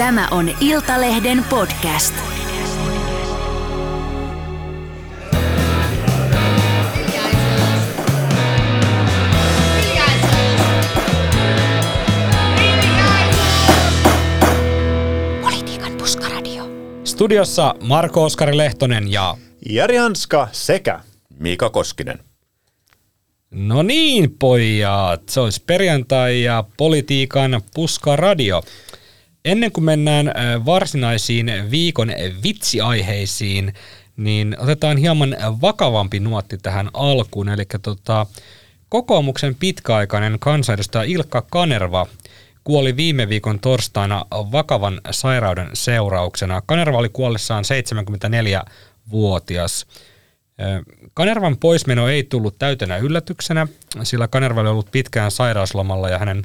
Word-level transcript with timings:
Tämä 0.00 0.28
on 0.30 0.50
Iltalehden 0.60 1.44
podcast. 1.50 2.14
Politiikan 15.42 15.92
puskaradio. 15.98 16.64
Studiossa 17.04 17.74
Marko 17.82 18.24
Oskari 18.24 18.56
Lehtonen 18.56 19.12
ja... 19.12 19.36
Jari 19.70 19.96
Hanska 19.96 20.48
sekä 20.52 21.00
Miika 21.38 21.70
Koskinen. 21.70 22.18
No 23.50 23.82
niin, 23.82 24.36
pojat. 24.38 25.28
Se 25.28 25.40
olisi 25.40 25.62
perjantai 25.66 26.42
ja 26.42 26.64
politiikan 26.76 27.62
puskaradio. 27.74 28.62
Ennen 29.44 29.72
kuin 29.72 29.84
mennään 29.84 30.28
äh, 30.28 30.34
varsinaisiin 30.66 31.52
viikon 31.70 32.12
vitsiaiheisiin, 32.42 33.74
niin 34.16 34.56
otetaan 34.58 34.96
hieman 34.96 35.36
vakavampi 35.60 36.20
nuotti 36.20 36.58
tähän 36.58 36.90
alkuun. 36.92 37.48
Eli 37.48 37.64
tota, 37.82 38.26
kokoomuksen 38.88 39.54
pitkäaikainen 39.54 40.38
kansanedustaja 40.38 41.04
Ilkka 41.04 41.42
Kanerva 41.50 42.06
kuoli 42.64 42.96
viime 42.96 43.28
viikon 43.28 43.60
torstaina 43.60 44.24
vakavan 44.30 45.00
sairauden 45.10 45.70
seurauksena. 45.72 46.62
Kanerva 46.66 46.98
oli 46.98 47.08
kuollessaan 47.08 47.64
74-vuotias. 47.64 49.86
Kanervan 51.14 51.56
poismeno 51.56 52.08
ei 52.08 52.22
tullut 52.22 52.58
täytenä 52.58 52.96
yllätyksenä, 52.96 53.66
sillä 54.02 54.28
Kanerva 54.28 54.60
oli 54.60 54.68
ollut 54.68 54.90
pitkään 54.90 55.30
sairauslomalla 55.30 56.08
ja 56.08 56.18
hänen 56.18 56.42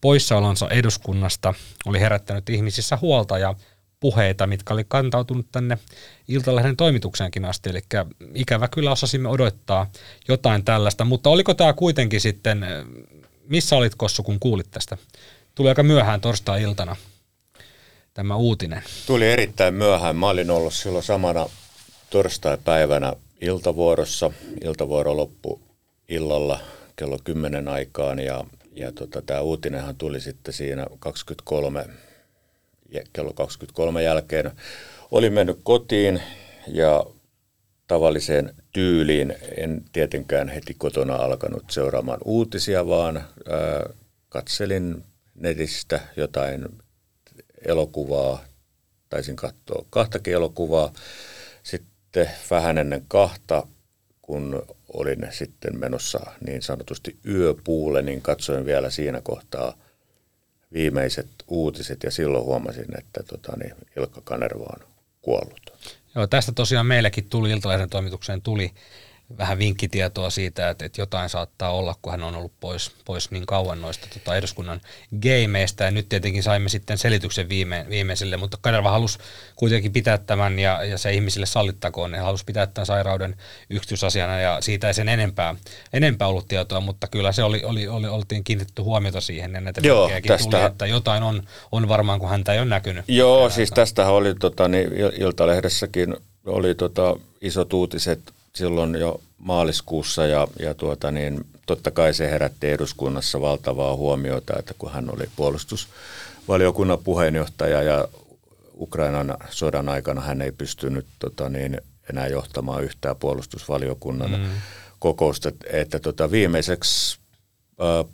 poissaolonsa 0.00 0.68
eduskunnasta 0.68 1.54
oli 1.86 2.00
herättänyt 2.00 2.48
ihmisissä 2.48 2.98
huolta 3.00 3.38
ja 3.38 3.54
puheita, 4.00 4.46
mitkä 4.46 4.74
oli 4.74 4.84
kantautunut 4.88 5.46
tänne 5.52 5.78
Iltalehden 6.28 6.76
toimitukseenkin 6.76 7.44
asti. 7.44 7.70
Eli 7.70 7.80
ikävä 8.34 8.68
kyllä 8.68 8.90
osasimme 8.92 9.28
odottaa 9.28 9.90
jotain 10.28 10.64
tällaista, 10.64 11.04
mutta 11.04 11.30
oliko 11.30 11.54
tämä 11.54 11.72
kuitenkin 11.72 12.20
sitten, 12.20 12.66
missä 13.48 13.76
olit 13.76 13.94
Kossu, 13.94 14.22
kun 14.22 14.40
kuulit 14.40 14.70
tästä? 14.70 14.96
Tuli 15.54 15.68
aika 15.68 15.82
myöhään 15.82 16.20
torstai-iltana 16.20 16.96
tämä 18.14 18.36
uutinen. 18.36 18.82
Tuli 19.06 19.26
erittäin 19.26 19.74
myöhään. 19.74 20.16
Mä 20.16 20.28
olin 20.28 20.50
ollut 20.50 20.74
silloin 20.74 21.04
samana 21.04 21.46
torstai-päivänä 22.10 23.12
iltavuorossa. 23.40 24.30
Iltavuoro 24.64 25.16
loppu 25.16 25.60
illalla 26.08 26.60
kello 26.96 27.18
10 27.24 27.68
aikaan 27.68 28.18
ja, 28.18 28.44
ja 28.78 28.92
tota, 28.92 29.22
tämä 29.22 29.40
uutinenhan 29.40 29.96
tuli 29.96 30.20
sitten 30.20 30.54
siinä 30.54 30.86
23, 30.98 31.86
kello 33.12 33.32
23 33.32 34.02
jälkeen. 34.02 34.50
Olin 35.10 35.32
mennyt 35.32 35.60
kotiin 35.62 36.22
ja 36.66 37.04
tavalliseen 37.86 38.54
tyyliin 38.72 39.34
en 39.56 39.84
tietenkään 39.92 40.48
heti 40.48 40.74
kotona 40.74 41.14
alkanut 41.14 41.70
seuraamaan 41.70 42.20
uutisia, 42.24 42.86
vaan 42.86 43.16
ää, 43.16 43.24
katselin 44.28 45.04
netistä 45.34 46.00
jotain 46.16 46.68
elokuvaa, 47.64 48.44
taisin 49.08 49.36
katsoa 49.36 49.84
kahtakin 49.90 50.34
elokuvaa. 50.34 50.92
Sitten 51.62 52.30
vähän 52.50 52.78
ennen 52.78 53.04
kahta, 53.08 53.66
kun 54.22 54.62
olin 54.88 55.26
sitten 55.30 55.78
menossa 55.78 56.20
niin 56.46 56.62
sanotusti 56.62 57.16
yöpuulle, 57.26 58.02
niin 58.02 58.22
katsoin 58.22 58.64
vielä 58.64 58.90
siinä 58.90 59.20
kohtaa 59.20 59.76
viimeiset 60.72 61.28
uutiset 61.48 62.02
ja 62.02 62.10
silloin 62.10 62.44
huomasin, 62.44 62.98
että 62.98 63.22
tota, 63.22 63.52
niin 63.56 63.74
Ilkka 63.96 64.20
Kanerva 64.24 64.64
on 64.64 64.86
kuollut. 65.22 65.72
Joo, 66.14 66.26
tästä 66.26 66.52
tosiaan 66.52 66.86
meillekin 66.86 67.28
tuli, 67.28 67.50
Iltalehden 67.50 67.90
toimitukseen 67.90 68.42
tuli 68.42 68.70
vähän 69.38 69.58
vinkkitietoa 69.58 70.30
siitä, 70.30 70.70
että, 70.70 70.84
että 70.84 71.00
jotain 71.00 71.28
saattaa 71.28 71.70
olla, 71.70 71.94
kun 72.02 72.12
hän 72.12 72.22
on 72.22 72.36
ollut 72.36 72.52
pois, 72.60 72.92
pois 73.04 73.30
niin 73.30 73.46
kauan 73.46 73.80
noista 73.80 74.06
tota, 74.14 74.36
eduskunnan 74.36 74.80
gameista. 75.22 75.84
Ja 75.84 75.90
nyt 75.90 76.08
tietenkin 76.08 76.42
saimme 76.42 76.68
sitten 76.68 76.98
selityksen 76.98 77.48
viime, 77.48 77.86
viimeiselle, 77.88 78.36
mutta 78.36 78.58
Kanerva 78.60 78.90
halusi 78.90 79.18
kuitenkin 79.56 79.92
pitää 79.92 80.18
tämän 80.18 80.58
ja, 80.58 80.84
ja 80.84 80.98
se 80.98 81.12
ihmisille 81.12 81.46
sallittakoon. 81.46 82.14
Hän 82.14 82.24
halusi 82.24 82.44
pitää 82.44 82.66
tämän 82.66 82.86
sairauden 82.86 83.36
yksityisasiana 83.70 84.40
ja 84.40 84.60
siitä 84.60 84.86
ei 84.86 84.94
sen 84.94 85.08
enempää, 85.08 85.54
enempää 85.92 86.28
ollut 86.28 86.48
tietoa, 86.48 86.80
mutta 86.80 87.06
kyllä 87.06 87.32
se 87.32 87.42
oli, 87.42 87.64
oli, 87.64 87.88
oli 87.88 88.08
oltiin 88.08 88.44
kiinnitetty 88.44 88.82
huomiota 88.82 89.20
siihen 89.20 89.54
ja 89.54 89.60
näitä 89.60 89.80
Joo, 89.84 90.10
tästä... 90.26 90.50
tuli, 90.50 90.62
että 90.62 90.86
jotain 90.86 91.22
on, 91.22 91.42
on 91.72 91.88
varmaan, 91.88 92.20
kun 92.20 92.28
häntä 92.28 92.52
ei 92.52 92.58
ole 92.58 92.68
näkynyt. 92.68 93.04
Joo, 93.08 93.50
siis 93.50 93.70
tästähän 93.70 94.12
oli 94.12 94.34
tota, 94.34 94.68
niin, 94.68 94.90
Iltalehdessäkin 95.18 96.16
oli 96.46 96.74
tota, 96.74 97.16
isot 97.40 97.72
uutiset 97.72 98.20
silloin 98.58 98.94
jo 98.94 99.20
maaliskuussa 99.38 100.26
ja, 100.26 100.48
ja 100.58 100.74
tuota 100.74 101.10
niin, 101.10 101.46
totta 101.66 101.90
kai 101.90 102.14
se 102.14 102.30
herätti 102.30 102.70
eduskunnassa 102.70 103.40
valtavaa 103.40 103.96
huomiota, 103.96 104.58
että 104.58 104.74
kun 104.78 104.92
hän 104.92 105.14
oli 105.14 105.30
puolustusvaliokunnan 105.36 106.98
puheenjohtaja 106.98 107.82
ja 107.82 108.08
Ukrainan 108.74 109.36
sodan 109.50 109.88
aikana 109.88 110.20
hän 110.20 110.42
ei 110.42 110.52
pystynyt 110.52 111.06
tota 111.18 111.48
niin, 111.48 111.80
enää 112.10 112.26
johtamaan 112.26 112.84
yhtään 112.84 113.16
puolustusvaliokunnan 113.16 114.30
mm. 114.30 114.48
kokousta, 114.98 115.52
että, 115.72 115.98
tota, 115.98 116.30
viimeiseksi 116.30 117.18
ää, 117.78 118.04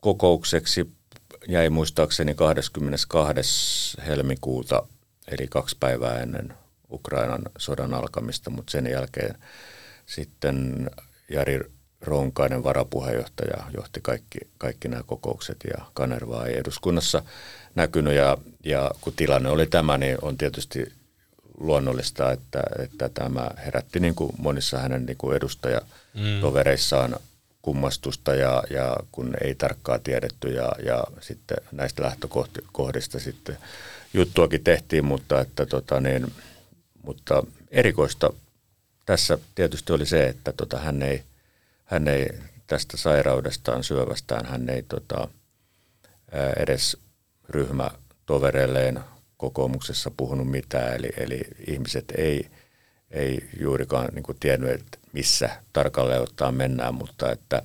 kokoukseksi 0.00 0.90
jäi 1.48 1.70
muistaakseni 1.70 2.34
22. 2.34 3.42
helmikuuta, 4.06 4.82
eli 5.28 5.46
kaksi 5.48 5.76
päivää 5.80 6.18
ennen 6.18 6.54
Ukrainan 6.92 7.42
sodan 7.58 7.94
alkamista, 7.94 8.50
mutta 8.50 8.70
sen 8.70 8.86
jälkeen 8.86 9.34
sitten 10.06 10.90
Jari 11.28 11.60
Ronkainen 12.00 12.64
varapuheenjohtaja 12.64 13.64
johti 13.74 14.00
kaikki, 14.00 14.38
kaikki 14.58 14.88
nämä 14.88 15.02
kokoukset 15.02 15.56
ja 15.64 15.84
Kanervaa 15.94 16.46
ei 16.46 16.58
eduskunnassa 16.58 17.22
näkynyt. 17.74 18.14
Ja, 18.14 18.38
ja 18.64 18.90
kun 19.00 19.12
tilanne 19.16 19.48
oli 19.48 19.66
tämä, 19.66 19.98
niin 19.98 20.18
on 20.22 20.38
tietysti 20.38 20.92
luonnollista, 21.58 22.32
että, 22.32 22.62
että 22.78 23.08
tämä 23.08 23.50
herätti 23.64 24.00
niin 24.00 24.14
kuin 24.14 24.32
monissa 24.38 24.78
hänen 24.78 25.06
niin 25.06 25.16
kuin 25.16 25.36
edustajatovereissaan 25.36 27.16
kummastusta 27.62 28.34
ja, 28.34 28.62
ja 28.70 28.96
kun 29.12 29.34
ei 29.44 29.54
tarkkaa 29.54 29.98
tiedetty 29.98 30.48
ja, 30.48 30.72
ja 30.84 31.04
sitten 31.20 31.56
näistä 31.72 32.02
lähtökohdista 32.02 33.18
sitten 33.18 33.58
juttuakin 34.14 34.64
tehtiin, 34.64 35.04
mutta 35.04 35.40
että 35.40 35.66
tota 35.66 36.00
niin, 36.00 36.32
mutta 37.02 37.42
erikoista 37.70 38.32
tässä 39.06 39.38
tietysti 39.54 39.92
oli 39.92 40.06
se, 40.06 40.26
että 40.26 40.52
tota, 40.52 40.78
hän, 40.78 41.02
ei, 41.02 41.22
hän 41.84 42.08
ei 42.08 42.28
tästä 42.66 42.96
sairaudestaan, 42.96 43.84
syövästään, 43.84 44.46
hän 44.46 44.68
ei 44.68 44.82
tota, 44.82 45.28
edes 46.56 46.96
ryhmätovereilleen 47.48 49.00
kokoomuksessa 49.36 50.10
puhunut 50.16 50.50
mitään, 50.50 50.94
eli, 50.94 51.10
eli 51.16 51.40
ihmiset 51.66 52.04
ei, 52.16 52.46
ei 53.10 53.48
juurikaan 53.60 54.08
niin 54.14 54.22
kuin 54.22 54.38
tiennyt, 54.40 54.70
että 54.70 54.98
missä 55.12 55.50
tarkalleen 55.72 56.22
ottaa 56.22 56.52
mennään, 56.52 56.94
mutta 56.94 57.32
että 57.32 57.62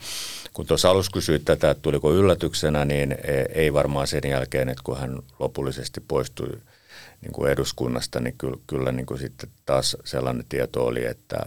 kun 0.53 0.65
tuossa 0.65 0.89
alussa 0.89 1.11
kysyit 1.13 1.45
tätä, 1.45 1.71
että 1.71 1.81
tuliko 1.81 2.13
yllätyksenä, 2.13 2.85
niin 2.85 3.11
e, 3.11 3.45
ei 3.53 3.73
varmaan 3.73 4.07
sen 4.07 4.21
jälkeen, 4.29 4.69
että 4.69 4.83
kun 4.83 4.97
hän 4.97 5.19
lopullisesti 5.39 5.99
poistui– 6.07 6.49
niin 7.21 7.31
kuin 7.31 7.51
eduskunnasta, 7.51 8.19
niin 8.19 8.37
kyllä, 8.37 8.57
kyllä 8.67 8.91
niin 8.91 9.05
kuin 9.05 9.19
sitten 9.19 9.49
taas 9.65 9.97
sellainen 10.05 10.45
tieto 10.49 10.85
oli, 10.85 11.05
että 11.05 11.37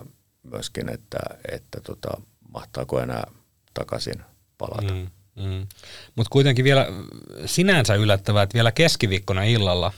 myöskin, 0.43 0.89
että, 0.89 1.19
että 1.53 1.81
tota, 1.81 2.21
mahtaako 2.53 3.01
enää 3.01 3.31
takaisin 3.75 4.23
palata. 4.59 4.95
Mm, 4.95 5.07
mm. 5.45 5.67
Mutta 6.17 6.31
kuitenkin 6.31 6.65
vielä 6.65 6.87
sinänsä 7.47 7.95
yllättävää, 7.95 8.43
että 8.43 8.55
vielä 8.55 8.73
keskiviikkona 8.73 9.43
illalla 9.43 9.93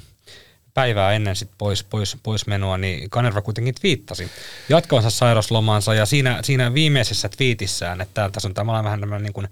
päivää 0.74 1.12
ennen 1.12 1.36
sit 1.36 1.50
pois, 1.58 1.84
pois, 1.84 2.16
pois 2.22 2.46
menoa, 2.46 2.78
niin 2.78 3.10
Kanerva 3.10 3.42
kuitenkin 3.42 3.74
twiittasi 3.74 4.30
jatkavansa 4.68 5.10
sairauslomaansa 5.10 5.94
ja 5.94 6.06
siinä, 6.06 6.38
siinä 6.42 6.74
viimeisessä 6.74 7.28
twiitissään, 7.28 8.00
että 8.00 8.30
tässä 8.32 8.48
on 8.48 8.54
tämä 8.54 8.84
vähän 8.84 9.00
tämmöinen 9.00 9.22
niin 9.22 9.32
kuin 9.32 9.48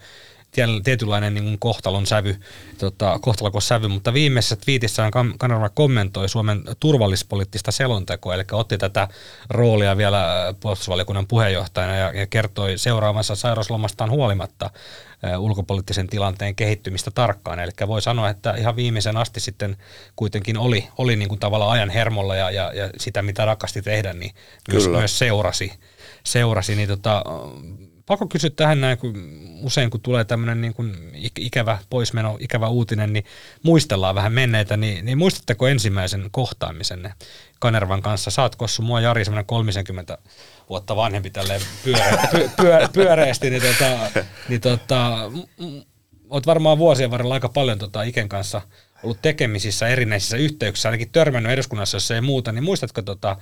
tietynlainen 0.85 1.35
niin 1.35 1.59
kohtalon 1.59 2.07
sävy, 2.07 2.37
tota, 2.79 3.19
kohtalokos 3.23 3.69
sävy, 3.69 3.89
mutta 3.89 4.15
viimeisessä 4.15 4.57
twiitissään 4.57 5.11
Kanerva 5.39 5.69
kommentoi 5.69 6.29
Suomen 6.29 6.63
turvallispoliittista 6.81 7.73
selontekoa, 7.73 8.35
eli 8.35 8.45
otti 8.53 8.79
tätä 8.79 9.09
roolia 9.51 9.97
vielä 9.97 10.49
äh, 10.49 10.55
puolustusvaliokunnan 10.61 11.27
puheenjohtajana 11.27 11.97
ja, 11.97 12.13
ja 12.13 12.27
kertoi 12.27 12.79
seuraavansa 12.79 13.37
sairauslomastaan 13.37 14.11
huolimatta 14.11 14.71
äh, 15.25 15.41
ulkopoliittisen 15.41 16.07
tilanteen 16.07 16.55
kehittymistä 16.55 17.11
tarkkaan. 17.11 17.61
Eli 17.61 17.73
voi 17.87 18.03
sanoa, 18.03 18.29
että 18.29 18.55
ihan 18.55 18.77
viimeisen 18.77 19.17
asti 19.17 19.41
sitten 19.41 19.77
kuitenkin 20.17 20.59
oli, 20.59 20.89
oli 20.99 21.17
niin 21.17 21.29
kuin 21.29 21.41
tavallaan 21.41 21.73
ajan 21.73 21.91
hermolla 21.91 22.37
ja, 22.37 22.51
ja, 22.51 22.73
ja 22.75 22.91
sitä, 22.99 23.23
mitä 23.23 23.45
rakasti 23.45 23.83
tehdä, 23.83 24.13
niin 24.13 24.35
myös, 24.73 24.89
myös 24.89 25.19
seurasi. 25.19 25.73
seurasi 26.25 26.77
niin 26.77 26.89
tota, 26.89 27.25
pakko 28.11 28.27
kysyä 28.27 28.51
tähän 28.51 28.81
näin, 28.81 28.99
kun 28.99 29.15
usein 29.63 29.91
kun 29.91 30.01
tulee 30.01 30.25
tämmöinen 30.25 30.61
niin 30.61 30.75
kuin 30.75 30.95
ikävä 31.39 31.79
poismeno, 31.91 32.37
ikävä 32.41 32.69
uutinen, 32.69 33.13
niin 33.13 33.25
muistellaan 33.63 34.15
vähän 34.15 34.33
menneitä, 34.33 34.77
niin, 34.77 35.05
niin 35.05 35.19
muistatteko 35.19 35.69
ensimmäisen 35.69 36.29
kohtaamisenne 36.31 37.15
Kanervan 37.59 38.03
kanssa? 38.03 38.31
Saatko 38.31 38.69
sun 38.69 38.85
mua 38.85 39.01
Jari 39.01 39.25
semmoinen 39.25 39.47
30 39.47 40.19
vuotta 40.69 40.97
vanhempi 40.97 41.31
tälleen 41.31 41.61
pyöre, 41.85 42.19
py, 42.31 42.51
pyö, 42.57 42.89
pyöreästi, 42.93 43.51
niin, 43.51 43.63
tota, 43.63 44.21
niin 44.49 44.61
tota, 44.61 45.31
oot 46.31 46.47
varmaan 46.47 46.79
vuosien 46.79 47.11
varrella 47.11 47.35
aika 47.35 47.49
paljon 47.49 47.79
tota 47.79 48.03
Iken 48.03 48.29
kanssa 48.29 48.63
ollut 49.03 49.23
tekemisissä 49.23 49.89
erinäisissä 49.89 50.37
yhteyksissä, 50.37 50.89
ainakin 50.89 51.11
törmännyt 51.13 51.53
eduskunnassa, 51.53 51.97
jos 51.97 52.11
ei 52.11 52.21
muuta, 52.21 52.53
niin 52.53 52.65
muistatko 52.65 53.03
tota, 53.03 53.37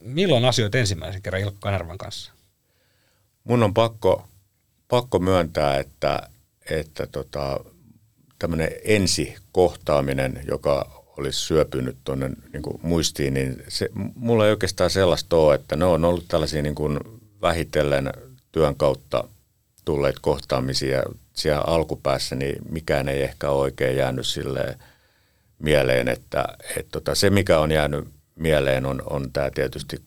milloin 0.00 0.44
asioit 0.44 0.74
ensimmäisen 0.74 1.22
kerran 1.22 1.42
Ilkka 1.42 1.60
Kanervan 1.60 1.98
kanssa? 1.98 2.39
Mun 3.50 3.62
on 3.62 3.74
pakko, 3.74 4.28
pakko 4.88 5.18
myöntää, 5.18 5.78
että, 5.78 6.28
että 6.70 7.06
tota, 7.06 7.60
tämmöinen 8.38 8.70
ensikohtaaminen, 8.84 10.42
joka 10.48 11.02
olisi 11.16 11.40
syöpynyt 11.40 11.96
tuonne 12.04 12.28
niin 12.28 12.62
muistiin, 12.82 13.34
niin 13.34 13.62
se, 13.68 13.88
mulla 14.14 14.44
ei 14.44 14.50
oikeastaan 14.50 14.90
sellaista 14.90 15.36
ole, 15.36 15.54
että 15.54 15.76
ne 15.76 15.84
on 15.84 16.04
ollut 16.04 16.24
tällaisia 16.28 16.62
niin 16.62 16.74
kuin 16.74 16.98
vähitellen 17.42 18.12
työn 18.52 18.76
kautta 18.76 19.24
tulleet 19.84 20.18
kohtaamisia. 20.20 21.02
Siellä 21.32 21.64
alkupäässä 21.66 22.34
niin 22.34 22.56
mikään 22.68 23.08
ei 23.08 23.22
ehkä 23.22 23.50
oikein 23.50 23.96
jäänyt 23.96 24.26
sille 24.26 24.78
mieleen, 25.58 26.08
että, 26.08 26.44
että 26.76 26.90
tota, 26.92 27.14
se 27.14 27.30
mikä 27.30 27.58
on 27.58 27.70
jäänyt 27.70 28.08
mieleen 28.34 28.86
on, 28.86 29.02
on 29.10 29.32
tämä 29.32 29.50
tietysti 29.50 30.02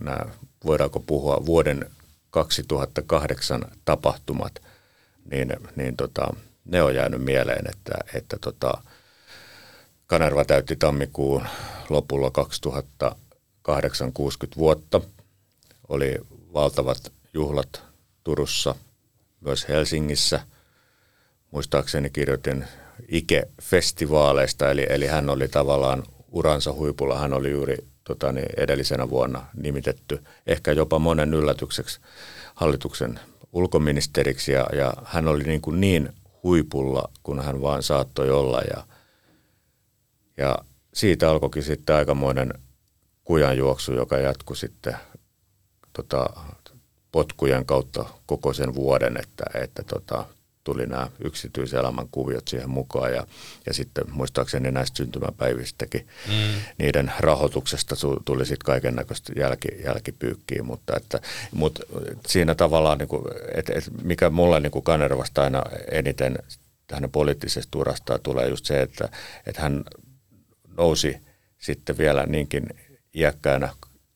nämä, 0.00 0.20
voidaanko 0.64 1.00
puhua 1.00 1.46
vuoden 1.46 1.90
2008 2.36 3.64
tapahtumat, 3.84 4.62
niin, 5.30 5.52
niin 5.76 5.96
tota, 5.96 6.34
ne 6.64 6.82
on 6.82 6.94
jäänyt 6.94 7.24
mieleen, 7.24 7.64
että, 7.70 7.92
että 8.14 8.36
tota, 8.40 8.82
Kanerva 10.06 10.44
täytti 10.44 10.76
tammikuun 10.76 11.46
lopulla 11.88 12.30
2008 12.30 14.12
60 14.12 14.58
vuotta. 14.60 15.00
Oli 15.88 16.14
valtavat 16.52 17.12
juhlat 17.34 17.82
Turussa, 18.24 18.74
myös 19.40 19.68
Helsingissä. 19.68 20.40
Muistaakseni 21.50 22.10
kirjoitin 22.10 22.64
Ike-festivaaleista, 23.08 24.70
eli, 24.70 24.86
eli 24.90 25.06
hän 25.06 25.30
oli 25.30 25.48
tavallaan 25.48 26.02
uransa 26.30 26.72
huipulla. 26.72 27.18
Hän 27.18 27.32
oli 27.32 27.50
juuri 27.50 27.76
tota, 28.06 28.32
niin 28.32 28.48
edellisenä 28.56 29.10
vuonna 29.10 29.46
nimitetty 29.56 30.24
ehkä 30.46 30.72
jopa 30.72 30.98
monen 30.98 31.34
yllätykseksi 31.34 32.00
hallituksen 32.54 33.20
ulkoministeriksi. 33.52 34.52
Ja, 34.52 34.66
ja 34.72 34.92
hän 35.04 35.28
oli 35.28 35.44
niin, 35.44 35.60
kuin 35.60 35.80
niin 35.80 36.12
huipulla, 36.42 37.10
kun 37.22 37.44
hän 37.44 37.62
vaan 37.62 37.82
saattoi 37.82 38.30
olla. 38.30 38.60
Ja, 38.60 38.84
ja 40.36 40.58
siitä 40.94 41.30
alkoikin 41.30 41.62
sitten 41.62 41.96
aikamoinen 41.96 42.54
kujanjuoksu, 43.24 43.92
joka 43.92 44.18
jatkui 44.18 44.56
sitten 44.56 44.96
tota, 45.92 46.26
potkujen 47.12 47.66
kautta 47.66 48.04
koko 48.26 48.52
sen 48.52 48.74
vuoden, 48.74 49.16
että, 49.16 49.44
että 49.54 49.82
tota, 49.82 50.24
tuli 50.66 50.86
nämä 50.86 51.10
yksityiselämän 51.24 52.08
kuviot 52.10 52.48
siihen 52.48 52.70
mukaan 52.70 53.12
ja, 53.12 53.26
ja 53.66 53.74
sitten 53.74 54.04
muistaakseni 54.10 54.70
näistä 54.70 54.96
syntymäpäivistäkin 54.96 56.06
mm. 56.28 56.60
niiden 56.78 57.12
rahoituksesta 57.20 57.94
tuli 58.24 58.46
sitten 58.46 58.66
kaiken 58.66 58.94
näköistä 58.94 59.32
jälki, 59.36 59.68
jälkipyykkiä, 59.84 60.62
mutta, 60.62 60.96
että, 60.96 61.20
mutta 61.52 61.82
siinä 62.26 62.54
tavallaan, 62.54 62.98
niin 62.98 63.08
kuin, 63.08 63.22
että, 63.54 63.72
että 63.76 63.90
mikä 64.02 64.30
mulle 64.30 64.60
niin 64.60 64.70
kuin 64.70 64.84
Kanervasta 64.84 65.42
aina 65.42 65.62
eniten 65.90 66.38
hänen 66.92 67.10
poliittisesta 67.10 67.78
urastaan 67.78 68.20
tulee 68.22 68.48
just 68.48 68.64
se, 68.64 68.82
että, 68.82 69.08
että 69.46 69.62
hän 69.62 69.84
nousi 70.76 71.16
sitten 71.58 71.98
vielä 71.98 72.26
niinkin 72.26 72.66
iäkkäänä 73.14 73.68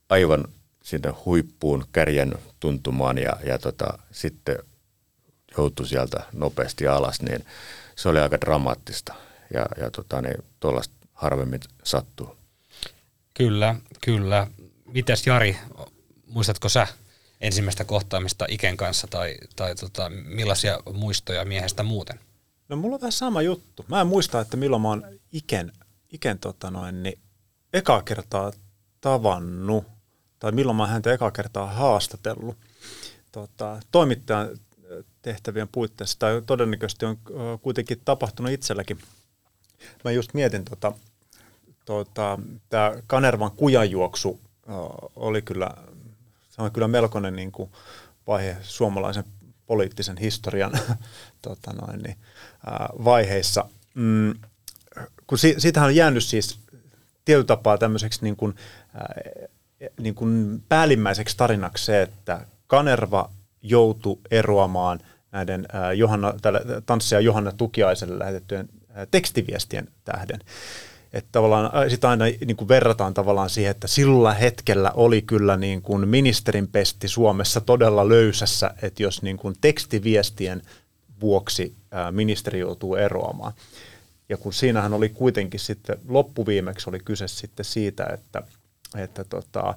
aivan 0.09 0.45
sinne 0.83 1.11
huippuun 1.25 1.85
kärjen 1.93 2.35
tuntumaan 2.61 3.19
ja, 3.19 3.37
ja 3.45 3.59
tota, 3.59 3.99
sitten 4.11 4.59
joutui 5.57 5.89
sieltä 5.89 6.25
nopeasti 6.33 6.87
alas, 6.87 7.23
niin 7.23 7.47
se 7.97 8.09
oli 8.09 8.19
aika 8.19 8.41
dramaattista 8.41 9.15
ja, 9.55 9.67
ja 9.81 9.91
tota, 9.91 10.23
niin, 10.23 10.45
tuollaista 10.61 10.95
harvemmin 11.13 11.61
sattuu. 11.85 12.37
Kyllä, 13.35 13.77
kyllä. 14.05 14.47
Mites 14.87 15.27
Jari, 15.27 15.57
muistatko 16.27 16.69
sä 16.69 16.87
ensimmäistä 17.41 17.85
kohtaamista 17.85 18.47
Iken 18.49 18.77
kanssa 18.77 19.07
tai, 19.07 19.37
tai 19.57 19.75
tota, 19.75 20.11
millaisia 20.11 20.81
muistoja 20.93 21.45
miehestä 21.45 21.83
muuten? 21.83 22.21
No 22.69 22.77
mulla 22.77 22.95
on 22.95 23.01
vähän 23.01 23.13
sama 23.13 23.43
juttu. 23.43 23.85
Mä 23.89 24.01
en 24.01 24.07
muista, 24.07 24.41
että 24.41 24.57
milloin 24.57 24.83
mä 24.83 24.89
oon 24.89 25.05
Iken, 25.33 25.73
Iken 26.11 26.39
tota 26.39 26.71
noin, 26.71 27.03
niin 27.03 27.19
eka 27.73 28.03
kertaa 28.03 28.53
tavannut 29.01 29.85
tai 30.39 30.53
milloin 30.53 30.77
mä 30.77 30.83
oon 30.83 30.93
häntä 30.93 31.13
eka 31.13 31.31
kertaa 31.31 31.67
haastatellut. 31.67 32.57
Tota, 33.33 33.81
toimittajan 33.93 34.49
tehtävien 35.23 35.69
puitteissa, 35.69 36.19
tai 36.19 36.43
todennäköisesti 36.47 37.07
on 37.07 37.19
kuitenkin 37.63 38.01
tapahtunut 38.05 38.53
itselläkin. 38.53 38.99
Mä 40.05 40.11
just 40.11 40.35
mietin, 40.35 40.65
tota, 40.65 40.93
tota, 41.85 42.39
tämä 42.69 42.93
Kanervan 43.07 43.51
kujanjuoksu 43.51 44.41
oli 45.17 45.43
kyllä, 45.43 45.71
se 46.51 46.63
on 46.63 46.73
kyllä 46.73 46.89
melkoinen 46.89 47.37
niin 47.37 47.53
kuin 47.53 47.71
vaihe 48.27 48.57
suomalaisen 48.63 49.25
poliittisen 49.67 50.17
historian 50.17 50.73
tota 51.43 51.73
noin, 51.73 52.03
niin, 52.03 52.17
ää, 52.67 52.89
vaiheissa. 53.05 53.69
Mm, 53.95 54.35
kun 55.27 55.39
si, 55.39 55.55
siitähän 55.59 55.87
on 55.87 55.97
jäänyt 55.97 56.25
siis 56.25 56.59
tietyllä 57.25 57.47
tapaa 57.47 57.79
tämmöiseksi 57.79 58.23
niin 58.23 58.37
kuin, 58.37 58.55
ää, 58.95 59.15
niin 60.01 60.15
kuin 60.15 60.63
päällimmäiseksi 60.69 61.37
tarinaksi 61.37 61.85
se, 61.85 62.03
että 62.03 62.47
Kanerva 62.67 63.31
joutui 63.63 64.19
eroamaan 64.31 65.01
näiden 65.33 65.67
Johanna, 65.97 66.35
tälle, 66.43 66.61
tanssija 66.87 67.21
Johanna 67.21 67.53
Tukiaiselle 67.53 68.19
lähetettyjen 68.19 68.69
äh, 68.99 69.07
tekstiviestien 69.11 69.89
tähden. 70.05 70.41
Että 71.13 71.29
tavallaan 71.33 71.91
sitä 71.91 72.09
aina 72.09 72.25
niin 72.25 72.57
kuin 72.57 72.69
verrataan 72.69 73.15
tavallaan 73.15 73.51
siihen, 73.51 73.71
että 73.71 73.87
sillä 73.89 74.35
hetkellä 74.35 74.91
oli 74.95 75.23
kyllä 75.23 75.57
niin 75.57 75.83
kuin 75.83 76.09
ministerin 76.09 76.69
pesti 76.69 77.09
Suomessa 77.09 77.61
todella 77.61 78.09
löysässä, 78.09 78.71
että 78.83 79.03
jos 79.03 79.23
niin 79.23 79.37
kuin 79.37 79.55
tekstiviestien 79.61 80.63
vuoksi 81.21 81.75
ministeri 82.11 82.59
joutuu 82.59 82.95
eroamaan. 82.95 83.53
Ja 84.29 84.37
kun 84.37 84.53
siinähän 84.53 84.93
oli 84.93 85.09
kuitenkin 85.09 85.61
sitten 85.61 85.99
loppuviimeksi 86.09 86.91
oli 86.91 86.99
kyse 86.99 87.29
sitten 87.29 87.65
siitä, 87.65 88.07
että, 88.15 88.43
että 88.97 89.25
tota, 89.25 89.75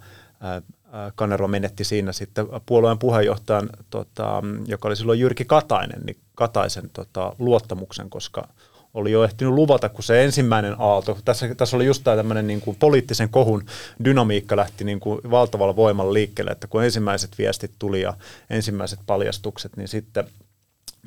Kanerva 1.16 1.48
menetti 1.48 1.84
siinä 1.84 2.12
sitten 2.12 2.48
puolueen 2.66 2.98
puheenjohtajan, 2.98 3.70
tota, 3.90 4.44
joka 4.66 4.88
oli 4.88 4.96
silloin 4.96 5.20
Jyrki 5.20 5.46
Katainen, 5.46 6.02
niin 6.06 6.18
Kataisen 6.36 6.90
tota, 6.94 7.36
luottamuksen, 7.40 8.10
koska 8.10 8.48
oli 8.94 9.12
jo 9.12 9.24
ehtinyt 9.24 9.54
luvata, 9.54 9.90
kun 9.90 10.04
se 10.04 10.24
ensimmäinen 10.24 10.76
aalto, 10.80 11.18
tässä, 11.26 11.56
tässä 11.56 11.76
oli 11.76 11.86
just 11.86 12.04
tämä 12.04 12.18
tämmöinen 12.18 12.48
niin 12.48 12.62
kuin 12.62 12.78
poliittisen 12.80 13.30
kohun 13.30 13.66
dynamiikka 14.04 14.56
lähti 14.56 14.84
niin 14.84 15.00
kuin 15.00 15.22
valtavalla 15.32 15.76
voimalla 15.76 16.14
liikkeelle, 16.14 16.52
että 16.52 16.68
kun 16.68 16.84
ensimmäiset 16.84 17.38
viestit 17.38 17.72
tuli 17.80 18.02
ja 18.02 18.14
ensimmäiset 18.50 19.00
paljastukset, 19.06 19.78
niin 19.78 19.88
sitten 19.88 20.28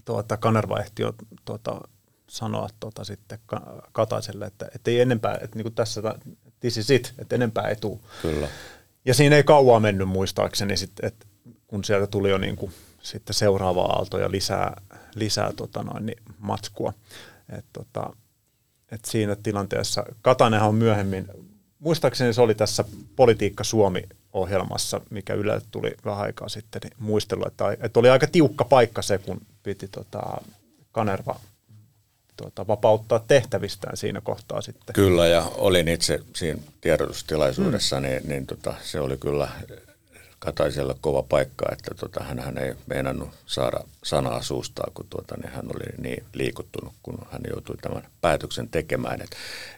tuota, 0.04 0.36
Kanerva 0.36 0.80
ehti 0.80 1.02
jo 1.02 1.14
tuota, 1.44 1.80
sanoa 2.28 2.68
tuota, 2.80 3.04
sitten 3.04 3.38
Kataiselle, 3.92 4.46
että, 4.46 4.68
että 4.74 4.90
ei 4.90 5.00
enempää, 5.00 5.38
että 5.40 5.56
niin 5.56 5.64
kuin 5.64 5.74
tässä 5.74 6.02
this 6.60 6.76
is 6.76 6.90
it, 6.90 7.14
että 7.18 7.34
enempää 7.34 7.68
ei 7.68 7.76
tule. 7.76 7.98
Kyllä. 8.22 8.48
Ja 9.06 9.14
siinä 9.14 9.36
ei 9.36 9.42
kauaa 9.44 9.80
mennyt 9.80 10.08
muistaakseni, 10.08 10.76
sit, 10.76 10.92
että 11.02 11.26
kun 11.66 11.84
sieltä 11.84 12.06
tuli 12.06 12.30
jo 12.30 12.38
niin 12.38 12.58
sitten 13.02 13.34
seuraava 13.34 13.82
aalto 13.82 14.18
ja 14.18 14.30
lisää, 14.30 14.82
lisää 15.14 15.52
tota 15.56 15.82
noin, 15.82 16.06
niin 16.06 16.18
matskua. 16.38 16.92
Et, 17.58 17.64
tota, 17.72 18.16
et 18.92 19.04
siinä 19.04 19.36
tilanteessa, 19.42 20.04
Katanenhan 20.22 20.68
on 20.68 20.74
myöhemmin, 20.74 21.26
muistaakseni 21.78 22.32
se 22.32 22.40
oli 22.40 22.54
tässä 22.54 22.84
Politiikka 23.16 23.64
Suomi-ohjelmassa, 23.64 25.00
mikä 25.10 25.34
Yle 25.34 25.60
tuli 25.70 25.94
vähän 26.04 26.20
aikaa 26.24 26.48
sitten, 26.48 26.80
niin 26.84 26.92
muistelu, 26.98 27.46
että, 27.46 27.76
että 27.80 28.00
oli 28.00 28.08
aika 28.08 28.26
tiukka 28.26 28.64
paikka 28.64 29.02
se, 29.02 29.18
kun 29.18 29.40
piti 29.62 29.88
tota, 29.88 30.22
Kanerva 30.92 31.40
tuota, 32.36 32.66
vapauttaa 32.66 33.18
tehtävistään 33.18 33.96
siinä 33.96 34.20
kohtaa 34.20 34.60
sitten. 34.60 34.94
Kyllä, 34.94 35.26
ja 35.26 35.42
olin 35.54 35.88
itse 35.88 36.20
siinä 36.36 36.60
tiedotustilaisuudessa, 36.80 37.96
mm. 37.96 38.02
niin, 38.02 38.22
niin 38.28 38.46
tota, 38.46 38.74
se 38.82 39.00
oli 39.00 39.16
kyllä 39.16 39.48
Kataisella 40.38 40.96
kova 41.00 41.22
paikka, 41.22 41.66
että 41.72 41.94
tota, 41.94 42.24
hän 42.24 42.58
ei 42.58 42.74
meinannut 42.86 43.28
saada 43.46 43.80
sanaa 44.04 44.42
suustaan, 44.42 44.92
kun 44.94 45.06
tuota, 45.10 45.36
niin 45.36 45.52
hän 45.52 45.64
oli 45.74 46.02
niin 46.02 46.24
liikuttunut, 46.34 46.94
kun 47.02 47.18
hän 47.30 47.40
joutui 47.50 47.76
tämän 47.76 48.02
päätöksen 48.20 48.68
tekemään. 48.68 49.22
Et, 49.22 49.30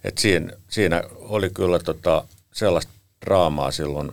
et 0.05 0.19
siinä, 0.19 0.53
siinä 0.69 1.03
oli 1.17 1.51
kyllä 1.51 1.79
tota, 1.79 2.25
sellaista 2.53 2.93
draamaa 3.27 3.71
silloin 3.71 4.13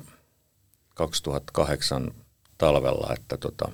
2008 0.93 2.11
talvella, 2.57 3.13
että 3.13 3.37
tota, 3.37 3.71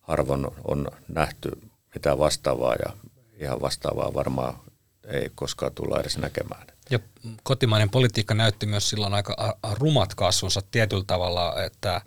harvoin 0.00 0.46
on 0.64 0.90
nähty 1.08 1.50
mitään 1.94 2.18
vastaavaa 2.18 2.74
ja 2.74 2.92
ihan 3.38 3.60
vastaavaa 3.60 4.14
varmaan 4.14 4.60
ei 5.04 5.30
koskaan 5.34 5.72
tulla 5.74 6.00
edes 6.00 6.18
näkemään. 6.18 6.66
Ja 6.90 6.98
kotimainen 7.42 7.90
politiikka 7.90 8.34
näytti 8.34 8.66
myös 8.66 8.90
silloin 8.90 9.14
aika 9.14 9.58
rumat 9.72 10.14
kasvunsa 10.14 10.62
tietyllä 10.70 11.04
tavalla, 11.06 11.62
että 11.62 12.00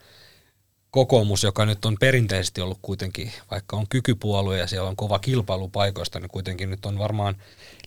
kokoomus, 0.92 1.44
joka 1.44 1.66
nyt 1.66 1.86
on 1.86 1.98
perinteisesti 2.00 2.62
ollut 2.62 2.80
kuitenkin, 2.82 3.32
vaikka 3.52 3.78
on 3.78 3.88
kykypuolue 3.88 4.58
ja 4.58 4.68
siellä 4.68 4.90
on 4.90 4.96
kova 4.96 5.20
kilpailu 5.20 5.70
paikoista, 5.70 6.20
niin 6.20 6.30
kuitenkin 6.30 6.70
nyt 6.70 6.86
on 6.86 6.98
varmaan 6.98 7.36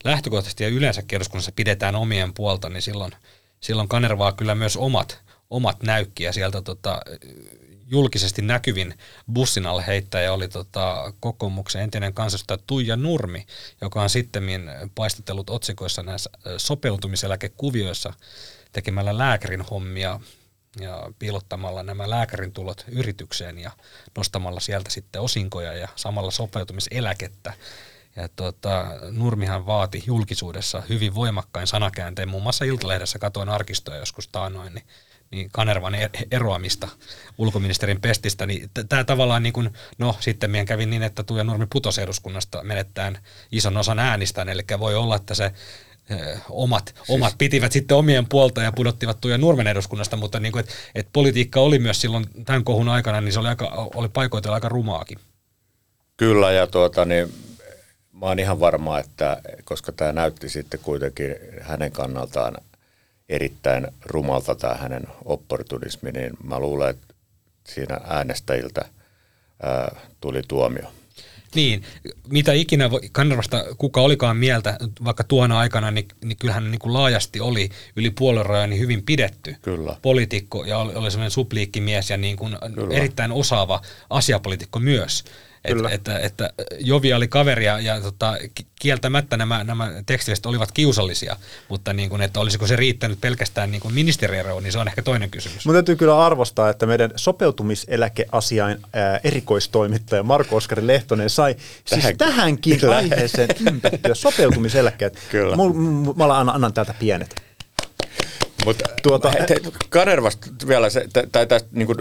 lähtökohtaisesti 0.04 0.64
ja 0.64 0.70
yleensä 0.70 1.02
eduskunnassa 1.12 1.52
pidetään 1.56 1.96
omien 1.96 2.34
puolta, 2.34 2.68
niin 2.68 2.82
silloin, 2.82 3.12
silloin 3.60 3.88
kanervaa 3.88 4.32
kyllä 4.32 4.54
myös 4.54 4.76
omat, 4.76 5.20
omat 5.50 5.82
näykkiä 5.82 6.32
sieltä 6.32 6.62
tota, 6.62 7.00
julkisesti 7.86 8.42
näkyvin 8.42 8.94
bussin 9.32 9.66
alle 9.66 9.86
heittäjä 9.86 10.32
oli 10.32 10.48
tota, 10.48 11.12
kokoomuksen 11.20 11.82
entinen 11.82 12.14
kansanedustaja 12.14 12.58
Tuija 12.66 12.96
Nurmi, 12.96 13.46
joka 13.80 14.02
on 14.02 14.10
sitten 14.10 14.44
paistatellut 14.94 15.50
otsikoissa 15.50 16.02
näissä 16.02 16.30
sopeutumiseläkekuvioissa 16.56 18.12
tekemällä 18.72 19.18
lääkärin 19.18 19.62
hommia 19.62 20.20
ja 20.80 21.10
piilottamalla 21.18 21.82
nämä 21.82 22.10
lääkärin 22.10 22.52
tulot 22.52 22.84
yritykseen 22.88 23.58
ja 23.58 23.70
nostamalla 24.16 24.60
sieltä 24.60 24.90
sitten 24.90 25.22
osinkoja 25.22 25.72
ja 25.72 25.88
samalla 25.96 26.30
sopeutumiseläkettä. 26.30 27.52
Ja 28.16 28.28
tuota, 28.28 28.86
Nurmihan 29.10 29.66
vaati 29.66 30.02
julkisuudessa 30.06 30.82
hyvin 30.88 31.14
voimakkain 31.14 31.66
sanakäänteen. 31.66 32.28
Muun 32.28 32.42
muassa 32.42 32.64
Iltalehdessä 32.64 33.18
katoin 33.18 33.48
arkistoja 33.48 33.98
joskus 33.98 34.28
taanoin, 34.28 34.74
niin 34.74 34.86
niin 35.34 35.48
Kanervan 35.52 35.94
e- 35.94 36.10
eroamista 36.30 36.88
ulkoministerin 37.38 38.00
pestistä, 38.00 38.46
niin 38.46 38.70
tämä 38.88 39.04
tavallaan 39.04 39.42
niin 39.42 39.52
kuin, 39.52 39.70
no 39.98 40.16
sitten 40.20 40.50
meidän 40.50 40.66
kävi 40.66 40.86
niin, 40.86 41.02
että 41.02 41.22
Tuija 41.22 41.44
Nurmi 41.44 41.66
putosi 41.72 42.02
eduskunnasta 42.02 42.62
menettäen 42.62 43.18
ison 43.52 43.76
osan 43.76 43.98
äänistä, 43.98 44.42
eli 44.42 44.62
voi 44.78 44.94
olla, 44.94 45.16
että 45.16 45.34
se 45.34 45.52
omat, 46.50 46.92
siis. 46.96 47.10
omat 47.10 47.34
pitivät 47.38 47.72
sitten 47.72 47.96
omien 47.96 48.28
puolta 48.28 48.62
ja 48.62 48.72
pudottivat 48.72 49.20
Tuija 49.20 49.38
Nurmen 49.38 49.66
eduskunnasta, 49.66 50.16
mutta 50.16 50.40
niin 50.40 50.52
kuin, 50.52 50.60
et, 50.60 50.70
et 50.94 51.08
politiikka 51.12 51.60
oli 51.60 51.78
myös 51.78 52.00
silloin 52.00 52.26
tämän 52.44 52.64
kohun 52.64 52.88
aikana, 52.88 53.20
niin 53.20 53.32
se 53.32 53.40
oli, 53.40 53.48
aika, 53.48 53.88
oli 53.94 54.08
paikoitella 54.08 54.54
aika 54.54 54.68
rumaakin. 54.68 55.18
Kyllä, 56.16 56.52
ja 56.52 56.66
tuota, 56.66 57.04
niin, 57.04 57.32
mä 58.12 58.26
oon 58.26 58.38
ihan 58.38 58.60
varma, 58.60 58.98
että 58.98 59.40
koska 59.64 59.92
tämä 59.92 60.12
näytti 60.12 60.48
sitten 60.48 60.80
kuitenkin 60.82 61.34
hänen 61.60 61.92
kannaltaan 61.92 62.56
erittäin 63.34 63.86
rumalta 64.06 64.54
tämä 64.54 64.74
hänen 64.74 65.02
opportunismi, 65.24 66.12
niin 66.12 66.30
mä 66.44 66.60
luulen, 66.60 66.90
että 66.90 67.14
siinä 67.68 68.00
äänestäjiltä 68.04 68.84
ää, 69.62 69.96
tuli 70.20 70.42
tuomio. 70.48 70.92
Niin, 71.54 71.82
mitä 72.28 72.52
ikinä 72.52 72.90
Kanervasta 73.12 73.64
kuka 73.78 74.00
olikaan 74.00 74.36
mieltä, 74.36 74.78
vaikka 75.04 75.24
tuona 75.24 75.58
aikana, 75.58 75.90
niin, 75.90 76.08
niin 76.24 76.36
kyllähän 76.38 76.70
niin 76.70 76.78
kuin 76.78 76.92
laajasti 76.92 77.40
oli 77.40 77.70
yli 77.96 78.10
puolueen 78.10 78.70
niin 78.70 78.80
hyvin 78.80 79.02
pidetty 79.02 79.56
Kyllä. 79.62 79.96
poliitikko 80.02 80.64
ja 80.64 80.78
oli, 80.78 80.94
oli 80.94 81.10
sellainen 81.10 81.30
supliikkimies 81.30 82.10
ja 82.10 82.16
niin 82.16 82.36
kuin 82.36 82.56
erittäin 82.90 83.32
osaava 83.32 83.80
asiapolitiikko 84.10 84.78
myös. 84.78 85.24
Että, 85.64 85.88
että, 85.88 86.18
että 86.18 86.50
joviali 86.80 87.28
kaveria 87.28 87.80
ja 87.80 88.00
tota, 88.00 88.36
kieltämättä 88.80 89.36
nämä, 89.36 89.64
nämä 89.64 89.90
tekstiviestit 90.06 90.46
olivat 90.46 90.72
kiusallisia, 90.72 91.36
mutta 91.68 91.92
niin 91.92 92.10
kuin, 92.10 92.22
että 92.22 92.40
olisiko 92.40 92.66
se 92.66 92.76
riittänyt 92.76 93.20
pelkästään 93.20 93.70
niin 93.70 93.80
kuin 93.80 93.94
ministerieroon, 93.94 94.62
niin 94.62 94.72
se 94.72 94.78
on 94.78 94.88
ehkä 94.88 95.02
toinen 95.02 95.30
kysymys. 95.30 95.66
Mutta 95.66 95.76
täytyy 95.76 95.96
kyllä 95.96 96.26
arvostaa, 96.26 96.70
että 96.70 96.86
meidän 96.86 97.10
sopeutumiseläkeasiain 97.16 98.78
ää, 98.92 99.20
erikoistoimittaja 99.24 100.22
Marko 100.22 100.56
Oskari 100.56 100.86
Lehtonen 100.86 101.30
sai 101.30 101.54
Tähän, 101.54 102.02
siis 102.02 102.14
tähänkin 102.18 102.80
kyllä. 102.80 102.96
aiheeseen 102.96 103.48
ympättyä 103.70 104.14
sopeutumiseläkkeet. 104.14 105.18
Kyllä. 105.30 105.56
Mä, 105.56 106.26
mä 106.26 106.38
annan 106.38 106.72
täältä 106.72 106.94
pienet. 106.98 107.44
Mutta 108.64 108.84
tuota, 109.02 109.32
Kanervasta 109.88 110.46
vielä 110.68 110.90
se, 110.90 111.04
tai 111.32 111.46
tästä 111.46 111.68
niin 111.72 111.86
kuin 111.86 111.98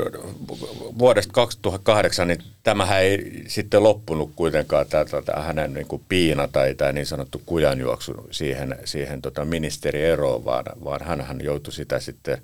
vuodesta 0.99 1.33
2008, 1.33 2.27
niin 2.27 2.43
tämähän 2.63 3.01
ei 3.01 3.43
sitten 3.47 3.83
loppunut 3.83 4.31
kuitenkaan 4.35 4.85
tämä, 4.85 5.05
tämä 5.25 5.43
hänen 5.43 5.73
niin 5.73 5.87
kuin 5.87 6.01
piina 6.09 6.47
tai 6.47 6.75
tämä 6.75 6.91
niin 6.91 7.05
sanottu 7.05 7.41
kujanjuoksu 7.45 8.27
siihen, 8.31 8.75
siihen 8.85 9.21
tota 9.21 9.45
ministerieroon, 9.45 10.45
vaan, 10.45 10.65
vaan 10.83 11.01
hän 11.05 11.39
joutui 11.43 11.73
sitä 11.73 11.99
sitten 11.99 12.41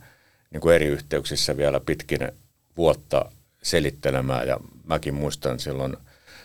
niin 0.51 0.61
kuin 0.61 0.75
eri 0.75 0.85
yhteyksissä 0.85 1.57
vielä 1.57 1.79
pitkin 1.79 2.31
vuotta 2.77 3.31
selittelemään. 3.63 4.47
Ja 4.47 4.59
mäkin 4.83 5.13
muistan 5.13 5.59
silloin 5.59 5.97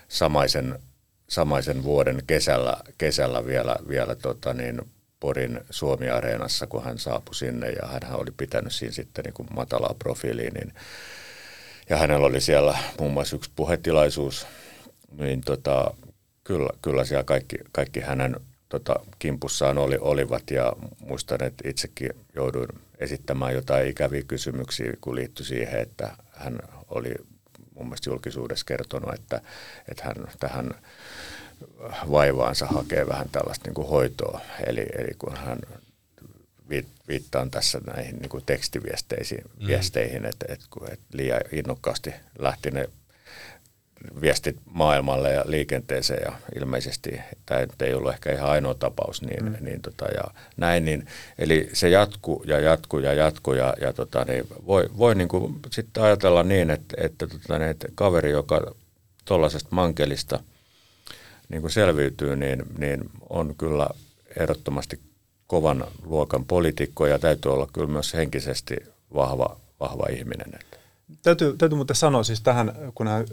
samaisen, 0.07 0.79
samaisen 1.29 1.83
vuoden 1.83 2.21
kesällä, 2.27 2.77
kesällä 2.97 3.45
vielä, 3.45 3.75
vielä 3.89 4.15
tota 4.15 4.53
niin, 4.53 4.81
Porin 5.25 5.61
Suomi-areenassa, 5.69 6.67
kun 6.67 6.83
hän 6.83 6.99
saapui 6.99 7.35
sinne 7.35 7.69
ja 7.69 7.87
hän 7.87 8.15
oli 8.15 8.31
pitänyt 8.37 8.73
siinä 8.73 8.93
sitten 8.93 9.23
niin 9.23 9.33
kuin 9.33 9.47
matalaa 9.55 9.95
profiiliin, 9.99 10.53
niin, 10.53 10.73
ja 11.89 11.97
hänellä 11.97 12.25
oli 12.25 12.41
siellä 12.41 12.77
muun 12.99 13.13
muassa 13.13 13.35
yksi 13.35 13.51
puhetilaisuus, 13.55 14.47
niin 15.17 15.41
tota, 15.41 15.93
kyllä, 16.43 16.69
kyllä 16.81 17.05
siellä 17.05 17.23
kaikki, 17.23 17.55
kaikki 17.71 17.99
hänen 17.99 18.35
tota, 18.69 18.95
kimpussaan 19.19 19.77
oli, 19.77 19.97
olivat 20.01 20.51
ja 20.51 20.73
muistan, 20.99 21.43
että 21.43 21.69
itsekin 21.69 22.09
jouduin 22.35 22.69
esittämään 22.99 23.53
jotain 23.53 23.87
ikäviä 23.87 24.23
kysymyksiä, 24.27 24.93
kun 25.01 25.15
liittyi 25.15 25.45
siihen, 25.45 25.79
että 25.79 26.17
hän 26.31 26.59
oli 26.89 27.13
mun 27.75 27.85
mielestä 27.85 28.09
julkisuudessa 28.09 28.65
kertonut, 28.65 29.13
että, 29.13 29.41
että 29.89 30.03
hän 30.03 30.15
tähän 30.39 30.75
vaivaansa 32.11 32.65
hakee 32.65 33.07
vähän 33.07 33.29
tällaista 33.31 33.67
niin 33.67 33.75
kuin 33.75 33.87
hoitoa. 33.87 34.41
Eli, 34.67 34.85
eli 34.97 35.13
kun 35.17 35.37
hän 35.37 35.59
viittaan 37.07 37.51
tässä 37.51 37.81
näihin 37.87 38.15
niin 38.15 38.29
kuin 38.29 38.43
tekstiviesteihin, 38.45 39.41
mm. 39.59 39.67
viesteihin, 39.67 40.25
että, 40.25 40.45
että, 40.49 40.65
että 40.91 41.05
liian 41.13 41.41
innokkaasti 41.51 42.13
lähti 42.39 42.71
ne 42.71 42.89
viestit 44.21 44.57
maailmalle 44.65 45.33
ja 45.33 45.43
liikenteeseen 45.45 46.21
ja 46.25 46.33
ilmeisesti 46.55 47.21
tämä 47.45 47.61
ei 47.81 47.93
ollut 47.93 48.13
ehkä 48.13 48.31
ihan 48.31 48.49
ainoa 48.49 48.73
tapaus 48.73 49.21
niin, 49.21 49.45
mm. 49.45 49.55
niin 49.61 49.81
tota, 49.81 50.05
ja 50.05 50.23
näin, 50.57 50.85
niin, 50.85 51.07
eli 51.39 51.69
se 51.73 51.89
jatkuu 51.89 52.43
ja 52.47 52.59
jatkuu 52.59 52.99
ja 52.99 53.13
jatkuu 53.13 53.53
ja, 53.53 53.73
ja 53.81 53.93
tota, 53.93 54.25
niin 54.25 54.47
voi, 54.65 54.89
voi 54.97 55.15
niin 55.15 55.27
kuin 55.27 55.59
sitten 55.71 56.03
ajatella 56.03 56.43
niin, 56.43 56.69
että, 56.69 56.95
että, 57.01 57.27
tota, 57.27 57.59
niin, 57.59 57.69
että 57.69 57.87
kaveri, 57.95 58.31
joka 58.31 58.75
tuollaisesta 59.25 59.69
mankelista– 59.71 60.39
niin 61.49 61.61
kuin 61.61 61.71
selviytyy, 61.71 62.35
niin, 62.35 62.63
niin 62.77 63.09
on 63.29 63.55
kyllä 63.57 63.87
ehdottomasti 64.35 64.99
kovan 65.47 65.85
luokan 66.03 66.45
poliitikko 66.45 67.07
ja 67.07 67.19
täytyy 67.19 67.53
olla 67.53 67.67
kyllä 67.73 67.87
myös 67.87 68.13
henkisesti 68.13 68.75
vahva, 69.13 69.59
vahva 69.79 70.05
ihminen. 70.11 70.59
Täytyy, 71.21 71.57
täytyy 71.57 71.75
muuten 71.75 71.95
sanoa 71.95 72.23
siis 72.23 72.41
tähän, 72.41 72.71
kun 72.95 73.07
hän 73.07 73.25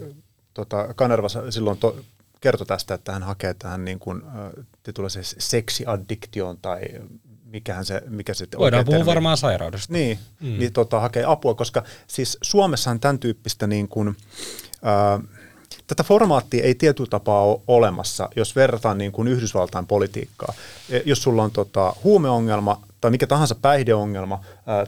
tota, 0.53 0.93
Kanerva 0.93 1.27
silloin 1.49 1.77
to, 1.77 1.95
kertoi 2.41 2.67
tästä, 2.67 2.93
että 2.93 3.11
hän 3.11 3.23
hakee 3.23 3.53
tähän 3.53 3.85
niin 3.85 3.99
kuin, 3.99 4.21
äh, 4.25 5.23
seksiaddiktioon 5.37 6.57
tai 6.57 6.81
mikähän 7.45 7.85
se, 7.85 8.01
mikä 8.09 8.33
sitten 8.33 8.59
Voidaan 8.59 8.85
puhua 8.85 8.97
termi. 8.97 9.09
varmaan 9.09 9.37
sairaudesta. 9.37 9.93
Niin, 9.93 10.19
mm. 10.39 10.59
niin 10.59 10.73
tota, 10.73 10.99
hakee 10.99 11.23
apua, 11.27 11.53
koska 11.53 11.83
siis 12.07 12.37
Suomessahan 12.41 12.99
tämän 12.99 13.19
tyyppistä 13.19 13.67
niin 13.67 13.87
kuin, 13.87 14.07
äh, 14.07 15.42
tätä 15.87 16.03
formaattia 16.03 16.63
ei 16.63 16.75
tietyllä 16.75 17.09
tapaa 17.09 17.43
ole 17.43 17.61
olemassa, 17.67 18.29
jos 18.35 18.55
verrataan 18.55 18.97
niin 18.97 19.11
kuin 19.11 19.27
Yhdysvaltain 19.27 19.87
politiikkaa. 19.87 20.53
E, 20.89 20.99
jos 21.05 21.23
sulla 21.23 21.43
on 21.43 21.51
tota, 21.51 21.95
huumeongelma 22.03 22.81
tai 23.01 23.11
mikä 23.11 23.27
tahansa 23.27 23.55
päihdeongelma 23.55 24.39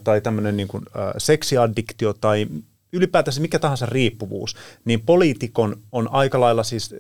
tai 0.04 0.22
tämmöinen 0.22 0.58
niin 0.58 0.68
kuin, 0.68 0.86
seksiaddiktio 1.18 2.14
tai 2.14 2.48
ylipäätänsä 2.96 3.42
mikä 3.42 3.60
tahansa 3.60 3.86
riippuvuus, 3.86 4.56
niin 4.86 5.02
poliitikon 5.02 5.78
on 5.92 6.10
aika 6.12 6.40
lailla 6.40 6.64
siis 6.64 6.94
äh, 6.94 7.00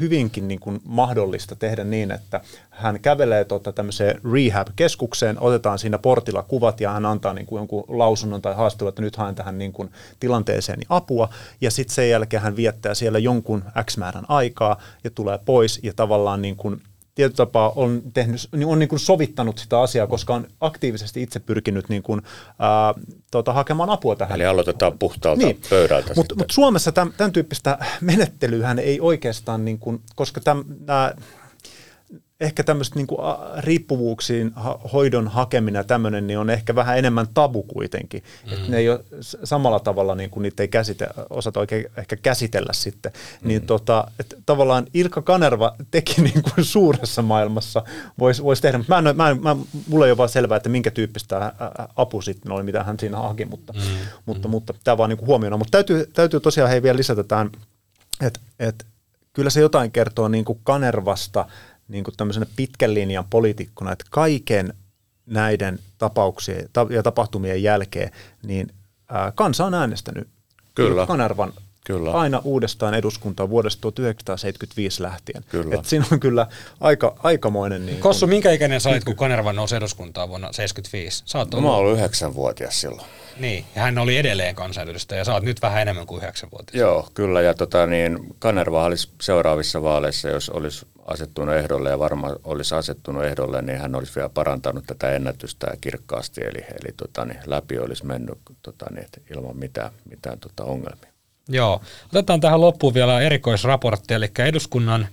hyvinkin 0.00 0.48
niin 0.48 0.60
kuin 0.60 0.80
mahdollista 0.84 1.56
tehdä 1.56 1.84
niin, 1.84 2.10
että 2.10 2.40
hän 2.70 3.00
kävelee 3.00 3.44
tota 3.44 3.72
tämmöiseen 3.72 4.20
rehab-keskukseen, 4.32 5.36
otetaan 5.40 5.78
siinä 5.78 5.98
portilla 5.98 6.42
kuvat 6.42 6.80
ja 6.80 6.92
hän 6.92 7.06
antaa 7.06 7.34
niin 7.34 7.46
kuin 7.46 7.60
jonkun 7.60 7.84
lausunnon 7.88 8.42
tai 8.42 8.54
haastattelun, 8.54 8.88
että 8.88 9.02
nyt 9.02 9.16
haen 9.16 9.34
tähän 9.34 9.58
niin 9.58 9.72
kuin 9.72 9.90
tilanteeseen 10.20 10.80
apua. 10.88 11.28
Ja 11.60 11.70
sitten 11.70 11.94
sen 11.94 12.10
jälkeen 12.10 12.42
hän 12.42 12.56
viettää 12.56 12.94
siellä 12.94 13.18
jonkun 13.18 13.64
X 13.84 13.96
määrän 13.96 14.24
aikaa 14.28 14.80
ja 15.04 15.10
tulee 15.10 15.38
pois 15.44 15.80
ja 15.82 15.92
tavallaan 15.96 16.42
niin 16.42 16.56
kuin 16.56 16.82
tietyllä 17.14 17.36
tapaa 17.36 17.72
on, 17.76 18.02
tehnyt, 18.14 18.48
niin 18.56 18.66
on 18.66 18.78
niin 18.78 18.88
kuin 18.88 19.00
sovittanut 19.00 19.58
sitä 19.58 19.80
asiaa, 19.80 20.06
koska 20.06 20.34
on 20.34 20.46
aktiivisesti 20.60 21.22
itse 21.22 21.40
pyrkinyt 21.40 21.88
niin 21.88 22.02
kuin, 22.02 22.22
ää, 22.58 22.94
tota, 23.30 23.52
hakemaan 23.52 23.90
apua 23.90 24.16
tähän. 24.16 24.34
Eli 24.34 24.46
aloitetaan 24.46 24.98
puhtaalta 24.98 25.46
niin. 25.46 25.60
pöydältä. 25.70 26.12
Mutta 26.16 26.34
mut 26.34 26.50
Suomessa 26.50 26.92
tämän, 26.92 27.14
tämän 27.16 27.32
tyyppistä 27.32 27.78
menettelyhän 28.00 28.78
ei 28.78 29.00
oikeastaan, 29.00 29.64
niin 29.64 29.78
kuin, 29.78 30.02
koska 30.14 30.40
tämän, 30.40 30.64
nämä, 30.86 31.14
ehkä 32.40 32.64
tämmöistä 32.64 32.96
niin 32.96 33.06
riippuvuuksiin 33.58 34.52
ha, 34.54 34.80
hoidon 34.92 35.28
hakeminen 35.28 35.80
ja 35.80 35.84
tämmöinen, 35.84 36.26
niin 36.26 36.38
on 36.38 36.50
ehkä 36.50 36.74
vähän 36.74 36.98
enemmän 36.98 37.26
tabu 37.34 37.62
kuitenkin. 37.62 38.22
Mm. 38.46 38.52
Että 38.52 38.70
ne 38.70 38.76
ei 38.76 38.90
ole 38.90 39.00
samalla 39.44 39.80
tavalla, 39.80 40.14
niin 40.14 40.30
kuin 40.30 40.42
niitä 40.42 40.62
ei 40.62 40.68
käsite, 40.68 41.08
osata 41.30 41.60
oikein 41.60 41.86
ehkä 41.96 42.16
käsitellä 42.16 42.72
sitten. 42.72 43.12
Mm. 43.12 43.48
Niin 43.48 43.66
tota, 43.66 44.10
että 44.18 44.36
tavallaan 44.46 44.86
Ilkka 44.94 45.22
Kanerva 45.22 45.74
teki 45.90 46.22
niin 46.22 46.42
kuin 46.42 46.64
suuressa 46.64 47.22
maailmassa, 47.22 47.84
voisi 48.18 48.42
vois 48.42 48.60
tehdä. 48.60 48.80
Mä 48.88 48.98
en, 48.98 49.16
mä 49.16 49.30
en, 49.30 49.42
mä, 49.42 49.56
mulla 49.88 50.06
ei 50.06 50.12
ole 50.12 50.18
vaan 50.18 50.28
selvää, 50.28 50.56
että 50.56 50.68
minkä 50.68 50.90
tyyppistä 50.90 51.52
apu 51.96 52.22
sitten 52.22 52.52
oli, 52.52 52.62
mitä 52.62 52.84
hän 52.84 52.98
siinä 52.98 53.16
haki, 53.16 53.44
mutta, 53.44 53.72
mm. 53.72 53.80
mutta, 54.26 54.48
mm. 54.48 54.50
mutta 54.50 54.74
tämä 54.84 54.98
vaan 54.98 55.10
niin 55.10 55.18
kuin 55.18 55.26
huomioon. 55.26 55.58
Mutta 55.58 55.72
täytyy, 55.72 56.06
täytyy 56.12 56.40
tosiaan 56.40 56.70
hei 56.70 56.82
vielä 56.82 56.96
lisätä 56.96 57.24
tämän, 57.24 57.50
että, 58.20 58.40
että 58.58 58.84
kyllä 59.32 59.50
se 59.50 59.60
jotain 59.60 59.90
kertoo 59.90 60.28
niin 60.28 60.44
kuin 60.44 60.60
Kanervasta– 60.64 61.46
niin 61.88 62.04
kuin 62.04 62.16
tämmöisenä 62.16 62.46
pitkän 62.56 62.94
linjan 62.94 63.24
poliitikkona, 63.30 63.92
että 63.92 64.04
kaiken 64.10 64.74
näiden 65.26 65.78
tapauksien 65.98 66.68
ja 66.90 67.02
tapahtumien 67.02 67.62
jälkeen, 67.62 68.10
niin 68.42 68.72
ää, 69.08 69.32
kansa 69.34 69.64
on 69.64 69.74
äänestänyt 69.74 70.28
Kyllä. 70.74 71.06
Kanervan 71.06 71.52
Kyllä. 71.84 72.12
aina 72.12 72.40
uudestaan 72.44 72.94
eduskuntaan 72.94 73.50
vuodesta 73.50 73.80
1975 73.80 75.02
lähtien. 75.02 75.44
Kyllä. 75.48 75.74
Et 75.74 75.84
siinä 75.84 76.06
on 76.12 76.20
kyllä 76.20 76.46
aika, 76.80 77.16
aikamoinen... 77.22 77.86
Niin 77.86 78.00
Kossu, 78.00 78.26
minkä 78.26 78.52
ikäinen 78.52 78.80
sä 78.80 78.90
olit, 78.90 79.04
kun 79.04 79.16
Kanerva 79.16 79.52
nousi 79.52 79.76
eduskuntaan 79.76 80.28
vuonna 80.28 80.46
1975? 80.46 81.22
Sä 81.26 81.38
oot 81.38 81.54
no, 81.54 81.60
mä 81.60 81.76
olin 81.76 81.96
yhdeksänvuotias 81.96 82.80
silloin. 82.80 83.06
Niin, 83.38 83.64
ja 83.74 83.82
hän 83.82 83.98
oli 83.98 84.16
edelleen 84.16 84.54
kansanedustaja, 84.54 85.18
ja 85.18 85.24
sä 85.24 85.32
oot 85.32 85.42
nyt 85.42 85.62
vähän 85.62 85.82
enemmän 85.82 86.06
kuin 86.06 86.18
yhdeksänvuotias. 86.22 86.80
Joo, 86.80 87.08
kyllä, 87.14 87.40
ja 87.40 87.54
tota, 87.54 87.86
niin, 87.86 88.18
Kanerva 88.38 88.84
olisi 88.84 89.08
seuraavissa 89.20 89.82
vaaleissa, 89.82 90.28
jos 90.28 90.50
olisi 90.50 90.86
asettunut 91.06 91.54
ehdolle 91.54 91.90
ja 91.90 91.98
varmaan 91.98 92.36
olisi 92.44 92.74
asettunut 92.74 93.24
ehdolle, 93.24 93.62
niin 93.62 93.78
hän 93.78 93.94
olisi 93.94 94.12
vielä 94.16 94.28
parantanut 94.28 94.84
tätä 94.86 95.12
ennätystä 95.12 95.66
kirkkaasti, 95.80 96.40
eli, 96.40 96.58
eli 96.58 96.94
tota, 96.96 97.24
niin, 97.24 97.40
läpi 97.46 97.78
olisi 97.78 98.06
mennyt 98.06 98.38
tota, 98.62 98.86
niin, 98.94 99.06
ilman 99.36 99.56
mitään, 99.56 99.90
mitään 100.10 100.38
tota, 100.38 100.64
ongelmia. 100.64 101.13
Joo, 101.48 101.80
otetaan 102.06 102.40
tähän 102.40 102.60
loppuun 102.60 102.94
vielä 102.94 103.20
erikoisraportti, 103.20 104.14
eli 104.14 104.30
eduskunnan 104.38 105.08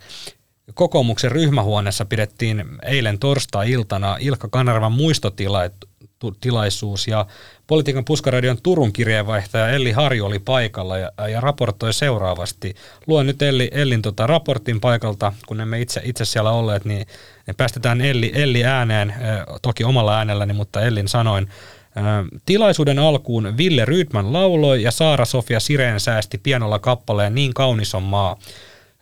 kokoomuksen 0.73 1.31
ryhmähuoneessa 1.31 2.05
pidettiin 2.05 2.65
eilen 2.83 3.19
torstai-iltana 3.19 4.17
Ilkka 4.19 4.47
Kanervan 4.51 4.91
muistotilaisuus 4.91 7.07
ja 7.07 7.25
Politiikan 7.67 8.05
puskaradion 8.05 8.57
Turun 8.63 8.93
kirjeenvaihtaja 8.93 9.69
Elli 9.69 9.91
Harju 9.91 10.25
oli 10.25 10.39
paikalla 10.39 10.97
ja, 10.97 11.11
ja 11.27 11.41
raportoi 11.41 11.93
seuraavasti. 11.93 12.75
Luen 13.07 13.27
nyt 13.27 13.41
Elli, 13.41 13.69
Ellin 13.73 14.01
tota 14.01 14.27
raportin 14.27 14.81
paikalta, 14.81 15.33
kun 15.47 15.61
emme 15.61 15.81
itse, 15.81 16.01
itse 16.03 16.25
siellä 16.25 16.51
olleet, 16.51 16.85
niin 16.85 17.05
päästetään 17.57 18.01
Elli, 18.01 18.31
Elli 18.35 18.65
ääneen, 18.65 19.13
toki 19.61 19.83
omalla 19.83 20.17
äänelläni, 20.17 20.53
mutta 20.53 20.81
Ellin 20.81 21.07
sanoin. 21.07 21.49
Tilaisuuden 22.45 22.99
alkuun 22.99 23.57
Ville 23.57 23.85
Rydman 23.85 24.33
lauloi 24.33 24.83
ja 24.83 24.91
Saara-Sofia 24.91 25.59
Sireen 25.59 25.99
säästi 25.99 26.37
pienolla 26.37 26.79
kappaleen 26.79 27.35
Niin 27.35 27.53
kaunis 27.53 27.95
on 27.95 28.03
maa. 28.03 28.37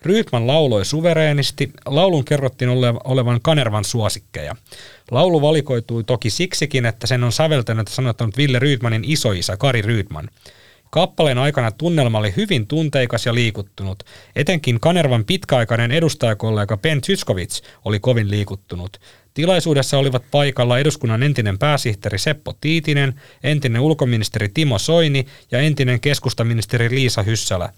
Rydman 0.01 0.47
lauloi 0.47 0.85
suvereenisti, 0.85 1.71
laulun 1.85 2.25
kerrottiin 2.25 2.69
olevan 3.03 3.39
Kanervan 3.41 3.83
suosikkeja. 3.83 4.55
Laulu 5.11 5.41
valikoitui 5.41 6.03
toki 6.03 6.29
siksikin, 6.29 6.85
että 6.85 7.07
sen 7.07 7.23
on 7.23 7.31
säveltänyt 7.31 7.87
ja 7.87 7.95
sanottanut 7.95 8.37
Ville 8.37 8.59
Rydmanin 8.59 9.03
isoisä 9.05 9.57
Kari 9.57 9.81
Rydman. 9.81 10.29
Kappaleen 10.91 11.37
aikana 11.37 11.71
tunnelma 11.71 12.17
oli 12.17 12.33
hyvin 12.37 12.67
tunteikas 12.67 13.25
ja 13.25 13.33
liikuttunut. 13.33 14.03
Etenkin 14.35 14.79
Kanervan 14.79 15.25
pitkäaikainen 15.25 15.91
edustajakollega 15.91 16.77
Ben 16.77 17.01
Zyskovic 17.01 17.61
oli 17.85 17.99
kovin 17.99 18.29
liikuttunut. 18.29 18.97
Tilaisuudessa 19.33 19.97
olivat 19.97 20.23
paikalla 20.31 20.79
eduskunnan 20.79 21.23
entinen 21.23 21.57
pääsihteeri 21.57 22.17
Seppo 22.17 22.53
Tiitinen, 22.61 23.21
entinen 23.43 23.81
ulkoministeri 23.81 24.49
Timo 24.49 24.79
Soini 24.79 25.25
ja 25.51 25.59
entinen 25.59 25.99
keskustaministeri 25.99 26.89
Liisa 26.89 27.23
Hyssälä. 27.23 27.69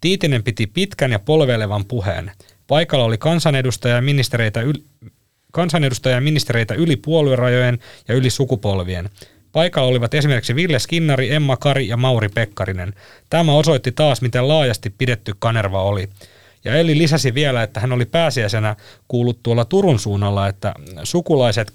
Tiitinen 0.00 0.42
piti 0.42 0.66
pitkän 0.66 1.12
ja 1.12 1.18
polveilevan 1.18 1.84
puheen. 1.84 2.32
Paikalla 2.66 3.04
oli 3.04 3.18
kansanedustaja 3.18 3.94
ja 3.94 4.02
ministereitä, 4.02 4.62
yl- 4.62 5.10
kansanedustaja 5.52 6.14
ja 6.14 6.20
ministereitä 6.20 6.74
yli 6.74 6.96
puoluerajojen 6.96 7.78
ja 8.08 8.14
yli 8.14 8.30
sukupolvien. 8.30 9.10
Paikalla 9.56 9.88
olivat 9.88 10.14
esimerkiksi 10.14 10.54
Ville 10.54 10.78
Skinnari, 10.78 11.34
Emma 11.34 11.56
Kari 11.56 11.88
ja 11.88 11.96
Mauri 11.96 12.28
Pekkarinen. 12.28 12.94
Tämä 13.30 13.52
osoitti 13.52 13.92
taas, 13.92 14.22
miten 14.22 14.48
laajasti 14.48 14.90
pidetty 14.90 15.34
Kanerva 15.38 15.82
oli. 15.82 16.08
Ja 16.64 16.74
Eli 16.74 16.98
lisäsi 16.98 17.34
vielä, 17.34 17.62
että 17.62 17.80
hän 17.80 17.92
oli 17.92 18.04
pääsiäisenä 18.04 18.76
kuullut 19.08 19.42
tuolla 19.42 19.64
Turun 19.64 19.98
suunnalla, 19.98 20.48
että 20.48 20.74
sukulaiset 21.02 21.70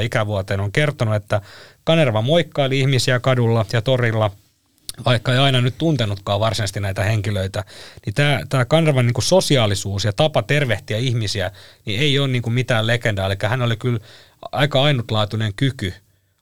20-88 0.00 0.02
ikävuoteen 0.02 0.60
on 0.60 0.72
kertonut, 0.72 1.14
että 1.14 1.40
Kanerva 1.84 2.22
moikkaili 2.22 2.80
ihmisiä 2.80 3.20
kadulla 3.20 3.66
ja 3.72 3.82
torilla– 3.82 4.30
vaikka 5.04 5.32
ei 5.32 5.38
aina 5.38 5.60
nyt 5.60 5.74
tuntenutkaan 5.78 6.40
varsinaisesti 6.40 6.80
näitä 6.80 7.04
henkilöitä, 7.04 7.64
niin 8.06 8.14
tämä, 8.14 8.40
tämä 8.48 8.64
Kanervan 8.64 9.06
niin 9.06 9.14
kuin 9.14 9.24
sosiaalisuus 9.24 10.04
ja 10.04 10.12
tapa 10.12 10.42
tervehtiä 10.42 10.96
ihmisiä, 10.96 11.50
niin 11.84 12.00
ei 12.00 12.18
ole 12.18 12.28
niin 12.28 12.42
kuin 12.42 12.54
mitään 12.54 12.86
legendaa. 12.86 13.26
Eli 13.26 13.36
hän 13.42 13.62
oli 13.62 13.76
kyllä 13.76 13.98
aika 14.52 14.82
ainutlaatuinen 14.82 15.52
kyky 15.54 15.94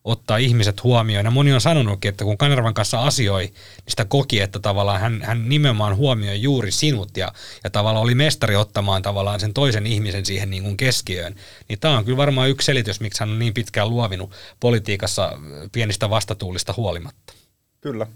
ottaa 0.04 0.36
ihmiset 0.36 0.82
huomioon. 0.84 1.24
Ja 1.24 1.30
moni 1.30 1.52
on 1.52 1.60
sanonutkin, 1.60 2.08
että 2.08 2.24
kun 2.24 2.38
Kanervan 2.38 2.74
kanssa 2.74 3.02
asioi, 3.02 3.44
niin 3.44 3.54
sitä 3.88 4.04
koki, 4.04 4.40
että 4.40 4.58
tavallaan 4.58 5.00
hän, 5.00 5.22
hän 5.22 5.48
nimenomaan 5.48 5.96
huomioi 5.96 6.42
juuri 6.42 6.70
sinut 6.70 7.16
ja, 7.16 7.32
ja 7.64 7.70
tavallaan 7.70 8.02
oli 8.02 8.14
mestari 8.14 8.56
ottamaan 8.56 9.02
tavallaan 9.02 9.40
sen 9.40 9.54
toisen 9.54 9.86
ihmisen 9.86 10.26
siihen 10.26 10.50
niin 10.50 10.62
kuin 10.62 10.76
keskiöön. 10.76 11.34
Niin 11.68 11.78
tämä 11.80 11.98
on 11.98 12.04
kyllä 12.04 12.16
varmaan 12.16 12.50
yksi 12.50 12.66
selitys, 12.66 13.00
miksi 13.00 13.20
hän 13.20 13.30
on 13.30 13.38
niin 13.38 13.54
pitkään 13.54 13.90
luovinut 13.90 14.30
politiikassa 14.60 15.38
pienistä 15.72 16.10
vastatuulista 16.10 16.74
huolimatta. 16.76 17.32
Kyllä, 17.80 18.06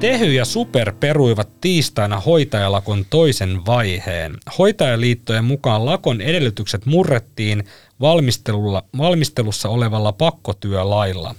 Tehy 0.00 0.32
ja 0.32 0.44
Super 0.44 0.92
peruivat 1.00 1.48
tiistaina 1.60 2.20
hoitajalakon 2.20 3.04
toisen 3.10 3.66
vaiheen. 3.66 4.38
Hoitajaliittojen 4.58 5.44
mukaan 5.44 5.86
lakon 5.86 6.20
edellytykset 6.20 6.86
murrettiin 6.86 7.64
valmistelulla, 8.00 8.84
valmistelussa 8.98 9.68
olevalla 9.68 10.12
pakkotyölailla. 10.12 11.34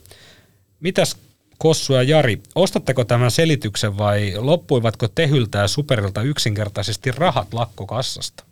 Mitäs 0.79 1.17
Kossu 1.57 1.93
ja 1.93 2.03
Jari, 2.03 2.41
ostatteko 2.55 3.03
tämän 3.03 3.31
selityksen 3.31 3.97
vai 3.97 4.33
loppuivatko 4.37 5.07
Tehyltä 5.07 5.57
ja 5.57 5.67
Superilta 5.67 6.21
yksinkertaisesti 6.21 7.11
rahat 7.11 7.53
lakkokassasta? 7.53 8.43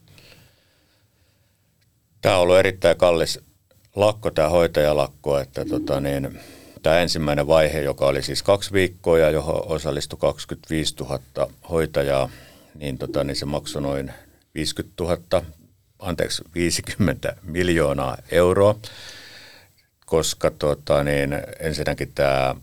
Tämä 2.22 2.36
on 2.36 2.42
ollut 2.42 2.58
erittäin 2.58 2.98
kallis 2.98 3.40
lakko, 3.96 4.32
tämä 4.32 4.50
hoitajalakko, 4.50 5.40
että 5.40 5.66
tota 5.66 6.00
niin, 6.00 6.40
tämä 6.82 7.00
ensimmäinen 7.00 7.48
vaihe, 7.48 7.82
joka 7.82 8.08
oli 8.08 8.22
siis 8.22 8.44
kaksi 8.44 8.74
viikkoa 8.74 9.20
ja 9.20 9.30
johon 9.30 9.68
osallistui 9.68 10.20
25 10.20 10.96
000 11.00 11.20
hoitajaa, 11.70 12.30
niin, 12.76 12.98
tota, 12.98 13.24
niin 13.24 13.36
se 13.36 13.46
maksoi 13.46 13.82
noin 13.82 14.14
50 14.56 15.04
000, 15.04 15.46
anteeksi 16.00 16.44
50 16.56 17.36
miljoonaa 17.44 18.18
euroa, 18.32 18.76
koska 20.06 20.52
tota, 20.52 21.04
niin, 21.04 21.30
ensinnäkin 21.60 22.12
tämä 22.16 22.56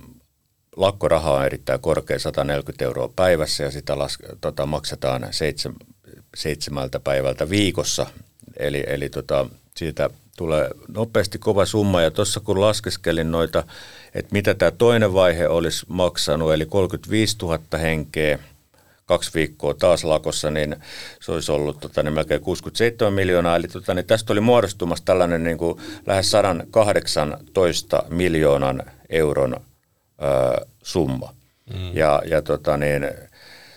lakkoraha 0.77 1.33
on 1.33 1.47
erittäin 1.47 1.81
korkea, 1.81 2.19
140 2.19 2.85
euroa 2.85 3.13
päivässä 3.17 3.65
ja 3.65 3.71
sitä 3.71 3.99
las, 3.99 4.19
tota, 4.41 4.67
maksetaan 4.67 5.29
seitsemän, 5.31 5.79
seitsemältä 6.37 7.01
päivältä 7.01 7.51
viikossa. 7.51 8.07
Eli, 8.57 8.85
eli 8.87 9.09
tota, 9.09 9.47
siitä 9.77 10.11
tulee 10.37 10.71
nopeasti 10.89 11.39
kova 11.39 11.67
summa 11.67 12.03
ja 12.03 12.11
tuossa 12.11 12.41
kun 12.41 12.61
laskeskelin 12.61 13.31
noita 13.31 13.65
että 14.17 14.33
mitä 14.33 14.55
tämä 14.55 14.71
toinen 14.71 15.15
vaihe 15.15 15.49
olisi 15.49 15.87
maksanut, 15.89 16.53
eli 16.53 16.67
35 16.67 17.37
000 17.43 17.79
henkeä, 17.79 18.39
kaksi 19.07 19.31
viikkoa 19.35 19.75
taas 19.75 20.05
lakossa, 20.05 20.51
niin 20.51 20.77
se 21.21 21.33
olisi 21.33 21.53
ollut 21.53 21.81
tota, 21.81 22.03
niin 22.03 22.13
melkein 22.13 22.41
67 22.41 23.13
miljoonaa. 23.13 23.57
Eli 23.57 23.69
tota, 23.69 23.95
niin 23.95 24.07
tästä 24.07 24.33
oli 24.33 24.41
muodostumassa 24.41 25.05
tällainen 25.05 25.45
niin 25.45 25.59
kuin 25.59 25.81
lähes 26.07 26.31
118 26.31 28.03
miljoonan 28.09 28.83
euron 29.09 29.55
ö, 29.55 30.67
summa. 30.83 31.35
Mm. 31.75 31.97
Ja, 31.97 32.23
ja 32.27 32.43
tota, 32.43 32.77
niin, 32.77 33.11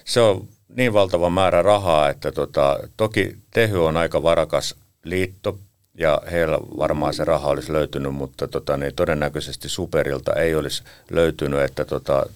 se 0.06 0.22
on 0.22 0.48
niin 0.76 0.94
valtava 0.94 1.30
määrä 1.30 1.62
rahaa, 1.62 2.10
että 2.10 2.32
tota, 2.32 2.80
toki 2.98 3.38
Tehy 3.52 3.86
on 3.86 3.98
aika 3.98 4.24
varakas 4.24 4.76
liitto, 5.04 5.60
ja 6.00 6.22
heillä 6.32 6.58
varmaan 6.78 7.14
se 7.14 7.26
raha 7.26 7.48
olisi 7.48 7.74
löytynyt, 7.74 8.16
mutta 8.16 8.48
tota, 8.48 8.78
niin 8.78 8.96
todennäköisesti 8.96 9.70
Superilta 9.70 10.34
ei 10.34 10.56
olisi 10.56 10.84
löytynyt, 11.12 11.62
että 11.62 11.86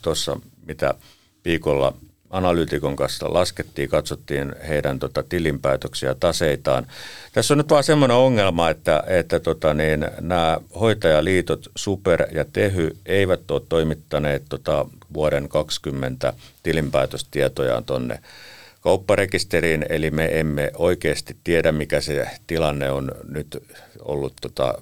tuossa 0.02 0.32
tota, 0.32 0.48
mitä 0.66 0.94
viikolla 1.46 1.94
analyytikon 2.30 2.96
kanssa 2.96 3.34
laskettiin, 3.34 3.90
katsottiin 3.90 4.56
heidän 4.68 5.00
tota, 5.00 5.24
tilinpäätöksiä 5.24 6.16
taseitaan. 6.20 6.88
Tässä 7.34 7.54
on 7.54 7.58
nyt 7.58 7.70
vaan 7.70 7.84
semmoinen 7.84 8.18
ongelma, 8.18 8.70
että, 8.70 9.04
että 9.08 9.40
tota, 9.40 9.74
niin, 9.74 10.08
nämä 10.22 10.58
hoitajaliitot 10.80 11.72
Super 11.76 12.26
ja 12.36 12.46
Tehy 12.54 12.98
eivät 13.06 13.52
ole 13.52 13.62
toimittaneet 13.70 14.44
tota, 14.50 14.86
vuoden 15.14 15.50
2020 15.50 16.34
tilinpäätöstietojaan 16.64 17.86
tuonne 17.86 18.20
kaupparekisteriin, 18.84 19.86
eli 19.90 20.12
me 20.12 20.40
emme 20.40 20.72
oikeasti 20.78 21.38
tiedä, 21.44 21.72
mikä 21.72 22.02
se 22.02 22.28
tilanne 22.48 22.92
on 22.92 23.12
nyt 23.30 23.64
ollut 24.00 24.34
tota, 24.42 24.82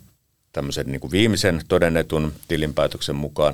tämmöisen 0.53 0.85
niin 0.87 0.99
kuin 0.99 1.11
viimeisen 1.11 1.61
todennetun 1.67 2.33
tilinpäätöksen 2.47 3.15
mukaan 3.15 3.53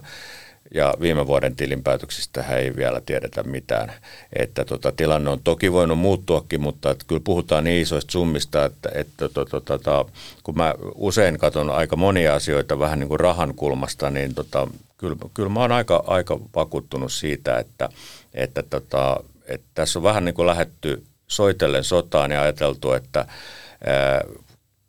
ja 0.74 0.94
viime 1.02 1.28
vuoden 1.28 1.56
tilinpäätöksistä 1.56 2.44
ei 2.44 2.76
vielä 2.76 3.02
tiedetä 3.02 3.44
mitään. 3.44 3.94
Että 4.34 4.66
tota, 4.66 4.92
tilanne 4.92 5.30
on 5.30 5.40
toki 5.44 5.72
voinut 5.72 6.00
muuttuakin, 6.00 6.62
mutta 6.62 6.92
että 6.92 7.06
kyllä 7.08 7.22
puhutaan 7.24 7.64
niin 7.64 7.82
isoista 7.82 8.12
summista, 8.12 8.66
että, 8.66 8.90
että 8.94 9.30
tota, 9.30 9.62
tota, 9.62 10.06
kun 10.44 10.58
mä 10.58 10.74
usein 10.96 11.38
katson 11.38 11.70
aika 11.70 11.96
monia 11.96 12.36
asioita 12.36 12.80
vähän 12.80 13.00
niin 13.00 13.08
kuin 13.08 13.20
rahan 13.20 13.54
kulmasta, 13.56 14.10
niin 14.10 14.36
tota, 14.36 14.68
kyllä, 14.98 15.16
kyllä 15.34 15.50
mä 15.50 15.60
oon 15.60 15.72
aika, 15.72 16.04
aika 16.08 16.40
vakuuttunut 16.56 17.12
siitä, 17.12 17.60
että, 17.60 17.90
että, 18.34 18.64
tota, 18.64 19.24
että 19.48 19.68
tässä 19.74 20.00
on 20.00 20.04
vähän 20.04 20.26
niin 20.26 20.36
kuin 20.36 20.48
lähetty 20.48 21.04
soitellen 21.28 21.84
sotaan 21.84 22.32
ja 22.32 22.42
ajateltu, 22.42 22.94
että 22.94 23.20
ää, 23.20 24.22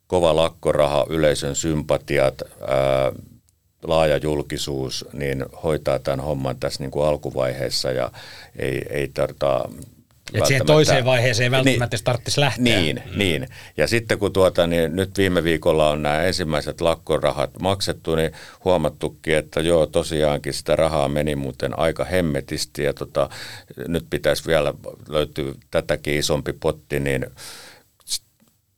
kova 0.06 0.36
lakkoraha, 0.36 1.06
yleisön 1.08 1.56
sympatiat, 1.56 2.42
ää, 2.60 3.12
laaja 3.82 4.16
julkisuus, 4.16 5.04
niin 5.12 5.44
hoitaa 5.62 5.98
tämän 5.98 6.20
homman 6.20 6.56
tässä 6.60 6.82
niin 6.82 6.90
kuin 6.90 7.06
alkuvaiheessa 7.06 7.90
ja 7.90 8.10
ei, 8.56 8.82
ei 8.90 9.08
tarvita 9.08 9.68
et 10.34 10.46
siihen 10.46 10.66
toiseen 10.66 11.04
vaiheeseen 11.04 11.50
välttämättä 11.50 11.96
niin, 11.96 12.04
tarvitsisi 12.04 12.40
lähteä. 12.40 12.64
Niin, 12.64 13.02
mm. 13.06 13.18
niin. 13.18 13.48
Ja 13.76 13.86
sitten 13.88 14.18
kun 14.18 14.32
tuota, 14.32 14.66
niin 14.66 14.96
nyt 14.96 15.18
viime 15.18 15.44
viikolla 15.44 15.90
on 15.90 16.02
nämä 16.02 16.22
ensimmäiset 16.22 16.80
lakkorahat 16.80 17.50
maksettu, 17.60 18.14
niin 18.14 18.32
huomattukin, 18.64 19.36
että 19.36 19.60
joo, 19.60 19.86
tosiaankin 19.86 20.54
sitä 20.54 20.76
rahaa 20.76 21.08
meni 21.08 21.36
muuten 21.36 21.78
aika 21.78 22.04
hemmetisti 22.04 22.82
ja 22.82 22.94
tota, 22.94 23.30
nyt 23.88 24.06
pitäisi 24.10 24.46
vielä 24.46 24.74
löytyä 25.08 25.52
tätäkin 25.70 26.18
isompi 26.18 26.52
potti, 26.52 27.00
niin 27.00 27.26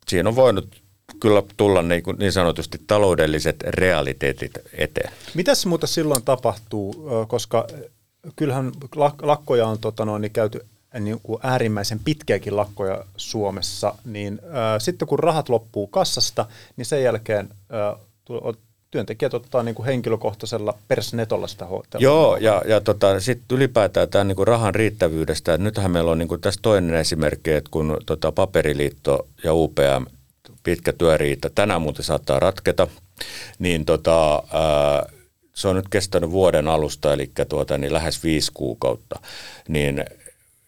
siinä 0.09 0.29
on 0.29 0.37
voinut 0.37 0.81
kyllä 1.21 1.43
tulla 1.57 1.83
niin, 1.83 2.03
kuin 2.03 2.17
niin 2.19 2.33
sanotusti 2.33 2.79
taloudelliset 2.87 3.63
realiteetit 3.63 4.53
eteen. 4.73 5.13
Mitäs 5.35 5.67
muuta 5.67 5.87
silloin 5.87 6.23
tapahtuu, 6.23 7.09
koska 7.29 7.67
kyllähän 8.37 8.73
lakkoja 9.23 9.67
on 9.67 9.79
tota 9.79 10.05
noin, 10.05 10.23
niin 10.23 10.33
käyty 10.33 10.67
niin 10.99 11.21
kuin 11.23 11.41
äärimmäisen 11.43 12.01
pitkiäkin 12.05 12.57
lakkoja 12.57 13.05
Suomessa, 13.17 13.95
niin 14.05 14.41
ää, 14.51 14.79
sitten 14.79 15.09
kun 15.09 15.19
rahat 15.19 15.49
loppuu 15.49 15.87
kassasta, 15.87 16.47
niin 16.77 16.87
sen 16.87 17.03
jälkeen 17.03 17.49
ää, 17.71 17.97
työntekijät 18.91 19.35
ottaa 19.35 19.63
niin 19.63 19.75
kuin 19.75 19.87
henkilökohtaisella 19.87 20.75
persnetolla 20.89 21.47
sitä 21.47 21.67
hoitoa. 21.67 22.01
Joo, 22.01 22.37
ja, 22.37 22.63
ja 22.67 22.81
tota, 22.81 23.21
sitten 23.21 23.57
ylipäätään 23.57 24.09
tämän 24.09 24.29
niin 24.29 24.37
kuin 24.37 24.47
rahan 24.47 24.75
riittävyydestä. 24.75 25.59
Nythän 25.59 25.91
meillä 25.91 26.11
on 26.11 26.19
niin 26.19 26.29
kuin 26.29 26.41
tässä 26.41 26.61
toinen 26.63 26.95
esimerkki, 26.95 27.51
että 27.51 27.71
kun 27.71 27.97
tota, 28.07 28.33
Paperiliitto 28.33 29.27
ja 29.45 29.55
UPM 29.55 30.05
pitkä 30.63 30.93
työriita, 30.93 31.51
tänään 31.51 31.83
muuten 31.83 32.05
saattaa 32.05 32.41
ratketa, 32.41 32.87
niin 33.59 33.85
tota, 33.85 34.43
ää, 34.53 35.07
se 35.55 35.69
on 35.69 35.77
nyt 35.77 35.89
kestänyt 35.89 36.31
vuoden 36.31 36.69
alusta, 36.69 37.13
eli 37.13 37.31
tuota, 37.49 37.79
niin 37.79 37.93
lähes 37.93 38.25
viisi 38.25 38.51
kuukautta, 38.55 39.21
niin 39.69 40.05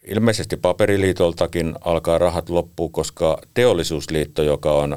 ilmeisesti 0.09 0.57
paperiliitoltakin 0.57 1.75
alkaa 1.81 2.19
rahat 2.19 2.49
loppua, 2.49 2.89
koska 2.93 3.39
teollisuusliitto, 3.55 4.43
joka 4.43 4.73
on 4.73 4.97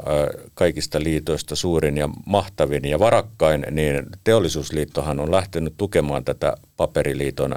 kaikista 0.53 0.99
liitoista 1.03 1.55
suurin 1.55 1.97
ja 1.97 2.09
mahtavin 2.25 2.85
ja 2.85 2.99
varakkain, 2.99 3.65
niin 3.71 4.05
teollisuusliittohan 4.23 5.19
on 5.19 5.31
lähtenyt 5.31 5.73
tukemaan 5.77 6.25
tätä 6.25 6.55
paperiliiton 6.77 7.55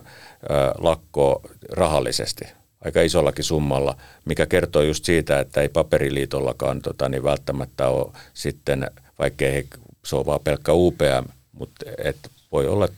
lakkoa 0.79 1.41
rahallisesti. 1.73 2.45
Aika 2.85 3.03
isollakin 3.03 3.45
summalla, 3.45 3.97
mikä 4.25 4.47
kertoo 4.47 4.83
just 4.83 5.05
siitä, 5.05 5.41
että 5.41 5.61
ei 5.61 5.69
paperiliitollakaan 5.69 6.83
tota, 6.83 7.09
niin 7.09 7.25
välttämättä 7.25 7.89
ole 7.89 8.13
sitten, 8.35 8.91
vaikkei 9.19 9.67
se 10.05 10.17
ole 10.17 10.27
vaan 10.27 10.41
pelkkä 10.45 10.73
UPM, 10.73 11.25
mutta 11.53 11.87
et 12.05 12.17
voi 12.53 12.67
olla, 12.67 12.89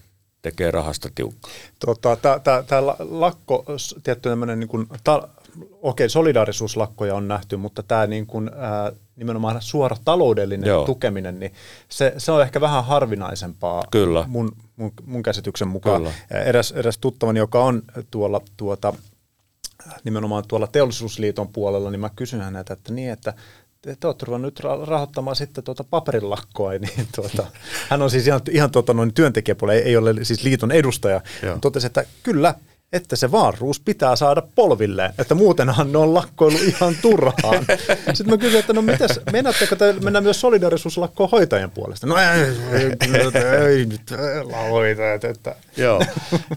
tekee 0.43 0.71
rahasta 0.71 1.09
tiukkaa. 1.15 1.51
Tota, 1.79 2.17
Tämä 2.67 2.83
lakko, 2.99 3.65
tietty 4.03 4.29
tämmöinen 4.29 4.61
niin 4.61 4.69
kuin, 4.69 4.87
ta, 5.05 5.29
okei, 5.83 6.09
solidaarisuuslakkoja 6.09 7.15
on 7.15 7.29
nähty, 7.29 7.57
mutta 7.57 7.83
tämä 7.83 8.07
niin 8.07 8.27
kuin, 8.27 8.51
ää, 8.57 8.93
nimenomaan 9.17 9.63
suora 9.63 9.97
taloudellinen 10.05 10.69
Joo. 10.69 10.85
tukeminen, 10.85 11.41
niin 11.41 11.53
se, 11.89 12.15
se 12.19 12.33
on 12.33 12.43
ehkä 12.43 12.61
vähän 12.61 12.85
harvinaisempaa 12.85 13.85
Kyllä. 13.91 14.25
Mun, 14.29 14.53
mun, 14.77 14.93
mun 15.05 15.23
käsityksen 15.23 15.69
mukaan. 15.69 16.01
Kyllä. 16.03 16.45
Eräs, 16.45 16.73
eräs 16.73 16.99
tuttavani, 16.99 17.39
joka 17.39 17.65
on 17.65 17.83
tuolla 18.11 18.41
tuota, 18.57 18.93
nimenomaan 20.05 20.45
tuolla 20.49 20.67
teollisuusliiton 20.67 21.49
puolella, 21.49 21.91
niin 21.91 22.01
mä 22.01 22.11
kysyn 22.17 22.41
häneltä, 22.41 22.73
että 22.73 22.93
niin, 22.93 23.11
että 23.11 23.35
te 23.83 24.07
olette 24.07 24.39
nyt 24.39 24.61
rahoittamaan 24.87 25.37
sitten 25.37 25.65
tuota 25.65 25.85
paperilakkoa, 25.85 26.71
niin 26.79 27.09
tuota, 27.15 27.47
hän 27.89 28.03
on 28.03 28.11
siis 28.11 28.27
ihan, 28.27 28.41
ihan 28.51 28.71
tuota, 28.71 28.95
noin 28.95 29.15
työntekijäpuolella, 29.15 29.81
ei, 29.81 29.89
ei 29.89 29.97
ole 29.97 30.25
siis 30.25 30.45
liiton 30.45 30.73
edustaja, 30.73 31.21
Joo. 31.43 31.59
totesi, 31.61 31.87
että 31.87 32.05
kyllä, 32.23 32.55
että 32.93 33.17
se 33.17 33.33
vaaruus 33.33 33.81
pitää 33.81 34.17
saada 34.17 34.43
polvilleen, 34.55 35.13
että 35.19 35.35
muutenhan 35.35 35.93
ne 35.93 35.99
on 35.99 36.15
lakkoilu 36.15 36.57
ihan 36.57 36.95
turhaan. 37.03 37.67
Sitten 38.15 38.31
mä 38.31 38.39
kysyin, 38.39 38.61
että 38.61 38.73
no 38.73 38.83
mitäs, 38.83 39.21
mennättekö 39.33 39.77
te 39.77 39.93
mennä 39.93 40.21
myös 40.21 40.41
solidarisuuslakkoon 40.41 41.31
hoitajien 41.31 41.71
puolesta? 41.71 42.07
No 42.07 42.17
ei, 42.17 42.25
ei, 42.73 42.93
ei 43.69 43.87
nyt 43.87 44.11
hoitajat, 44.71 45.25
että. 45.25 45.57
Joo, 45.77 46.03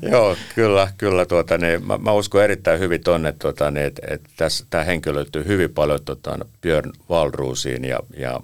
joo, 0.02 0.36
kyllä, 0.56 0.88
kyllä 0.98 1.26
tuota, 1.26 1.58
niin, 1.58 1.88
mä, 1.88 1.98
mä, 1.98 2.12
uskon 2.12 2.44
erittäin 2.44 2.80
hyvin 2.80 3.04
tuonne, 3.04 3.32
tuota, 3.32 3.72
niin, 3.72 3.86
että, 3.86 4.02
että 4.08 4.30
tässä, 4.38 4.66
tämä 4.70 4.84
henkilö 4.84 5.16
löytyy 5.16 5.46
hyvin 5.46 5.74
paljon 5.74 6.00
tuota, 6.06 6.40
Björn 6.62 6.92
Valruusiin 7.10 7.86
ja, 7.86 8.00
ja, 8.18 8.40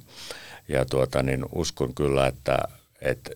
ja 0.67 0.85
tuota, 0.85 1.23
niin 1.23 1.45
uskon 1.51 1.95
kyllä, 1.95 2.27
että, 2.27 2.57
että 3.01 3.31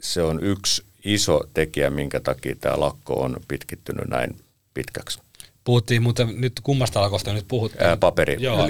se 0.00 0.22
on 0.22 0.44
yksi 0.44 0.84
iso 1.04 1.40
tekijä, 1.54 1.90
minkä 1.90 2.20
takia 2.20 2.56
tämä 2.60 2.80
lakko 2.80 3.14
on 3.14 3.36
pitkittynyt 3.48 4.08
näin 4.08 4.36
pitkäksi. 4.74 5.24
Puhuttiin, 5.64 6.02
mutta 6.02 6.24
nyt 6.24 6.52
kummasta 6.62 7.02
alkosta 7.02 7.32
nyt 7.32 7.44
puhuttiin. 7.48 7.86
Ää, 7.86 7.96
paperi. 7.96 8.36
Joo, 8.40 8.66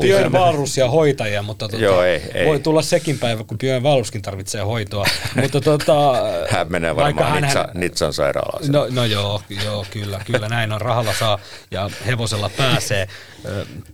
Björn 0.00 0.32
Valrus 0.32 0.76
ja 0.76 0.90
hoitajia, 0.90 1.42
mutta 1.42 1.68
tuota, 1.68 1.84
Joo, 1.84 2.02
ei, 2.02 2.22
ei. 2.34 2.46
voi 2.46 2.60
tulla 2.60 2.82
sekin 2.82 3.18
päivä, 3.18 3.44
kun 3.44 3.58
Björn 3.58 3.82
Valruskin 3.82 4.22
tarvitsee 4.22 4.62
hoitoa. 4.62 5.06
mutta 5.42 5.60
tuota, 5.60 6.14
hän 6.50 6.66
menee 6.72 6.96
varmaan 6.96 7.32
hän, 7.32 7.42
Nitsa, 7.42 7.68
Nitsan 7.74 8.12
sairaalaan. 8.12 8.72
No, 8.72 8.86
no 8.90 9.04
joo, 9.04 9.42
joo, 9.64 9.86
kyllä, 9.90 10.20
kyllä 10.26 10.48
näin 10.48 10.72
on. 10.72 10.80
Rahalla 10.80 11.14
saa 11.18 11.38
ja 11.70 11.90
hevosella 12.06 12.50
pääsee. 12.56 13.08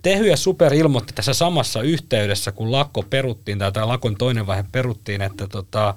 Tehy 0.03 0.27
ja 0.27 0.37
Super 0.37 0.75
ilmoitti 0.75 1.13
tässä 1.13 1.35
samassa 1.35 1.83
yhteydessä, 1.83 2.53
kun 2.53 2.73
lakko 2.73 3.03
peruttiin, 3.03 3.59
tai 3.59 3.73
tämä 3.73 3.89
lakon 3.89 4.17
toinen 4.17 4.47
vaihe 4.47 4.65
peruttiin, 4.73 5.23
että 5.23 5.47
tota, 5.47 5.95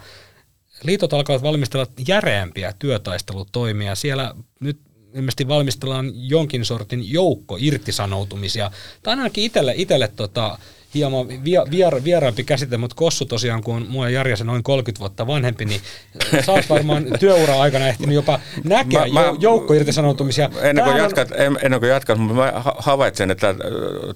liitot 0.83 1.13
alkavat 1.13 1.43
valmistella 1.43 1.87
järeämpiä 2.07 2.73
työtaistelutoimia. 2.79 3.95
Siellä 3.95 4.35
nyt 4.59 4.79
ilmeisesti 5.13 5.47
valmistellaan 5.47 6.11
jonkin 6.15 6.65
sortin 6.65 7.11
joukko 7.11 7.57
irtisanoutumisia. 7.59 8.71
Tämä 9.03 9.13
on 9.13 9.19
ainakin 9.19 9.43
itselle, 9.43 9.73
itselle 9.77 10.07
tota, 10.07 10.59
hieman 10.93 11.27
vier, 11.71 12.03
vieraampi 12.03 12.43
käsite, 12.43 12.77
mutta 12.77 12.95
Kossu 12.95 13.25
tosiaan, 13.25 13.63
kun 13.63 13.75
on 13.75 13.85
mua 13.89 14.09
ja 14.09 14.37
se 14.37 14.43
noin 14.43 14.63
30 14.63 14.99
vuotta 14.99 15.27
vanhempi, 15.27 15.65
niin 15.65 15.81
sä 16.45 16.51
oot 16.51 16.69
varmaan 16.69 17.05
työura 17.19 17.61
aikana 17.61 17.87
ehtinyt 17.87 18.15
jopa 18.15 18.39
näkeä 18.63 19.07
mä, 19.07 19.21
mä, 19.21 19.33
joukko 19.39 19.73
irtisanoutumisia. 19.73 20.49
Ennen 20.61 20.85
kuin, 20.85 20.97
jatkat, 20.97 21.31
on... 21.31 21.57
ennen 21.61 21.79
kuin 21.79 21.89
jatkat, 21.89 22.17
mutta 22.17 22.33
mä 22.33 22.53
havaitsen, 22.77 23.31
että 23.31 23.49
äh, 23.49 23.55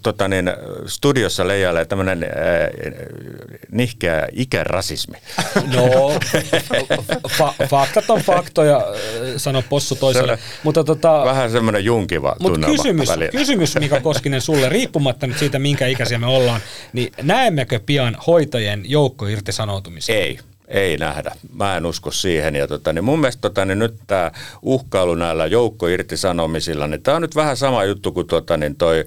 tota 0.02 0.28
niin, 0.28 0.52
studiossa 0.86 1.48
leijailee 1.48 1.86
tämmöinen 1.86 2.24
äh, 2.24 2.30
nihkeä 3.72 4.28
ikärasismi. 4.32 5.18
No, 5.76 6.14
fa- 7.28 7.68
faktat 7.68 8.10
on 8.10 8.22
faktoja, 8.22 8.78
äh, 8.78 8.84
sano 9.38 9.64
possu 9.70 9.96
toiselle. 9.96 10.40
mutta 10.64 10.84
tota, 10.84 11.24
vähän 11.26 11.52
semmoinen 11.52 11.86
junkiva 11.86 12.36
mutta 12.40 12.68
kysymys, 12.68 13.10
kysymys, 13.32 13.76
Mika 13.80 14.00
Koskinen, 14.00 14.42
sulle, 14.42 14.70
riippumatta 14.70 15.28
nyt 15.28 15.38
siitä, 15.38 15.60
minkä 15.60 15.88
ikäisiä 15.88 16.18
me 16.18 16.26
ollaan, 16.26 16.62
niin 16.94 17.12
näemmekö 17.22 17.80
pian 17.86 18.18
hoitajien 18.28 18.84
joukkoirtisanoutumisia? 18.86 20.16
Ei. 20.16 20.40
Ei 20.68 20.98
nähdä. 20.98 21.32
Mä 21.54 21.78
en 21.78 21.86
usko 21.86 22.12
siihen. 22.12 22.56
Ja 22.56 22.68
tota, 22.68 22.94
niin 22.94 23.04
mun 23.04 23.20
mielestä 23.20 23.42
tota, 23.42 23.66
niin 23.66 23.80
nyt 23.80 23.96
tämä 24.08 24.32
uhkailu 24.62 25.16
näillä 25.16 25.46
joukkoirtisanomisilla, 25.46 26.88
niin 26.88 27.02
tämä 27.04 27.16
on 27.16 27.22
nyt 27.22 27.36
vähän 27.36 27.58
sama 27.58 27.84
juttu 27.84 28.12
kuin 28.12 28.28
tota, 28.28 28.58
niin 28.58 28.76
toi, 28.76 29.06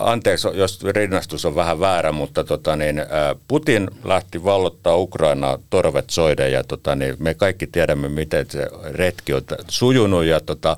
anteeksi 0.00 0.48
jos 0.54 0.84
rinnastus 0.84 1.44
on 1.44 1.54
vähän 1.54 1.80
väärä, 1.80 2.12
mutta 2.12 2.44
tota, 2.44 2.76
niin, 2.76 3.02
Putin 3.48 3.90
lähti 4.04 4.44
vallottaa 4.44 4.96
Ukrainaa 4.96 5.58
torvet 5.70 6.10
soiden 6.10 6.52
ja 6.52 6.64
tota, 6.64 6.94
niin 6.94 7.16
me 7.18 7.34
kaikki 7.34 7.66
tiedämme, 7.66 8.08
miten 8.08 8.46
se 8.50 8.68
retki 8.84 9.34
on 9.34 9.42
sujunut 9.68 10.24
ja 10.24 10.40
tota, 10.40 10.76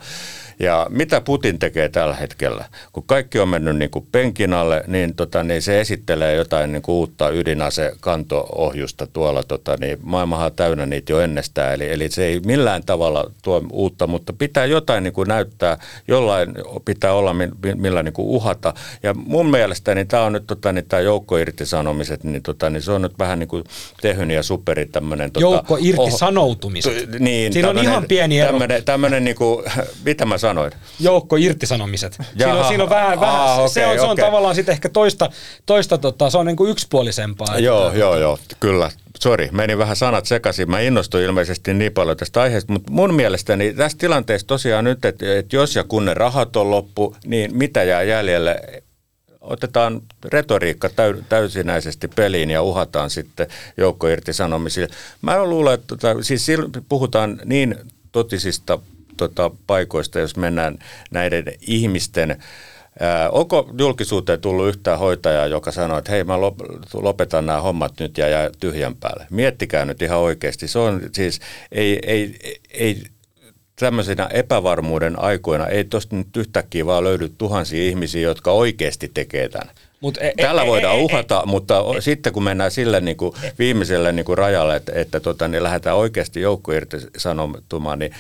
Ja 0.60 0.86
mitä 0.90 1.20
Putin 1.20 1.58
tekee 1.58 1.88
tällä 1.88 2.14
hetkellä? 2.14 2.64
Kun 2.92 3.02
kaikki 3.06 3.38
on 3.38 3.48
mennyt 3.48 3.76
niin 3.76 3.90
kuin 3.90 4.06
penkin 4.12 4.52
alle, 4.52 4.84
niin, 4.86 5.14
tota, 5.14 5.44
niin 5.44 5.62
se 5.62 5.80
esittelee 5.80 6.34
jotain 6.34 6.72
niin 6.72 6.82
kuin 6.82 6.94
uutta 6.94 7.30
ydinasekantoohjusta 7.30 9.06
tuolla. 9.06 9.42
Tota, 9.42 9.76
niin 9.80 9.98
maailmahan 10.02 10.46
on 10.46 10.52
täynnä 10.52 10.86
niitä 10.86 11.12
jo 11.12 11.20
ennestään, 11.20 11.74
eli, 11.74 11.92
eli 11.92 12.10
se 12.10 12.24
ei 12.24 12.40
millään 12.46 12.82
tavalla 12.86 13.30
tuo 13.42 13.62
uutta, 13.72 14.06
mutta 14.06 14.32
pitää 14.32 14.66
jotain 14.66 15.04
niin 15.04 15.12
kuin 15.12 15.28
näyttää, 15.28 15.78
jollain 16.08 16.54
pitää 16.84 17.12
olla 17.12 17.34
millä 17.74 18.02
niin 18.02 18.12
kuin 18.12 18.28
uhata. 18.28 18.74
Ja 19.02 19.14
mun 19.14 19.50
mielestä 19.50 19.94
niin 19.94 20.08
tämä 20.08 20.22
on 20.22 20.32
nyt 20.32 20.46
tota, 20.46 20.72
niin 20.72 20.86
tämä 20.88 21.00
joukkoirtisanomiset, 21.00 22.24
niin, 22.24 22.42
tota, 22.42 22.70
niin 22.70 22.82
se 22.82 22.92
on 22.92 23.02
nyt 23.02 23.18
vähän 23.18 23.38
niin 23.38 23.48
kuin 23.48 23.64
tehyn 24.00 24.30
ja 24.30 24.42
superi 24.42 24.86
tämmöinen... 24.86 25.32
Tota, 25.32 25.42
Joukko 25.42 25.78
irtisanoutumiset. 25.80 26.92
Oh, 26.92 27.18
niin, 27.18 27.52
Siinä 27.52 27.70
on 27.70 27.78
ihan 27.78 28.04
pieni 28.08 28.38
ero. 28.38 28.50
Tämmöinen, 28.50 28.84
tämmöinen 28.84 29.24
niin 29.24 29.36
kuin, 29.36 29.64
mitä 30.04 30.24
mä 30.24 30.38
sanoin? 30.50 30.72
Joukko 31.00 31.36
irtisanomiset. 31.36 32.18
Jaha, 32.18 32.52
siinä 32.52 32.54
on, 32.54 32.68
siinä 32.68 32.84
on 32.84 32.90
vähän, 32.90 33.20
vähän 33.20 33.54
okay, 33.54 33.68
se 33.68 33.86
on, 33.86 33.94
se 33.94 34.00
on 34.00 34.10
okay. 34.10 34.24
tavallaan 34.24 34.54
sitten 34.54 34.72
ehkä 34.72 34.88
toista, 34.88 35.30
toista 35.66 35.98
tota, 35.98 36.30
se 36.30 36.38
on 36.38 36.46
niin 36.46 36.56
kuin 36.56 36.70
yksipuolisempaa. 36.70 37.58
Joo, 37.58 37.86
että, 37.86 37.98
joo, 37.98 38.18
joo, 38.18 38.38
kyllä. 38.60 38.90
Sori, 39.20 39.48
meni 39.52 39.78
vähän 39.78 39.96
sanat 39.96 40.26
sekaisin. 40.26 40.70
Mä 40.70 40.80
innostuin 40.80 41.24
ilmeisesti 41.24 41.74
niin 41.74 41.92
paljon 41.92 42.16
tästä 42.16 42.40
aiheesta, 42.40 42.72
mutta 42.72 42.92
mun 42.92 43.14
mielestäni 43.14 43.74
tässä 43.74 43.98
tilanteessa 43.98 44.46
tosiaan 44.46 44.84
nyt, 44.84 45.04
että, 45.04 45.38
että 45.38 45.56
jos 45.56 45.76
ja 45.76 45.84
kun 45.84 46.04
ne 46.04 46.14
rahat 46.14 46.56
on 46.56 46.70
loppu, 46.70 47.16
niin 47.26 47.56
mitä 47.56 47.82
jää 47.82 48.02
jäljelle? 48.02 48.60
Otetaan 49.40 50.00
retoriikka 50.24 50.90
täysinäisesti 51.28 52.08
peliin 52.08 52.50
ja 52.50 52.62
uhataan 52.62 53.10
sitten 53.10 53.46
joukkoirtisanomisia. 53.76 54.86
Mä 55.22 55.44
luulen, 55.44 55.74
että 55.74 55.86
tota, 55.86 56.22
siis 56.22 56.46
puhutaan 56.88 57.40
niin 57.44 57.76
totisista 58.12 58.78
tota, 59.28 59.50
paikoista, 59.66 60.18
jos 60.18 60.37
mennään 60.37 60.78
näiden 61.11 61.44
ihmisten 61.61 62.42
onko 63.33 63.70
julkisuuteen 63.78 64.40
tullut 64.40 64.68
yhtään 64.68 64.98
hoitajaa, 64.98 65.46
joka 65.46 65.72
sanoo, 65.72 65.98
että 65.98 66.12
hei 66.12 66.24
mä 66.24 66.40
lopetan 66.94 67.46
nämä 67.46 67.61
hommat 67.61 67.92
nyt 68.00 68.18
ja 68.18 68.28
jää 68.28 68.50
tyhjän 68.61 68.96
päälle? 68.96 69.26
Miettikää 69.30 69.85
nyt 69.85 70.02
ihan 70.02 70.18
oikeasti. 70.18 70.68
Se 70.68 70.78
on 70.78 71.00
siis, 71.12 71.40
ei, 71.72 71.98
ei, 72.06 72.38
ei 72.70 73.02
tämmöisenä 73.76 74.28
epävarmuuden 74.33 75.18
aikoina 75.18 75.66
ei 75.66 75.85
tuosta 75.85 76.16
nyt 76.16 76.37
yhtäkkiä 76.37 76.87
vaan 76.87 77.04
löydy 77.04 77.28
tuhansia 77.38 77.83
ihmisiä, 77.83 78.22
jotka 78.22 78.50
oikeasti 78.50 79.11
tekee 79.14 79.48
tämän. 79.48 79.74
Mut 80.00 80.18
e, 80.18 80.28
e, 80.28 80.33
Tällä 80.42 80.62
e, 80.62 80.66
voidaan 80.66 80.98
e, 80.98 81.02
uhata, 81.02 81.42
e, 81.46 81.46
mutta 81.46 81.85
e, 81.96 82.00
sitten 82.00 82.33
kun 82.33 82.44
mennään 82.44 82.70
sille 82.70 83.00
niin 83.00 83.16
kuin 83.16 83.33
viimeiselle 83.59 84.12
niin 84.12 84.24
kuin 84.24 84.38
rajalle, 84.38 84.76
että, 84.76 84.92
että 84.94 85.20
tota, 85.20 85.48
niin 85.48 85.62
lähdetään 85.62 85.96
oikeasti 85.96 86.40
joukko 86.40 86.72
irti 86.72 86.96
sanomaan, 87.16 87.98
niin 87.98 88.12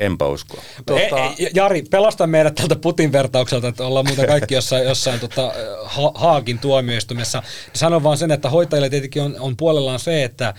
Enpä 0.00 0.26
usko. 0.26 0.58
Tuota... 0.86 1.34
E, 1.38 1.50
Jari, 1.54 1.82
pelasta 1.82 2.26
meidät 2.26 2.54
tältä 2.54 2.76
Putin 2.76 3.12
vertaukselta, 3.12 3.68
että 3.68 3.86
ollaan 3.86 4.06
muuten 4.06 4.26
kaikki 4.26 4.54
jossain, 4.54 4.84
jossain 4.84 5.20
tota, 5.20 5.52
ha- 5.84 6.12
Haakin 6.14 6.58
tuomioistumessa. 6.58 7.42
Sano 7.72 8.02
vaan 8.02 8.18
sen, 8.18 8.30
että 8.30 8.50
hoitajille 8.50 8.90
tietenkin 8.90 9.22
on, 9.22 9.36
on 9.40 9.56
puolellaan 9.56 10.00
se, 10.00 10.24
että 10.24 10.54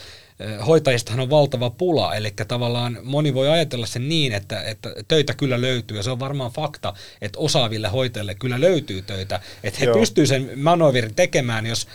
hoitajistahan 0.68 1.20
on 1.20 1.30
valtava 1.30 1.70
pula, 1.70 2.16
eli 2.16 2.34
tavallaan 2.48 2.98
moni 3.04 3.34
voi 3.34 3.50
ajatella 3.50 3.86
sen 3.86 4.10
niin, 4.10 4.34
että, 4.34 4.64
että 4.64 4.90
töitä 5.08 5.34
kyllä 5.34 5.62
löytyy, 5.62 5.98
ja 5.98 6.04
se 6.04 6.12
on 6.12 6.20
varmaan 6.20 6.52
fakta, 6.52 6.94
että 7.22 7.40
osaaville 7.40 7.88
hoitajille 7.88 8.36
kyllä 8.36 8.62
löytyy 8.62 9.02
töitä, 9.02 9.40
että 9.64 9.80
he 9.80 9.88
pystyvät 9.94 10.28
sen 10.28 10.52
manoverin 10.56 11.16
tekemään, 11.16 11.66
jos 11.66 11.88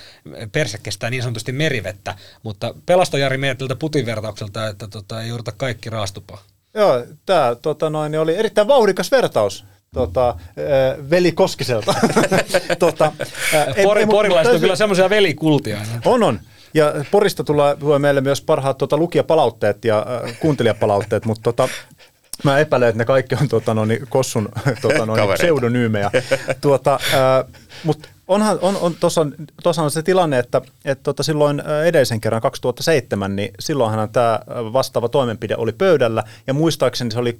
perse 0.52 0.78
kestää 0.78 1.11
niin 1.11 1.22
sanotusti 1.22 1.52
merivettä, 1.52 2.14
mutta 2.42 2.74
pelasta 2.87 3.18
Jari 3.18 3.38
meidät 3.38 3.59
tältä 3.59 3.76
Putin 3.76 4.06
vertaukselta, 4.06 4.68
että 4.68 4.88
tota, 4.88 5.22
ei 5.22 5.28
jouduta 5.28 5.52
kaikki 5.52 5.90
raastupaan. 5.90 6.42
Joo, 6.76 7.04
tämä 7.26 7.56
tota 7.62 7.90
noin, 7.90 8.18
oli 8.18 8.36
erittäin 8.36 8.68
vauhdikas 8.68 9.10
vertaus 9.10 9.64
tota, 9.94 10.28
äh, 10.28 11.10
veli 11.10 11.32
Koskiselta. 11.32 11.94
tota, 12.78 13.12
äh, 13.54 13.66
Pori, 13.82 14.06
Porilaiset 14.06 14.54
on 14.54 14.60
kyllä 14.60 14.76
semmoisia 14.76 15.10
velikultia. 15.10 15.78
On, 16.04 16.22
on. 16.22 16.40
Ja 16.74 16.92
Porista 17.10 17.44
tulee, 17.44 17.76
tulee 17.76 17.98
meille 17.98 18.20
myös 18.20 18.40
parhaat 18.40 18.78
tota, 18.78 18.96
lukijapalautteet 18.96 19.84
ja 19.84 19.98
äh, 19.98 20.38
kuuntelijapalautteet, 20.40 21.24
mutta 21.24 21.42
tota, 21.42 21.68
mä 22.44 22.58
epäilen, 22.58 22.88
että 22.88 22.98
ne 22.98 23.04
kaikki 23.04 23.34
on 23.40 23.48
tota, 23.48 23.74
no, 23.74 23.84
niin, 23.84 24.06
Kossun 24.08 24.48
tota, 24.82 25.06
no, 25.06 25.16
niin, 25.16 25.34
pseudonyymejä. 25.34 26.10
Tuota, 26.60 26.98
äh, 27.14 27.52
mutta 27.84 28.08
onhan, 28.28 28.58
on, 28.62 28.76
on, 28.76 28.94
tuossa, 29.00 29.26
tuossa 29.62 29.82
on 29.82 29.90
se 29.90 30.02
tilanne, 30.02 30.38
että, 30.38 30.62
että 30.84 31.02
tota 31.02 31.22
silloin 31.22 31.62
edellisen 31.86 32.20
kerran 32.20 32.42
2007, 32.42 33.36
niin 33.36 33.50
silloinhan 33.60 34.08
tämä 34.08 34.40
vastaava 34.48 35.08
toimenpide 35.08 35.56
oli 35.56 35.72
pöydällä, 35.72 36.22
ja 36.46 36.54
muistaakseni 36.54 37.10
se 37.10 37.18
oli 37.18 37.38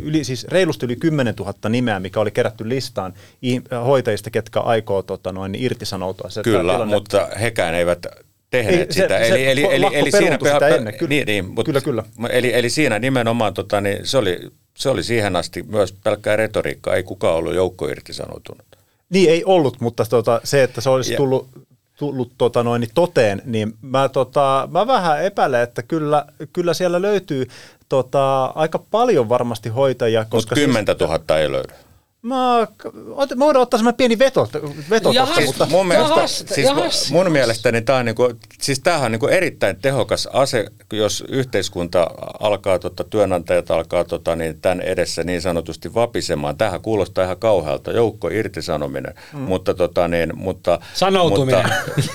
yli, 0.00 0.24
siis 0.24 0.44
reilusti 0.44 0.86
yli 0.86 0.96
10 0.96 1.34
000 1.34 1.54
nimeä, 1.68 2.00
mikä 2.00 2.20
oli 2.20 2.30
kerätty 2.30 2.68
listaan 2.68 3.14
hoitajista, 3.86 4.30
ketkä 4.30 4.60
aikoo 4.60 5.02
tota, 5.02 5.32
noin, 5.32 5.54
irtisanoutua. 5.54 6.30
Se 6.30 6.42
Kyllä, 6.42 6.72
tilanne, 6.72 6.94
mutta 6.94 7.28
hekään 7.40 7.74
eivät 7.74 8.06
tehneet 8.50 8.88
ei, 8.88 8.92
sitä. 8.92 9.18
Se, 9.18 9.28
eli, 9.28 9.46
eli, 9.46 9.74
eli, 9.74 9.86
eli 9.92 10.10
siinä, 10.10 10.38
sitä 10.52 10.68
ennen, 10.68 10.94
kyllä, 10.94 11.08
niin, 11.08 11.26
niin, 11.26 11.44
mutta, 11.44 11.64
kyllä, 11.64 11.80
kyllä. 11.80 12.04
Eli, 12.30 12.54
eli 12.54 12.70
siinä 12.70 12.98
nimenomaan 12.98 13.54
tota, 13.54 13.80
niin 13.80 14.06
se, 14.06 14.18
oli, 14.18 14.40
se 14.76 14.88
oli 14.88 15.02
siihen 15.02 15.36
asti 15.36 15.62
myös 15.62 15.92
pelkkää 15.92 16.36
retoriikkaa, 16.36 16.94
ei 16.94 17.02
kukaan 17.02 17.36
ollut 17.36 17.54
joukko 17.54 17.88
irtisanoutunut. 17.88 18.71
Niin 19.12 19.30
ei 19.30 19.44
ollut, 19.44 19.80
mutta 19.80 20.04
tota, 20.04 20.40
se, 20.44 20.62
että 20.62 20.80
se 20.80 20.90
olisi 20.90 21.16
tullut, 21.16 21.48
tullut 21.96 22.32
tota 22.38 22.62
noin, 22.62 22.86
toteen, 22.94 23.42
niin 23.44 23.74
mä, 23.82 24.08
tota, 24.08 24.68
mä 24.72 24.86
vähän 24.86 25.24
epäilen, 25.24 25.62
että 25.62 25.82
kyllä, 25.82 26.24
kyllä 26.52 26.74
siellä 26.74 27.02
löytyy 27.02 27.46
tota, 27.88 28.44
aika 28.44 28.78
paljon 28.90 29.28
varmasti 29.28 29.68
hoitajia. 29.68 30.26
Mutta 30.32 30.54
10 30.54 30.84
000 31.00 31.16
siis, 31.18 31.30
ei 31.30 31.52
löydy. 31.52 31.74
Mä, 32.22 32.66
mä 33.36 33.44
voidaan 33.44 33.62
ottaa 33.62 33.78
semmoinen 33.78 33.96
pieni 33.96 34.18
veto, 34.18 34.48
veto 34.90 35.10
jahas, 35.12 35.34
tosta, 35.34 35.46
mutta 35.46 35.66
mun 35.66 35.86
mielestä, 35.86 36.14
jahas, 36.14 36.38
siis 36.38 36.66
jahas. 36.66 37.10
mun 37.10 37.32
mielestäni 37.32 37.82
tämä 37.82 37.98
on, 37.98 38.04
niinku, 38.04 38.32
siis 38.60 38.80
tämähän 38.80 39.04
on 39.04 39.12
niinku 39.12 39.26
erittäin 39.26 39.76
tehokas 39.76 40.28
ase, 40.32 40.66
jos 40.92 41.24
yhteiskunta 41.28 42.10
alkaa, 42.40 42.78
tota, 42.78 43.04
työnantajat 43.04 43.70
alkaa 43.70 44.04
tota, 44.04 44.36
niin 44.36 44.60
tämän 44.60 44.80
edessä 44.80 45.24
niin 45.24 45.42
sanotusti 45.42 45.94
vapisemaan. 45.94 46.56
Tähän 46.56 46.80
kuulostaa 46.80 47.24
ihan 47.24 47.38
kauhealta, 47.38 47.92
joukko 47.92 48.28
irtisanominen, 48.28 49.14
mm. 49.32 49.38
mutta, 49.38 49.74
tota, 49.74 50.08
niin, 50.08 50.38
mutta... 50.38 50.78
Sanoutuminen. 50.94 51.70
Mutta, 51.96 52.12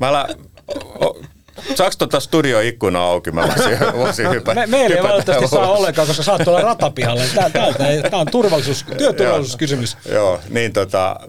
mä 0.00 0.12
lä, 0.12 0.28
Saako 1.74 1.94
tuota 1.98 2.20
studioikkunaa 2.20 3.10
auki? 3.10 3.30
Mä 3.30 3.42
voisin, 3.42 3.78
voisin 3.96 4.30
hypätä. 4.30 4.60
Me, 4.60 4.66
meillä 4.66 4.96
ei 4.96 5.02
valitettavasti 5.02 5.48
saa 5.48 5.72
ollenkaan, 5.72 6.08
koska 6.08 6.22
saat 6.22 6.44
tuolla 6.44 6.60
ratapihalle. 6.60 7.24
Tämä 8.10 8.20
on 8.20 8.26
turvallisuus, 8.30 8.84
työturvallisuuskysymys. 8.98 9.96
Joo, 10.04 10.14
joo, 10.14 10.40
niin 10.50 10.72
tota, 10.72 11.20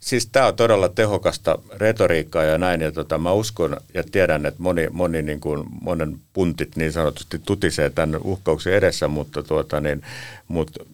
siis 0.00 0.26
tämä 0.26 0.46
on 0.46 0.56
todella 0.56 0.88
tehokasta 0.88 1.58
retoriikkaa 1.76 2.44
ja 2.44 2.58
näin. 2.58 2.80
Ja 2.80 2.92
tota, 2.92 3.18
mä 3.18 3.32
uskon 3.32 3.76
ja 3.94 4.02
tiedän, 4.12 4.46
että 4.46 4.62
moni, 4.62 4.88
moni 4.90 5.22
niin 5.22 5.40
kuin, 5.40 5.64
monen 5.80 6.20
puntit 6.32 6.76
niin 6.76 6.92
sanotusti 6.92 7.38
tutisee 7.38 7.90
tämän 7.90 8.20
uhkauksen 8.24 8.72
edessä, 8.72 9.08
mutta, 9.08 9.42
tuota, 9.42 9.80
niin, 9.80 10.02
mutta 10.48 10.84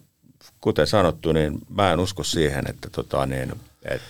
kuten 0.60 0.86
sanottu, 0.86 1.32
niin 1.32 1.58
mä 1.68 1.92
en 1.92 2.00
usko 2.00 2.24
siihen, 2.24 2.64
että 2.68 2.88
tota, 2.90 3.26
niin, 3.26 3.52
että 3.84 4.08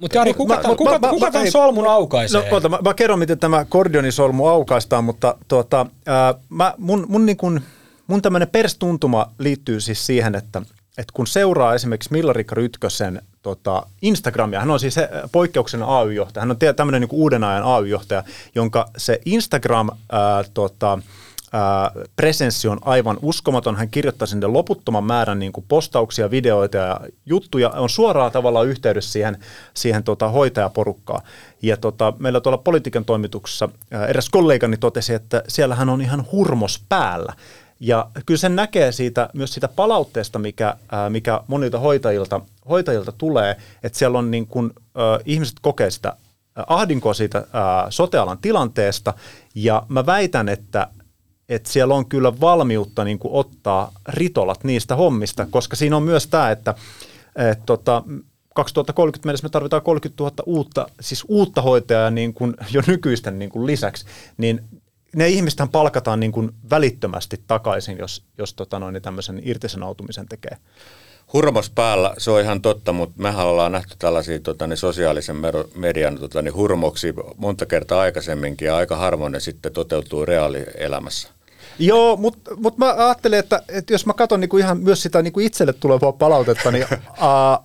mutta 0.00 0.18
Jari, 0.18 0.34
kuka, 0.34 0.54
mä, 0.54 0.62
kuka, 0.62 0.76
kuka, 0.76 0.98
mä, 0.98 1.08
kuka 1.08 1.30
tämän 1.30 1.50
solmun 1.50 1.86
aukaisee? 1.86 2.40
No, 2.40 2.54
oota, 2.54 2.68
mä, 2.68 2.78
mä 2.84 2.94
kerron, 2.94 3.18
miten 3.18 3.38
tämä 3.38 3.64
kordonisolmu 3.64 4.46
aukaistaan, 4.46 5.04
mutta 5.04 5.36
tuota, 5.48 5.86
ää, 6.06 6.34
mä, 6.48 6.74
mun, 6.78 7.06
mun, 7.08 7.26
niin 7.26 7.36
kun, 7.36 7.60
mun 8.06 8.22
tämmöinen 8.22 8.48
perstuntuma 8.48 9.32
liittyy 9.38 9.80
siis 9.80 10.06
siihen, 10.06 10.34
että, 10.34 10.62
että 10.98 11.12
kun 11.12 11.26
seuraa 11.26 11.74
esimerkiksi 11.74 12.12
Millarikka 12.12 12.54
Rytkösen 12.54 13.22
tota, 13.42 13.86
Instagramia, 14.02 14.60
hän 14.60 14.70
on 14.70 14.80
siis 14.80 14.94
se 14.94 15.08
poikkeuksen 15.32 15.82
AY-johtaja, 15.82 16.42
hän 16.42 16.50
on 16.50 16.56
tämmöinen 16.76 17.00
niin 17.00 17.08
uuden 17.12 17.44
ajan 17.44 17.62
AY-johtaja, 17.64 18.24
jonka 18.54 18.88
se 18.96 19.20
Instagram 19.24 19.90
ää, 20.12 20.44
tota, 20.54 20.98
presenssi 22.16 22.68
on 22.68 22.78
aivan 22.82 23.18
uskomaton. 23.22 23.76
Hän 23.76 23.88
kirjoittaa 23.88 24.26
sinne 24.26 24.46
loputtoman 24.46 25.04
määrän 25.04 25.38
niin 25.38 25.52
kuin 25.52 25.64
postauksia, 25.68 26.30
videoita 26.30 26.76
ja 26.76 27.00
juttuja. 27.26 27.70
On 27.70 27.88
suoraan 27.88 28.32
tavalla 28.32 28.62
yhteydessä 28.62 29.12
siihen, 29.12 29.38
siihen 29.74 30.04
tota, 30.04 30.28
hoitajaporukkaan. 30.28 31.22
Ja 31.62 31.76
tota, 31.76 32.12
meillä 32.18 32.40
tuolla 32.40 32.58
politiikan 32.58 33.04
toimituksessa 33.04 33.68
eräs 34.08 34.30
kollegani 34.30 34.76
totesi, 34.76 35.14
että 35.14 35.42
siellähän 35.48 35.88
on 35.88 36.02
ihan 36.02 36.26
hurmos 36.32 36.82
päällä. 36.88 37.32
Ja 37.80 38.10
kyllä 38.26 38.38
sen 38.38 38.56
näkee 38.56 38.92
siitä, 38.92 39.28
myös 39.32 39.52
siitä 39.54 39.68
palautteesta, 39.68 40.38
mikä, 40.38 40.76
mikä 41.08 41.40
monilta 41.46 41.78
hoitajilta, 41.78 42.40
hoitajilta 42.68 43.12
tulee, 43.12 43.56
että 43.82 43.98
siellä 43.98 44.18
on 44.18 44.30
niin 44.30 44.46
kuin, 44.46 44.70
äh, 44.76 45.22
ihmiset 45.24 45.56
kokee 45.62 45.90
sitä 45.90 46.16
ahdinkoa 46.66 47.14
siitä 47.14 47.38
äh, 47.38 47.44
sotealan 47.90 48.38
tilanteesta, 48.38 49.14
ja 49.54 49.82
mä 49.88 50.06
väitän, 50.06 50.48
että 50.48 50.86
että 51.48 51.70
siellä 51.70 51.94
on 51.94 52.06
kyllä 52.06 52.40
valmiutta 52.40 53.04
niin 53.04 53.18
kuin 53.18 53.34
ottaa 53.34 53.92
ritolat 54.08 54.64
niistä 54.64 54.96
hommista, 54.96 55.46
koska 55.50 55.76
siinä 55.76 55.96
on 55.96 56.02
myös 56.02 56.26
tämä, 56.26 56.50
että 56.50 56.74
et, 57.36 57.66
tota, 57.66 58.02
2030 58.54 59.26
mennessä 59.26 59.44
me 59.44 59.50
tarvitaan 59.50 59.82
30 59.82 60.22
000 60.22 60.34
uutta, 60.46 60.86
siis 61.00 61.24
uutta 61.28 61.62
hoitajaa 61.62 62.10
niin 62.10 62.34
kuin 62.34 62.54
jo 62.72 62.82
nykyisten 62.86 63.38
niin 63.38 63.50
kuin 63.50 63.66
lisäksi, 63.66 64.06
niin 64.36 64.60
ne 65.16 65.28
ihmistähän 65.28 65.68
palkataan 65.68 66.20
niin 66.20 66.32
kuin 66.32 66.50
välittömästi 66.70 67.40
takaisin, 67.46 67.98
jos, 67.98 68.22
jos 68.38 68.54
tota 68.54 68.78
noin, 68.78 68.92
niin 68.92 69.02
tämmöisen 69.02 69.40
irtisanoutumisen 69.44 70.28
tekee. 70.28 70.56
Hurmos 71.32 71.70
päällä, 71.70 72.14
se 72.18 72.30
on 72.30 72.40
ihan 72.40 72.62
totta, 72.62 72.92
mutta 72.92 73.22
mehän 73.22 73.46
ollaan 73.46 73.72
nähty 73.72 73.94
tällaisia 73.98 74.40
tota, 74.40 74.66
niin 74.66 74.76
sosiaalisen 74.76 75.36
median 75.74 76.18
tota, 76.18 76.42
niin 76.42 76.54
hurmoksi 76.54 77.14
monta 77.36 77.66
kertaa 77.66 78.00
aikaisemminkin 78.00 78.66
ja 78.66 78.76
aika 78.76 78.96
harvoin 78.96 79.32
ne 79.32 79.40
sitten 79.40 79.72
toteutuu 79.72 80.26
reaalielämässä. 80.26 81.35
Joo, 81.78 82.16
mutta 82.16 82.56
mut 82.56 82.78
mä 82.78 82.94
ajattelen, 82.98 83.38
että, 83.38 83.62
että 83.68 83.94
jos 83.94 84.06
mä 84.06 84.12
katson 84.12 84.40
niinku 84.40 84.58
ihan 84.58 84.78
myös 84.78 85.02
sitä 85.02 85.22
niinku 85.22 85.40
itselle 85.40 85.72
tulevaa 85.72 86.12
palautetta, 86.12 86.70
niin 86.70 86.86
uh, 86.92 87.64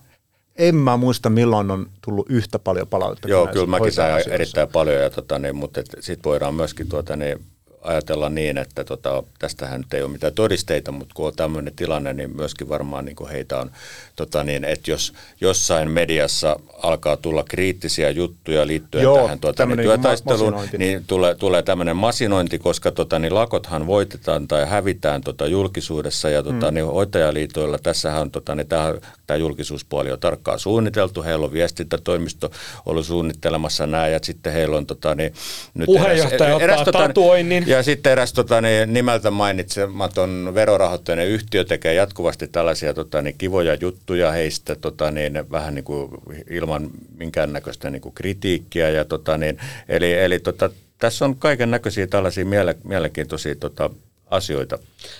en 0.55 0.75
mä 0.75 0.97
muista 0.97 1.29
milloin 1.29 1.71
on 1.71 1.89
tullut 2.05 2.25
yhtä 2.29 2.59
paljon 2.59 2.87
palautetta. 2.87 3.27
Joo, 3.27 3.47
kyllä 3.47 3.67
mäkin 3.67 3.91
sain 3.91 4.29
erittäin 4.29 4.67
paljon, 4.67 5.01
ja 5.01 5.09
tota, 5.09 5.39
niin, 5.39 5.55
mutta 5.55 5.81
sitten 5.99 6.29
voidaan 6.29 6.55
myöskin 6.55 6.89
tuota, 6.89 7.15
niin, 7.15 7.45
ajatella 7.81 8.29
niin, 8.29 8.57
että 8.57 8.83
tota, 8.83 9.23
tästähän 9.39 9.81
nyt 9.81 9.93
ei 9.93 10.01
ole 10.01 10.11
mitään 10.11 10.33
todisteita, 10.33 10.91
mutta 10.91 11.13
kun 11.13 11.27
on 11.27 11.35
tämmöinen 11.35 11.73
tilanne, 11.75 12.13
niin 12.13 12.35
myöskin 12.35 12.69
varmaan 12.69 13.05
niin 13.05 13.15
heitä 13.31 13.59
on, 13.59 13.71
tota, 14.15 14.43
niin, 14.43 14.65
että 14.65 14.91
jos 14.91 15.13
jossain 15.41 15.91
mediassa 15.91 16.59
alkaa 16.83 17.17
tulla 17.17 17.43
kriittisiä 17.43 18.09
juttuja 18.09 18.67
liittyen 18.67 19.03
Joo, 19.03 19.21
tähän 19.21 19.39
tuota, 19.39 19.65
niin, 19.65 19.79
työtaisteluun, 19.79 20.55
niin 20.77 21.03
tulee, 21.07 21.35
tulee 21.35 21.63
tämmöinen 21.63 21.95
masinointi, 21.95 22.59
koska 22.59 22.91
tota, 22.91 23.19
niin 23.19 23.35
lakothan 23.35 23.87
voitetaan 23.87 24.47
tai 24.47 24.65
hävitään 24.67 25.21
tota, 25.21 25.47
julkisuudessa 25.47 26.29
ja 26.29 26.43
tota, 26.43 26.67
hmm. 26.67 26.73
niin, 26.73 26.85
hoitajaliitoilla, 26.85 27.77
tässähän 27.77 28.21
on 28.21 28.31
tota, 28.31 28.55
niin, 28.55 28.67
tämä, 28.67 28.93
tämä 29.27 29.37
julkisuuspuoli 29.37 30.11
on 30.11 30.19
tarkkaan 30.19 30.59
suunniteltu, 30.59 31.23
heillä 31.23 31.45
on 31.45 31.53
viestintätoimisto 31.53 32.51
ollut 32.85 33.05
suunnittelemassa 33.05 33.87
nämä 33.87 34.07
ja 34.07 34.19
sitten 34.23 34.53
heillä 34.53 34.77
on 34.77 34.85
tota, 34.85 35.15
niin, 35.15 35.33
nyt 35.73 35.85
Puheenjohtaja 35.85 36.49
eräs, 36.49 36.53
ottaa 36.53 36.63
eräs, 36.63 36.81
tota, 36.85 36.97
tatuoinnin 36.97 37.63
ja 37.71 37.83
sitten 37.83 38.11
eräs 38.11 38.33
tota, 38.33 38.61
niin, 38.61 38.93
nimeltä 38.93 39.31
mainitsematon 39.31 40.51
verorahoitteinen 40.53 41.27
yhtiö 41.27 41.63
tekee 41.63 41.93
jatkuvasti 41.93 42.47
tällaisia 42.47 42.93
tota, 42.93 43.21
niin, 43.21 43.35
kivoja 43.37 43.77
juttuja 43.81 44.31
heistä 44.31 44.75
tota, 44.75 45.11
niin, 45.11 45.51
vähän 45.51 45.75
niin 45.75 45.83
kuin 45.83 46.11
ilman 46.49 46.89
minkäännäköistä 47.17 47.89
niin 47.89 48.01
kuin 48.01 48.15
kritiikkiä. 48.15 48.89
Ja, 48.89 49.05
tota, 49.05 49.37
niin, 49.37 49.57
eli 49.89 50.13
eli 50.13 50.39
tota, 50.39 50.69
tässä 50.97 51.25
on 51.25 51.35
kaiken 51.35 51.71
näköisiä 51.71 52.07
tällaisia 52.07 52.45
miele, 52.45 52.75
mielenkiintoisia 52.83 53.55
tota, 53.55 53.89
asioita. 54.31 54.79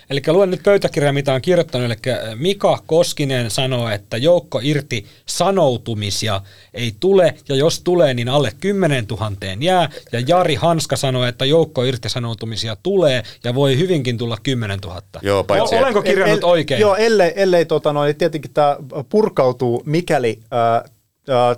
Eli 0.10 0.22
luen 0.28 0.52
nyt 0.52 0.64
pöytäkirjaa, 0.64 1.14
mitä 1.14 1.34
on 1.34 1.42
kirjoittanut. 1.42 1.86
Eli 1.86 1.96
Mika 2.36 2.84
Koskinen 2.86 3.52
sanoo, 3.52 3.90
että 3.90 4.18
joukko 4.18 4.60
irti 4.64 5.06
sanoutumisia 5.26 6.42
ei 6.74 6.94
tule, 7.00 7.34
ja 7.50 7.56
jos 7.56 7.82
tulee, 7.82 8.14
niin 8.14 8.30
alle 8.30 8.52
10 8.60 9.06
000 9.12 9.32
jää. 9.60 9.90
Ja 10.12 10.20
Jari 10.28 10.56
Hanska 10.56 10.96
sanoo, 10.96 11.26
että 11.26 11.46
joukko 11.46 11.84
irtisanoutumisia 11.84 12.78
tulee, 12.84 13.24
ja 13.44 13.56
voi 13.56 13.78
hyvinkin 13.78 14.18
tulla 14.18 14.38
10 14.44 14.80
000. 14.80 15.02
Joo, 15.22 15.44
paitsi, 15.44 15.76
Olenko 15.76 16.02
kirjannut 16.02 16.38
el, 16.38 16.44
el, 16.44 16.50
oikein? 16.50 16.82
Joo, 16.82 16.96
ellei, 16.96 17.34
ellei 17.36 17.66
tota, 17.66 17.94
no, 17.94 18.02
tietenkin 18.18 18.52
tämä 18.54 18.78
purkautuu, 19.10 19.84
mikäli 19.86 20.40
äh, 20.54 20.92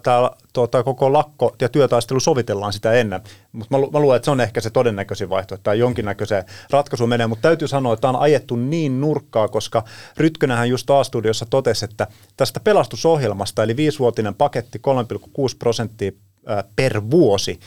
tämä 0.04 0.32
tuota, 0.54 0.84
koko 0.84 1.14
lakko 1.14 1.56
ja 1.62 1.70
työtaistelu 1.70 2.20
sovitellaan 2.20 2.74
sitä 2.74 2.94
ennen. 2.94 3.22
Mutta 3.52 3.78
mä, 3.78 3.88
mä 3.94 4.00
luulen, 4.00 4.16
että 4.16 4.26
se 4.26 4.32
on 4.32 4.42
ehkä 4.42 4.62
se 4.62 4.70
todennäköisin 4.70 5.30
vaihtoehto, 5.30 5.62
että 5.62 5.74
jonkinnäköiseen 5.74 6.44
ratkaisuun 6.70 7.10
menee. 7.10 7.28
Mutta 7.28 7.42
täytyy 7.42 7.68
sanoa, 7.68 7.94
että 7.94 8.02
tämä 8.02 8.18
on 8.18 8.24
ajettu 8.24 8.56
niin 8.56 9.02
nurkkaa, 9.02 9.48
koska 9.48 9.84
Rytkönähän 10.18 10.70
just 10.70 10.90
A-studiossa 10.90 11.46
totesi, 11.50 11.86
että 11.86 12.08
tästä 12.38 12.60
pelastusohjelmasta, 12.60 13.64
eli 13.64 13.76
viisivuotinen 13.76 14.36
paketti 14.36 14.82
3,6 15.28 15.34
prosenttia 15.60 16.12
per 16.76 17.02
vuosi 17.12 17.60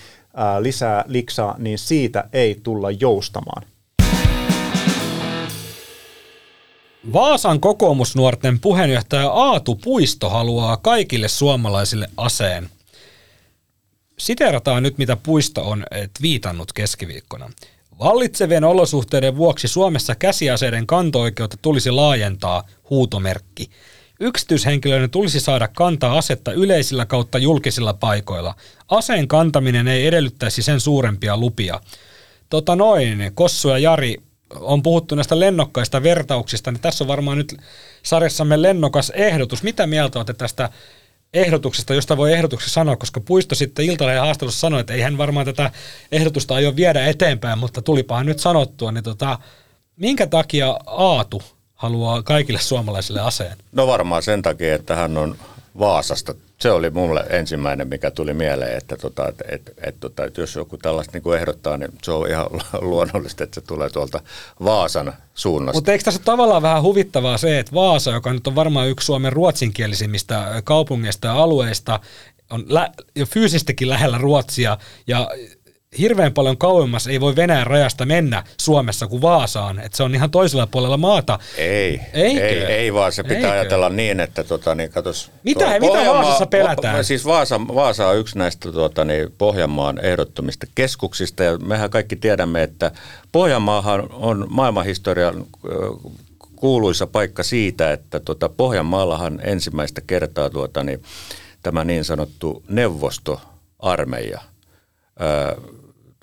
lisää 0.59 1.05
liksaa, 1.07 1.55
niin 1.59 1.79
siitä 1.79 2.29
ei 2.33 2.61
tulla 2.63 2.91
joustamaan. 2.91 3.63
Vaasan 7.13 7.61
kokoomusnuorten 7.61 8.61
puheenjohtaja 8.61 9.29
Aatu 9.29 9.75
Puisto 9.75 10.31
haluaa 10.31 10.77
kaikille 10.77 11.29
suomalaisille 11.29 12.09
aseen. 12.17 12.69
Siterataan 14.19 14.83
nyt, 14.83 14.99
mitä 14.99 15.17
Puisto 15.17 15.71
on 15.71 15.85
viitannut 16.23 16.73
keskiviikkona. 16.73 17.51
Vallitsevien 17.99 18.65
olosuhteiden 18.65 19.37
vuoksi 19.37 19.69
Suomessa 19.69 20.15
käsiaseiden 20.15 20.87
kanto-oikeutta 20.87 21.57
tulisi 21.63 21.91
laajentaa, 21.91 22.65
huutomerkki. 22.91 23.71
Yksityishenkilöiden 24.21 25.11
tulisi 25.11 25.41
saada 25.41 25.69
kantaa 25.69 26.19
asetta 26.19 26.53
yleisillä 26.53 27.07
kautta 27.07 27.39
julkisilla 27.39 27.95
paikoilla. 27.95 28.55
Aseen 28.89 29.29
kantaminen 29.29 29.89
ei 29.89 30.07
edellyttäisi 30.07 30.63
sen 30.63 30.81
suurempia 30.81 31.37
lupia. 31.37 31.81
Tota 32.51 32.77
noin, 32.77 33.31
Kossu 33.35 33.69
ja 33.69 33.79
Jari, 33.79 34.17
on 34.55 34.83
puhuttu 34.83 35.15
näistä 35.15 35.41
lennokkaista 35.41 36.03
vertauksista, 36.03 36.71
niin 36.71 36.81
tässä 36.81 37.05
on 37.05 37.09
varmaan 37.09 37.39
nyt 37.39 37.57
sarjassamme 38.03 38.63
lennokas 38.63 39.11
ehdotus. 39.11 39.63
Mitä 39.63 39.87
mieltä 39.87 40.19
olette 40.19 40.35
tästä 40.35 40.71
ehdotuksesta, 41.35 41.95
josta 41.95 42.17
voi 42.17 42.33
ehdotuksessa 42.33 42.75
sanoa, 42.75 42.97
koska 42.97 43.21
Puisto 43.21 43.55
sitten 43.55 43.85
Iltalehden 43.85 44.23
haastelussa 44.23 44.61
sanoi, 44.61 44.81
että 44.81 44.93
ei 44.93 45.01
hän 45.01 45.19
varmaan 45.19 45.47
tätä 45.47 45.71
ehdotusta 46.13 46.55
aio 46.55 46.77
viedä 46.77 47.07
eteenpäin, 47.07 47.59
mutta 47.59 47.83
tulipahan 47.83 48.27
nyt 48.27 48.39
sanottua, 48.39 48.93
niin 48.93 49.05
tota, 49.05 49.39
minkä 49.97 50.27
takia 50.27 50.79
Aatu 50.87 51.43
haluaa 51.75 52.23
kaikille 52.23 52.61
suomalaisille 52.61 53.21
aseen? 53.21 53.57
No 53.73 53.87
varmaan 53.87 54.23
sen 54.23 54.43
takia, 54.43 54.75
että 54.75 54.97
hän 54.97 55.17
on 55.17 55.37
Vaasasta 55.79 56.35
se 56.59 56.71
oli 56.71 56.91
mulle 56.91 57.27
ensimmäinen, 57.31 57.89
mikä 57.89 58.11
tuli 58.11 58.35
mieleen, 58.35 58.77
että, 58.77 58.97
tota, 58.97 59.29
että, 59.29 59.45
että, 59.49 59.73
että, 59.77 60.01
tota, 60.01 60.25
että 60.25 60.41
jos 60.41 60.55
joku 60.55 60.77
tällaista 60.77 61.19
niin 61.19 61.39
ehdottaa, 61.39 61.77
niin 61.77 61.93
se 62.03 62.13
on 62.13 62.31
ihan 62.31 62.47
luonnollista, 62.81 63.45
että 63.45 63.55
se 63.55 63.61
tulee 63.61 63.91
tuolta 63.91 64.21
Vaasan 64.65 65.13
suunnasta. 65.35 65.77
Mutta 65.77 65.93
eikö 65.93 66.05
tässä 66.05 66.21
ole 66.21 66.25
tavallaan 66.25 66.63
vähän 66.63 66.83
huvittavaa 66.83 67.39
se, 67.39 67.59
että 67.59 67.73
Vaasa, 67.73 68.11
joka 68.11 68.33
nyt 68.33 68.47
on 68.47 68.55
varmaan 68.55 68.89
yksi 68.89 69.07
Suomen 69.07 69.33
ruotsinkielisimmistä 69.33 70.63
kaupungeista 70.65 71.27
ja 71.27 71.35
alueista, 71.35 72.01
on 72.51 72.65
lä- 72.69 72.93
jo 73.15 73.27
fyysistikin 73.27 73.89
lähellä 73.89 74.19
Ruotsia 74.19 74.79
ja 75.07 75.31
hirveän 75.99 76.33
paljon 76.33 76.59
kauemmas 76.59 77.07
ei 77.07 77.21
voi 77.21 77.37
Venäjän 77.37 77.67
rajasta 77.67 78.07
mennä 78.07 78.45
Suomessa 78.61 79.07
kuin 79.07 79.23
Vaasaan, 79.23 79.81
että 79.81 79.97
se 79.97 80.03
on 80.03 80.15
ihan 80.15 80.31
toisella 80.31 80.67
puolella 80.67 80.97
maata. 80.97 81.39
Ei, 81.57 82.01
ei, 82.13 82.39
ei 82.65 82.95
vaan 82.95 83.13
se 83.13 83.23
pitää 83.23 83.37
Eikö? 83.37 83.51
ajatella 83.51 83.89
niin, 83.89 84.21
että 84.21 84.45
tota, 84.45 84.75
niin, 84.75 84.91
katos, 84.91 85.31
mitä, 85.43 85.79
tuo, 85.81 85.95
mitä 85.97 86.11
Vaasassa 86.11 86.47
pelätään? 86.47 87.05
Siis 87.05 87.25
Vaasa, 87.25 87.61
Vaasa 87.61 88.09
on 88.09 88.19
yksi 88.19 88.39
näistä 88.39 88.73
tuota, 88.73 89.05
niin, 89.05 89.33
Pohjanmaan 89.39 90.05
ehdottomista 90.05 90.67
keskuksista 90.75 91.45
ja 91.45 91.59
mehän 91.59 91.91
kaikki 91.91 92.17
tiedämme, 92.17 92.63
että 92.63 92.91
Pohjanmaahan 93.33 94.09
on 94.13 94.47
maailmanhistorian 94.51 95.47
kuuluisa 96.57 97.07
paikka 97.07 97.43
siitä, 97.43 97.93
että 97.93 98.21
tuota, 98.21 98.49
Pohjanmaallahan 98.49 99.41
ensimmäistä 99.45 100.01
kertaa 100.07 100.51
tuota, 100.51 100.85
niin, 100.85 101.03
tämä 101.63 101.85
niin 101.85 102.05
sanottu 102.05 102.63
neuvostoarmeija– 102.69 104.41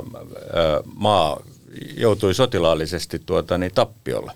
maa 0.96 1.39
joutui 1.98 2.34
sotilaallisesti 2.34 3.20
tuota, 3.26 3.58
niin, 3.58 3.72
tappiolle. 3.76 4.32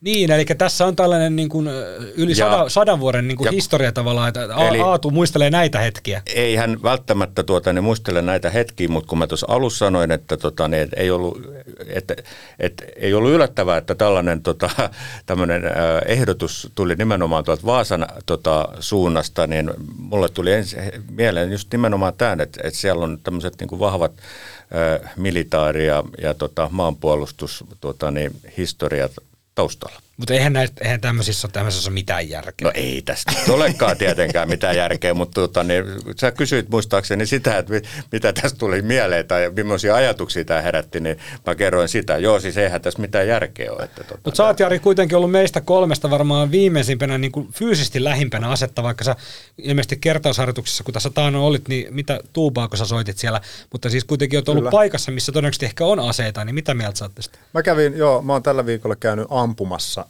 Niin, 0.00 0.30
eli 0.30 0.44
tässä 0.44 0.86
on 0.86 0.96
tällainen 0.96 1.36
niin 1.36 1.48
kuin 1.48 1.68
yli 2.16 2.30
ja, 2.30 2.36
sadan, 2.36 2.70
sadan 2.70 3.00
vuoden 3.00 3.28
niin 3.28 3.38
kuin 3.38 3.46
ja, 3.46 3.52
historia 3.52 3.92
tavallaan, 3.92 4.28
että 4.28 4.68
eli, 4.68 4.80
Aatu 4.80 5.10
muistelee 5.10 5.50
näitä 5.50 5.78
hetkiä. 5.78 6.22
Ei 6.26 6.56
hän 6.56 6.82
välttämättä 6.82 7.42
tuota, 7.42 7.72
niin 7.72 7.84
muistele 7.84 8.22
näitä 8.22 8.50
hetkiä, 8.50 8.88
mutta 8.88 9.08
kun 9.08 9.18
mä 9.18 9.26
tuossa 9.26 9.46
alussa 9.50 9.86
sanoin, 9.86 10.10
että, 10.10 10.36
tota, 10.36 10.68
niin, 10.68 10.88
ei, 10.96 11.10
ollut, 11.10 11.42
että, 11.86 12.16
että 12.58 12.84
ei 12.96 13.14
ollut 13.14 13.30
yllättävää, 13.30 13.76
että 13.76 13.94
tällainen 13.94 14.42
tota, 14.42 14.70
tämmöinen 15.26 15.62
ehdotus 16.06 16.68
tuli 16.74 16.94
nimenomaan 16.94 17.44
tuolta 17.44 17.66
Vaasan 17.66 18.06
tota, 18.26 18.68
suunnasta, 18.80 19.46
niin 19.46 19.70
mulle 19.96 20.28
tuli 20.28 20.52
ensi, 20.52 20.76
mieleen 21.10 21.52
just 21.52 21.72
nimenomaan 21.72 22.14
tämä, 22.18 22.32
että, 22.32 22.60
että 22.64 22.80
siellä 22.80 23.04
on 23.04 23.18
tämmöiset 23.22 23.54
niin 23.60 23.68
kuin 23.68 23.80
vahvat 23.80 24.12
militaari- 25.16 25.86
ja, 25.86 26.04
ja 26.22 26.34
tota, 26.34 26.68
maanpuolustus 26.72 27.64
tota, 27.80 28.10
niin, 28.10 28.30
historiat 28.56 29.12
taustalla. 29.58 30.07
Mutta 30.18 30.34
eihän, 30.34 30.52
näitä, 30.52 30.72
eihän 30.84 31.00
tämmöisissä, 31.00 31.48
tämmöisissä 31.48 31.90
ole 31.90 31.94
mitään 31.94 32.28
järkeä. 32.28 32.64
No 32.64 32.72
ei 32.74 33.02
tästä 33.02 33.32
olekaan 33.48 33.96
tietenkään 33.96 34.48
mitään 34.48 34.76
järkeä, 34.76 35.14
mutta 35.14 35.40
tota, 35.40 35.64
niin, 35.64 35.84
sä 36.20 36.30
kysyit 36.30 36.68
muistaakseni 36.68 37.26
sitä, 37.26 37.58
että 37.58 37.72
mitä 38.12 38.32
tästä 38.32 38.58
tuli 38.58 38.82
mieleen 38.82 39.26
tai 39.26 39.50
millaisia 39.56 39.94
ajatuksia 39.94 40.44
tämä 40.44 40.60
herätti, 40.60 41.00
niin 41.00 41.18
mä 41.46 41.54
kerroin 41.54 41.88
sitä. 41.88 42.18
Joo, 42.18 42.40
siis 42.40 42.56
eihän 42.56 42.80
tässä 42.80 43.00
mitään 43.00 43.28
järkeä 43.28 43.72
ole. 43.72 43.82
Että, 43.82 44.04
tota, 44.04 44.20
Mutta 44.24 44.36
sä 44.36 44.46
oot 44.46 44.60
Jari 44.60 44.78
kuitenkin 44.78 45.16
ollut 45.16 45.30
meistä 45.30 45.60
kolmesta 45.60 46.10
varmaan 46.10 46.50
viimeisimpänä 46.50 47.18
niin 47.18 47.32
kuin 47.32 47.48
fyysisesti 47.52 48.04
lähimpänä 48.04 48.48
asetta, 48.48 48.82
vaikka 48.82 49.04
sä 49.04 49.16
ilmeisesti 49.58 49.96
kertausharjoituksessa, 49.96 50.84
kun 50.84 50.94
tässä 50.94 51.10
taano 51.10 51.46
olit, 51.46 51.68
niin 51.68 51.94
mitä 51.94 52.20
tuubaa, 52.32 52.68
kun 52.68 52.78
sä 52.78 52.84
soitit 52.84 53.18
siellä, 53.18 53.40
mutta 53.72 53.90
siis 53.90 54.04
kuitenkin 54.04 54.38
oot 54.38 54.48
ollut 54.48 54.62
Kyllä. 54.62 54.70
paikassa, 54.70 55.12
missä 55.12 55.32
todennäköisesti 55.32 55.66
ehkä 55.66 55.84
on 55.84 56.00
aseita, 56.00 56.44
niin 56.44 56.54
mitä 56.54 56.74
mieltä 56.74 56.98
sä 56.98 57.04
oot 57.04 57.14
tästä? 57.14 57.38
Mä 57.54 57.62
kävin, 57.62 57.96
joo, 57.96 58.22
mä 58.22 58.32
oon 58.32 58.42
tällä 58.42 58.66
viikolla 58.66 58.96
käynyt 58.96 59.26
ampumassa 59.30 60.07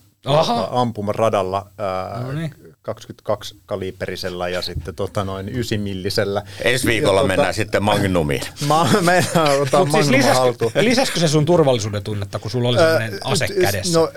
ampumaradalla 0.70 1.70
ää, 1.78 2.20
No 2.20 2.32
niin. 2.32 2.54
22 2.94 3.56
kaliberisellä 3.66 4.48
ja 4.48 4.62
sitten 4.62 4.94
tota 4.94 5.24
noin 5.24 5.48
9 5.48 5.80
millisellä. 5.80 6.42
Ensi 6.64 6.86
viikolla 6.86 7.20
Ja, 7.20 7.26
mennään 7.26 7.54
sitten 7.54 7.82
Magnumiin. 7.82 8.42
Mä 8.68 8.88
mennään 9.00 9.60
ottaa 9.62 9.80
Mutta 9.80 9.92
siis 9.92 10.06
Magnum 10.06 10.12
lisäskö, 10.18 10.38
haltuun. 10.38 10.72
lisäskö 10.80 11.20
se 11.20 11.28
sun 11.28 11.44
turvallisuuden 11.44 12.02
tunnetta, 12.02 12.38
kun 12.38 12.50
sulla 12.50 12.68
oli 12.68 12.78
sellainen 12.78 13.12
Ää, 13.12 13.18
ase 13.24 13.44
et- 13.44 13.60
kädessä? 13.60 13.98
No 13.98 14.10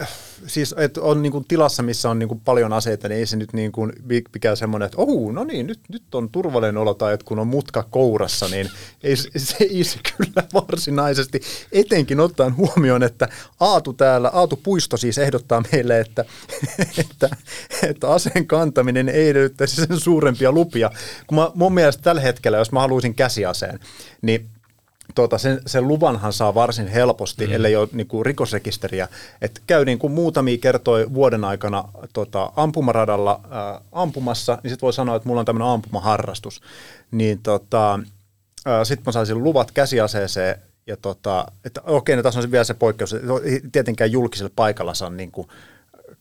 siis, 0.48 0.76
että 0.78 1.02
on 1.02 1.22
niinku 1.22 1.46
tilassa, 1.48 1.84
missä 1.84 2.10
on 2.10 2.20
niinku 2.20 2.36
paljon 2.46 2.74
aseita, 2.74 3.08
niin 3.10 3.20
ei 3.20 3.26
se 3.26 3.38
nyt 3.38 3.54
niinku 3.54 3.88
mikään 4.34 4.58
semmoinen, 4.58 4.86
että 4.86 4.98
oh, 4.98 5.34
no 5.34 5.44
niin, 5.44 5.68
nyt, 5.68 5.80
nyt 5.90 6.16
on 6.16 6.30
turvallinen 6.30 6.78
olo, 6.78 6.94
tai 6.94 7.14
että 7.14 7.26
kun 7.26 7.40
on 7.40 7.48
mutka 7.48 7.84
kourassa, 7.84 8.48
niin 8.48 8.70
ei, 9.04 9.16
se- 9.38 9.56
ei 9.60 9.84
se 9.84 10.00
kyllä 10.18 10.44
varsinaisesti, 10.54 11.42
etenkin 11.72 12.20
ottaen 12.20 12.58
huomioon, 12.58 13.04
että 13.04 13.28
Aatu 13.60 13.94
täällä, 13.94 14.30
Aatu 14.34 14.60
Puisto 14.64 14.98
siis 14.98 15.18
ehdottaa 15.18 15.64
meille, 15.72 16.00
että, 16.00 16.26
että, 16.98 17.30
että 17.84 18.10
aseen 18.10 18.48
kantaminen 18.62 19.10
ei 19.10 19.30
edellyttäisi 19.30 19.76
sen 19.76 20.00
suurempia 20.00 20.52
lupia, 20.52 20.92
kun 21.28 21.38
mä, 21.38 21.52
mun 21.56 21.74
mielestä 21.74 22.04
tällä 22.04 22.22
hetkellä, 22.22 22.58
jos 22.58 22.72
mä 22.72 22.80
haluaisin 22.80 23.16
käsiaseen, 23.16 23.80
niin 24.22 24.50
Tuota, 25.16 25.38
sen, 25.38 25.62
sen 25.66 25.88
luvanhan 25.88 26.34
saa 26.34 26.56
varsin 26.56 26.88
helposti, 26.88 27.48
mm. 27.48 27.54
ellei 27.54 27.76
ole 27.76 27.90
niin 27.92 28.08
kuin 28.08 28.26
rikosrekisteriä. 28.26 29.08
Et 29.42 29.62
käy 29.68 29.86
niin 29.86 30.00
kuin 30.00 30.14
muutamia 30.14 30.58
kertoja 30.58 31.14
vuoden 31.14 31.44
aikana 31.44 31.84
tota, 32.14 32.52
ampumaradalla 32.56 33.42
ää, 33.50 33.82
ampumassa, 33.92 34.58
niin 34.64 34.72
sitten 34.72 34.88
voi 34.88 34.94
sanoa, 34.94 35.16
että 35.16 35.28
mulla 35.28 35.40
on 35.40 35.46
tämmöinen 35.46 35.68
ampumaharrastus. 35.68 36.62
Niin 37.12 37.40
tota, 37.40 38.00
sitten 38.84 39.04
mä 39.06 39.12
saisin 39.12 39.44
luvat 39.44 39.72
käsiaseeseen, 39.72 40.56
ja 40.88 40.98
tota, 40.98 41.46
että 41.66 41.82
okei, 41.86 42.16
no 42.16 42.24
tässä 42.24 42.40
on 42.40 42.44
se 42.44 42.52
vielä 42.52 42.64
se 42.64 42.74
poikkeus, 42.74 43.14
että 43.14 43.28
tietenkään 43.72 44.12
julkisella 44.12 44.52
paikalla 44.56 44.94
saa 44.94 45.10
niin 45.10 45.32
kuin 45.32 45.48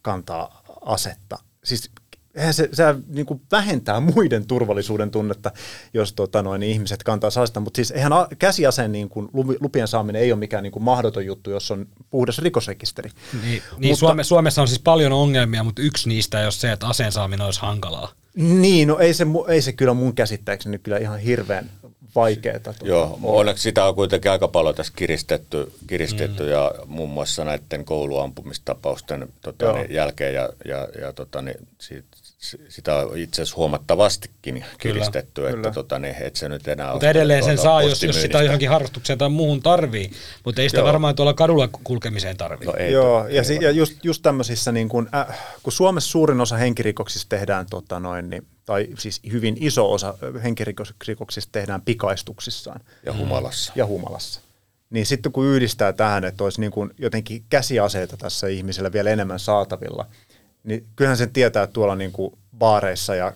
kantaa 0.03 0.63
asetta. 0.81 1.39
Siis 1.65 1.91
eihän 2.35 2.55
se, 2.55 2.69
se 2.73 2.85
niin 3.09 3.27
kuin 3.27 3.41
vähentää 3.53 4.01
muiden 4.01 4.47
turvallisuuden 4.47 5.11
tunnetta, 5.11 5.51
jos 5.95 6.13
tota 6.13 6.43
noin, 6.43 6.61
niin 6.61 6.73
ihmiset 6.73 7.03
kantaa 7.03 7.29
asetta, 7.29 7.61
mutta 7.61 7.79
siis 7.79 7.91
eihän 7.91 8.13
käsiaseen 8.39 8.93
niin 8.93 9.09
kuin 9.09 9.29
lupien 9.61 9.89
saaminen 9.89 10.23
ei 10.23 10.33
ole 10.33 10.39
mikään 10.39 10.63
niin 10.63 10.73
kuin 10.73 10.83
mahdoton 10.83 11.27
juttu, 11.27 11.51
jos 11.51 11.71
on 11.71 11.87
puhdas 12.11 12.39
rikosrekisteri. 12.39 13.11
Niin, 13.33 13.43
niin 13.43 13.63
Mutta- 13.91 13.97
Suome, 13.97 14.25
Suomessa 14.25 14.63
on 14.63 14.69
siis 14.69 14.81
paljon 14.81 15.13
ongelmia, 15.13 15.65
mutta 15.65 15.83
yksi 15.83 16.09
niistä 16.09 16.39
ei 16.41 16.47
ole 16.47 16.53
se, 16.53 16.73
että 16.73 16.89
aseen 16.89 17.13
saaminen 17.13 17.47
olisi 17.47 17.61
hankalaa. 17.61 18.13
Niin, 18.35 18.89
no 18.89 18.99
ei 18.99 19.15
se, 19.15 19.27
ei 19.49 19.63
se 19.63 19.73
kyllä 19.73 19.95
mun 19.95 20.15
käsittääkseni 20.15 20.79
kyllä 20.79 20.99
ihan 20.99 21.19
hirveän 21.19 21.71
vaikeaa. 22.15 22.75
Joo, 22.83 23.19
onneksi 23.23 23.63
sitä 23.63 23.85
on 23.85 23.95
kuitenkin 23.95 24.31
aika 24.31 24.49
paljon 24.49 24.75
tässä 24.75 24.93
kiristetty, 24.97 25.73
kiristetty 25.87 26.43
mm. 26.43 26.49
ja 26.49 26.75
muun 26.87 27.11
muassa 27.11 27.45
näiden 27.45 27.85
kouluampumistapausten 27.85 29.29
tota, 29.43 29.73
niin, 29.73 29.95
jälkeen 29.95 30.35
ja, 30.35 30.49
ja, 30.65 30.89
ja 31.01 31.13
tota, 31.13 31.43
niin, 31.43 31.69
sit, 31.79 32.05
sitä 32.69 32.95
on 32.97 33.19
itse 33.19 33.43
asiassa 33.43 33.57
huomattavastikin 33.57 34.65
kiristetty, 34.79 35.41
Kyllä. 35.41 35.57
että 35.57 35.71
tota, 35.71 35.99
niin, 35.99 36.15
et 36.23 36.37
se 36.37 36.49
nyt 36.49 36.69
enää 36.69 36.93
Mutta 36.93 37.09
edelleen 37.11 37.45
sen 37.45 37.59
saa, 37.59 37.83
jos, 37.83 38.03
jos 38.03 38.23
sitä 38.23 38.43
johonkin 38.43 38.69
harrastukseen 38.69 39.19
tai 39.19 39.29
muuhun 39.29 39.63
tarvii, 39.63 40.11
mutta 40.45 40.63
ei 40.63 40.69
sitä 40.69 40.79
Joo. 40.81 40.87
varmaan 40.87 41.15
tuolla 41.15 41.35
kadulla 41.35 41.69
kulkemiseen 41.85 42.37
tarvii. 42.37 42.67
No 42.67 42.75
ei, 42.79 42.93
Joo, 42.93 43.27
ei 43.27 43.37
ja, 43.37 43.45
si- 43.45 43.53
varmaan. 43.55 43.65
ja 43.75 43.79
just, 43.79 44.05
just 44.05 44.23
tämmöisissä, 44.23 44.73
niin 44.73 44.89
kun, 44.89 45.09
äh, 45.15 45.39
kun 45.63 45.73
Suomessa 45.73 46.11
suurin 46.11 46.41
osa 46.41 46.57
henkirikoksista 46.57 47.29
tehdään, 47.29 47.67
tota 47.71 48.01
noin, 48.01 48.31
niin, 48.31 48.47
tai 48.67 48.89
siis 48.99 49.21
hyvin 49.33 49.57
iso 49.61 49.93
osa 49.93 50.15
henkirikoksista 50.45 51.53
tehdään 51.53 51.83
pikaistuksissaan 51.83 52.81
Ja 53.07 53.13
humalassa. 53.13 53.73
ja 53.77 53.87
humalassa. 53.87 54.41
Niin 54.91 55.07
sitten 55.07 55.33
kun 55.33 55.47
yhdistää 55.47 55.93
tähän, 55.93 56.25
että 56.25 56.45
olisi 56.45 56.61
niin 56.61 56.73
kuin 56.73 56.91
jotenkin 56.99 57.45
käsiaseita 57.51 58.17
tässä 58.17 58.47
ihmisellä 58.49 58.93
vielä 58.93 59.11
enemmän 59.11 59.39
saatavilla, 59.41 60.07
niin 60.65 60.87
kyllähän 60.97 61.17
sen 61.17 61.33
tietää, 61.33 61.63
että 61.63 61.73
tuolla 61.75 61.97
niin 61.97 62.13
kuin 62.13 62.39
baareissa 62.59 63.15
ja 63.15 63.33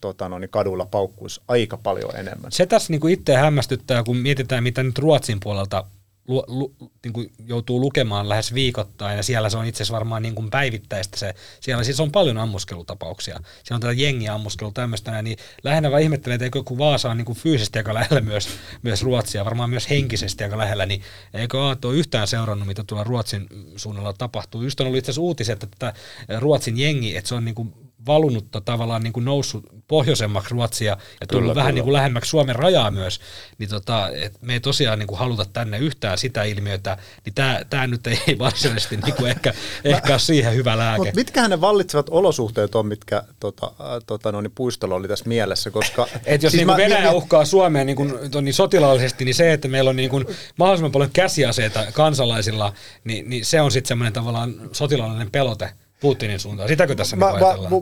tota, 0.00 0.28
no, 0.28 0.38
niin 0.38 0.50
kadulla 0.50 0.86
paukkuisi 0.86 1.40
aika 1.48 1.76
paljon 1.76 2.16
enemmän. 2.16 2.52
Se 2.52 2.66
tässä 2.66 2.92
niin 2.92 3.08
itse 3.08 3.36
hämmästyttää, 3.36 4.02
kun 4.02 4.16
mietitään, 4.16 4.62
mitä 4.62 4.82
nyt 4.82 4.98
Ruotsin 4.98 5.40
puolelta 5.42 5.84
lu, 6.28 6.44
lu, 6.46 6.74
niin 7.04 7.12
kuin 7.12 7.32
joutuu 7.46 7.80
lukemaan 7.80 8.28
lähes 8.28 8.54
viikoittain, 8.54 9.16
ja 9.16 9.22
siellä 9.22 9.50
se 9.50 9.56
on 9.56 9.66
itse 9.66 9.76
asiassa 9.76 9.94
varmaan 9.94 10.22
niin 10.22 10.34
kuin 10.34 10.50
päivittäistä 10.50 11.18
se. 11.18 11.34
Siellä 11.60 11.84
siis 11.84 12.00
on 12.00 12.12
paljon 12.12 12.38
ammuskelutapauksia. 12.38 13.40
Siellä 13.64 13.76
on 13.76 13.80
tätä 13.80 13.92
jengiä 13.92 14.34
ammuskelu 14.34 14.72
tämmöistä, 14.72 15.22
niin 15.22 15.38
lähinnä 15.62 15.90
vaan 15.90 16.02
ihmettelee, 16.02 16.34
että 16.34 16.44
eikö 16.44 16.62
kun 16.62 16.78
Vaasa 16.78 17.10
on 17.10 17.16
niin 17.16 17.24
kuin 17.24 17.38
fyysisesti 17.38 17.78
aika 17.78 17.94
lähellä 17.94 18.20
myös, 18.20 18.48
myös 18.82 19.02
Ruotsia, 19.02 19.44
varmaan 19.44 19.70
myös 19.70 19.90
henkisesti 19.90 20.44
aika 20.44 20.58
lähellä, 20.58 20.86
niin 20.86 21.02
eikö 21.34 21.62
Aatto 21.62 21.88
ole 21.88 21.96
yhtään 21.96 22.28
seurannut, 22.28 22.68
mitä 22.68 22.84
tuolla 22.84 23.04
Ruotsin 23.04 23.46
suunnalla 23.76 24.12
tapahtuu. 24.12 24.62
Just 24.62 24.80
on 24.80 24.86
ollut 24.86 24.98
itse 24.98 25.10
asiassa 25.10 25.22
uutiset, 25.22 25.62
että 25.62 25.94
Ruotsin 26.38 26.78
jengi, 26.78 27.16
että 27.16 27.28
se 27.28 27.34
on 27.34 27.44
niin 27.44 27.54
kuin 27.54 27.87
valunut 28.06 28.46
tavallaan 28.64 29.02
niin 29.02 29.12
kuin 29.12 29.24
noussut 29.24 29.66
pohjoisemmaksi 29.88 30.54
Ruotsia 30.54 30.96
ja 31.20 31.26
tullut 31.26 31.44
Kyllä, 31.44 31.54
vähän 31.54 31.66
kyllä. 31.66 31.74
niin 31.74 31.84
kuin 31.84 31.92
lähemmäksi 31.92 32.28
Suomen 32.28 32.56
rajaa 32.56 32.90
myös, 32.90 33.20
niin 33.58 33.68
tota, 33.70 34.08
et 34.08 34.42
me 34.42 34.52
ei 34.52 34.60
tosiaan 34.60 34.98
niin 34.98 35.06
kuin 35.06 35.18
haluta 35.18 35.44
tänne 35.52 35.78
yhtään 35.78 36.18
sitä 36.18 36.42
ilmiötä, 36.42 36.96
niin 37.24 37.34
tämä, 37.34 37.60
tämä 37.70 37.86
nyt 37.86 38.06
ei 38.06 38.18
varsinaisesti 38.38 38.96
niin 38.96 39.14
kuin 39.14 39.30
ehkä, 39.30 39.54
ehkä 39.84 40.12
ole 40.12 40.18
siihen 40.18 40.54
hyvä 40.54 40.78
lääke. 40.78 40.98
Mutta 40.98 41.14
mitkähän 41.14 41.50
ne 41.50 41.60
vallitsevat 41.60 42.06
olosuhteet 42.10 42.74
on, 42.74 42.86
mitkä 42.86 43.22
tota, 43.40 43.66
äh, 43.66 43.86
tota, 44.06 44.32
no, 44.32 44.40
niin 44.40 44.52
puistolla 44.54 44.94
oli 44.94 45.08
tässä 45.08 45.28
mielessä, 45.28 45.70
koska... 45.70 46.06
Et 46.24 46.42
jos 46.42 46.50
siis 46.50 46.60
niin 46.60 46.66
mä- 46.66 46.76
Venäjä 46.76 47.10
mi- 47.10 47.16
uhkaa 47.16 47.44
Suomea 47.44 47.84
niin 47.84 47.96
kuin, 47.96 48.14
niin 48.42 48.54
sotilaallisesti, 48.54 49.24
niin 49.24 49.34
se, 49.34 49.52
että 49.52 49.68
meillä 49.68 49.90
on 49.90 49.96
niin 49.96 50.10
kuin 50.10 50.26
mahdollisimman 50.58 50.92
paljon 50.92 51.10
käsiaseita 51.12 51.92
kansalaisilla, 51.92 52.72
niin, 53.04 53.30
niin 53.30 53.44
se 53.44 53.60
on 53.60 53.70
sitten 53.70 53.88
semmoinen 53.88 54.12
tavallaan 54.12 54.54
sotilaallinen 54.72 55.30
pelote 55.30 55.70
Putinin 56.00 56.40
suuntaan. 56.40 56.68
Sitäkö 56.68 56.94
tässä 56.94 57.16
Mä, 57.16 57.30
niin 57.32 57.40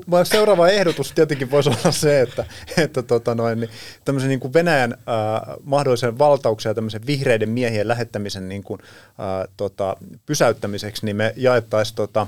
mä, 0.09 0.17
mä, 0.19 0.25
seuraava 0.25 0.69
ehdotus 0.69 1.13
tietenkin 1.13 1.51
voisi 1.51 1.69
olla 1.69 1.93
se, 1.93 2.21
että, 2.21 2.45
että 2.77 3.03
tota 3.03 3.35
noin, 3.35 3.61
niin 3.61 3.71
tämmöisen 4.05 4.29
niin 4.29 4.41
kuin 4.41 4.53
Venäjän 4.53 4.93
äh, 4.93 5.57
mahdollisen 5.63 6.19
valtauksen 6.19 6.71
ja 6.71 6.75
tämmöisen 6.75 7.07
vihreiden 7.07 7.49
miehien 7.49 7.89
lähettämisen 7.89 8.49
niin 8.49 8.63
kuin, 8.63 8.81
äh, 8.83 9.49
tota, 9.57 9.97
pysäyttämiseksi, 10.27 11.07
niin 11.07 11.17
me 11.17 11.33
jaettaisiin 11.37 11.97
tota, 11.97 12.27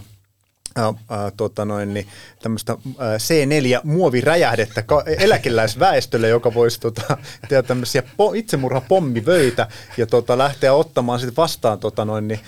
äh, 0.87 0.95
tota 1.37 1.64
noin, 1.64 1.95
niin 1.95 2.07
tämmöistä 2.43 2.72
äh, 2.72 2.99
C4-muoviräjähdettä 2.99 4.83
ka- 4.83 5.05
eläkeläisväestölle, 5.18 6.29
joka 6.29 6.55
voisi 6.55 6.81
tota, 6.81 7.18
tehdä 7.49 7.62
tämmöisiä 7.62 8.03
po- 8.03 8.37
itsemurhapommivöitä 8.37 9.68
ja 9.97 10.07
tota, 10.07 10.39
lähteä 10.39 10.74
ottamaan 10.74 11.20
sitten 11.20 11.37
vastaan 11.37 11.79
tota, 11.79 12.05
noin, 12.05 12.29
niin 12.29 12.41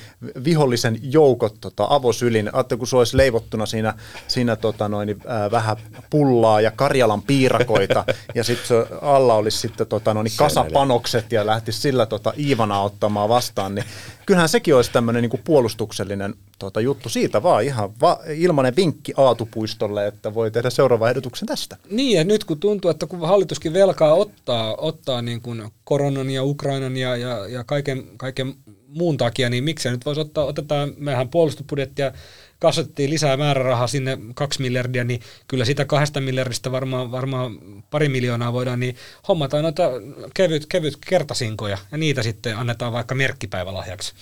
vihollisen 0.44 0.98
joukot 1.02 1.60
tota, 1.60 1.86
avosylin. 1.90 2.54
Ajattelin, 2.54 2.78
kun 2.78 2.88
se 2.88 2.96
olisi 2.96 3.16
leivottuna 3.16 3.66
siinä, 3.66 3.94
siinä 4.28 4.56
tota, 4.56 4.88
noin, 4.88 5.06
niin, 5.06 5.18
äh, 5.30 5.50
vähän 5.50 5.76
pullaa 6.10 6.60
ja 6.60 6.70
Karjalan 6.70 7.22
piirakoita 7.22 8.04
ja 8.34 8.44
sitten 8.44 8.86
alla 9.02 9.34
olisi 9.34 9.58
sitten 9.58 9.86
tota, 9.86 10.14
noin, 10.14 10.24
niin 10.24 10.36
kasapanokset 10.36 11.32
ja 11.32 11.46
lähtisi 11.46 11.80
sillä 11.80 12.06
tota, 12.06 12.32
Iivana 12.38 12.80
ottamaan 12.80 13.28
vastaan, 13.28 13.74
niin 13.74 13.84
kyllähän 14.26 14.48
sekin 14.48 14.76
olisi 14.76 14.92
tämmöinen 14.92 15.22
niin 15.22 15.42
puolustuksellinen 15.44 16.34
tota, 16.58 16.80
juttu 16.80 17.08
siitä 17.08 17.42
vaan 17.42 17.64
ihan 17.64 18.00
va- 18.00 18.20
ilmainen 18.36 18.76
vinkki 18.76 19.12
Aatupuistolle, 19.16 20.06
että 20.06 20.34
voi 20.34 20.50
tehdä 20.50 20.70
seuraavan 20.70 21.08
ehdotuksen 21.08 21.48
tästä. 21.48 21.76
Niin, 21.90 22.16
ja 22.16 22.24
nyt 22.24 22.44
kun 22.44 22.60
tuntuu, 22.60 22.90
että 22.90 23.06
kun 23.06 23.20
hallituskin 23.20 23.72
velkaa 23.72 24.14
ottaa, 24.14 24.74
ottaa 24.76 25.22
niin 25.22 25.40
kuin 25.40 25.62
koronan 25.90 26.30
ja 26.30 26.44
Ukrainan 26.44 26.96
ja, 26.96 27.16
ja, 27.16 27.48
ja 27.48 27.64
kaiken, 27.64 28.04
kaiken 28.16 28.54
muun 28.88 29.16
takia, 29.16 29.50
niin 29.50 29.64
miksei 29.64 29.92
nyt 29.92 30.06
voisi 30.06 30.20
ottaa, 30.20 30.44
otetaan, 30.44 30.92
mehän 30.96 31.28
puolustusbudjettia 31.28 32.12
kasvattiin 32.58 33.10
lisää 33.10 33.36
määrärahaa 33.36 33.86
sinne 33.86 34.18
kaksi 34.34 34.62
miljardia, 34.62 35.04
niin 35.04 35.20
kyllä 35.48 35.64
sitä 35.64 35.84
kahdesta 35.84 36.20
miljardista 36.20 36.72
varmaan, 36.72 37.10
varmaan 37.12 37.58
pari 37.90 38.08
miljoonaa 38.08 38.52
voidaan, 38.52 38.80
niin 38.80 38.96
hommataan 39.28 39.62
noita 39.62 39.90
kevyt, 40.34 40.66
kevyt 40.66 40.96
kertasinkoja, 41.06 41.78
ja 41.92 41.98
niitä 41.98 42.22
sitten 42.22 42.56
annetaan 42.56 42.92
vaikka 42.92 43.14
merkkipäivälahjaksi 43.14 44.12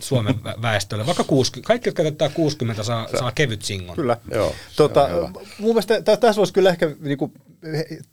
Suomen 0.00 0.34
vä- 0.34 0.62
väestölle. 0.62 1.06
Vaikka 1.06 1.24
60, 1.24 1.66
kaikki, 1.66 1.88
jotka 1.88 2.02
täyttää 2.02 2.28
60, 2.28 2.82
saa, 2.82 3.08
saa 3.18 3.32
kevyt 3.32 3.62
singon. 3.62 3.96
Kyllä. 3.96 4.16
Joo, 4.30 4.54
Tota, 4.76 5.08
mun 5.58 5.70
mielestä 5.70 6.02
tä- 6.02 6.16
tässä 6.16 6.38
voisi 6.38 6.52
kyllä 6.52 6.70
ehkä 6.70 6.90
niinku 7.00 7.32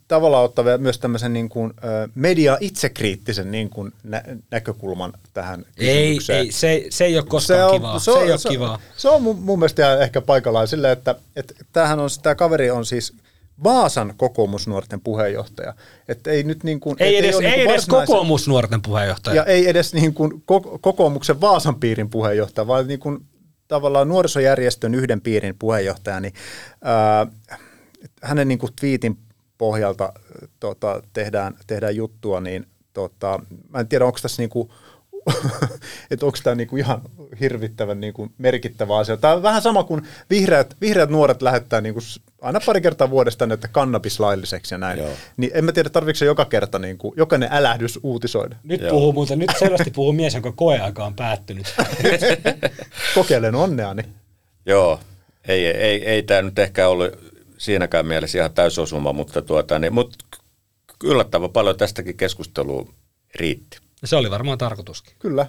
tavallaan 0.08 0.44
ottaa 0.44 0.78
myös 0.78 0.98
tämmöisen 0.98 1.32
niin 1.32 1.48
kuin, 1.48 1.72
media 2.14 2.56
itsekriittisen 2.60 3.50
niin 3.50 3.70
kuin 3.70 3.92
nä- 4.02 4.22
näkökulman 4.50 5.12
tähän 5.34 5.64
Ei, 5.76 6.16
kysymykseen. 6.16 6.38
ei 6.38 6.52
se, 6.52 6.86
se 6.90 7.04
ei 7.04 7.16
ole 7.18 7.24
koskaan 7.28 7.58
se 7.60 7.64
on, 7.64 7.72
kivaa. 7.80 7.98
Se, 7.98 8.04
se, 8.12 8.18
ei 8.18 8.30
ole 8.30 8.38
se, 8.38 8.48
kivaa. 8.48 8.80
Se 8.96 9.08
on 9.08 9.22
mun, 9.22 9.38
mun 9.42 9.58
mielestä 9.58 9.98
ehkä 10.02 10.20
paikallaan 10.20 10.68
silleen, 10.68 10.92
että, 10.92 11.14
että 11.36 11.54
tämähän 11.72 12.00
on, 12.00 12.08
tämä 12.22 12.34
kaveri 12.34 12.70
on 12.70 12.86
siis 12.86 13.12
Vaasan 13.64 14.14
kokoomusnuorten 14.16 15.00
puheenjohtaja. 15.00 15.74
Että 16.08 16.30
ei 16.30 16.42
nyt 16.42 16.64
niin 16.64 16.80
kuin, 16.80 16.96
Ei 16.98 17.16
et 17.18 17.24
edes, 17.24 17.36
ole 17.36 17.44
ei 17.44 17.50
niin 17.56 17.64
kuin 17.66 17.74
edes 17.74 17.86
kokoomusnuorten 17.86 18.82
puheenjohtaja. 18.82 19.36
ja 19.36 19.44
ei 19.44 19.68
edes 19.68 19.94
niin 19.94 20.14
kuin 20.14 20.32
ko- 20.32 20.78
kokoomuksen 20.80 21.40
Vaasan 21.40 21.74
piirin 21.74 22.10
puheenjohtaja, 22.10 22.66
vaan 22.66 22.86
niin 22.86 23.00
kuin 23.00 23.18
tavallaan 23.68 24.08
nuorisojärjestön 24.08 24.94
yhden 24.94 25.20
piirin 25.20 25.54
puheenjohtaja, 25.58 26.20
niin 26.20 26.34
ää, 26.82 27.26
hänen 28.22 28.48
niin 28.48 28.58
kuin 28.58 28.72
twiitin 28.80 29.18
pohjalta 29.62 30.04
äh, 30.04 30.48
tota, 30.60 31.02
tehdään, 31.12 31.54
tehdään 31.66 31.96
juttua, 31.96 32.40
niin 32.40 32.66
tota, 32.92 33.40
mä 33.68 33.80
en 33.80 33.88
tiedä, 33.88 34.04
onko 34.04 34.18
tässä 34.22 34.42
niin 34.42 34.50
kuin, 34.50 34.68
että 36.10 36.26
onko 36.26 36.38
tämä 36.42 36.54
niinku 36.54 36.76
ihan 36.76 37.02
hirvittävän 37.40 38.00
niinku 38.00 38.28
merkittävä 38.38 38.96
asia. 38.96 39.16
Tämä 39.16 39.34
on 39.34 39.42
vähän 39.42 39.62
sama 39.62 39.84
kuin 39.84 40.02
vihreät, 40.30 40.76
vihreät 40.80 41.10
nuoret 41.10 41.42
lähettää 41.42 41.80
niinku 41.80 42.00
aina 42.40 42.60
pari 42.66 42.80
kertaa 42.80 43.10
vuodesta 43.10 43.46
näitä 43.46 43.68
kannabis 43.68 44.20
lailliseksi 44.20 44.74
ja 44.74 44.78
näin. 44.78 44.98
Joo. 44.98 45.10
Niin 45.36 45.50
en 45.54 45.64
mä 45.64 45.72
tiedä, 45.72 45.90
tarvitseeko 45.90 46.18
se 46.18 46.24
joka 46.24 46.44
kerta 46.44 46.78
niinku, 46.78 47.14
jokainen 47.16 47.48
älähdys 47.52 48.00
uutisoida. 48.02 48.56
Nyt 48.62 48.80
Joo. 48.80 48.90
puhuu 48.90 49.12
muuten, 49.12 49.38
nyt 49.38 49.50
selvästi 49.58 49.90
puhuu 49.90 50.12
mies, 50.12 50.34
jonka 50.34 50.52
koeaika 50.52 51.04
on 51.04 51.14
päättynyt. 51.14 51.74
Kokeilen 53.14 53.54
onneani. 53.54 54.02
Joo, 54.66 55.00
ei, 55.48 55.66
ei, 55.66 56.08
ei 56.08 56.22
tämä 56.22 56.42
nyt 56.42 56.58
ehkä 56.58 56.88
ollut 56.88 57.31
siinäkään 57.62 58.06
mielessä 58.06 58.38
ihan 58.38 58.52
täysosuma, 58.52 59.12
mutta, 59.12 59.42
tuota, 59.42 59.78
niin, 59.78 59.94
mutta 59.94 60.24
yllättävän 61.04 61.50
paljon 61.50 61.76
tästäkin 61.76 62.16
keskustelua 62.16 62.86
riitti. 63.34 63.78
Se 64.04 64.16
oli 64.16 64.30
varmaan 64.30 64.58
tarkoituskin. 64.58 65.14
Kyllä. 65.18 65.46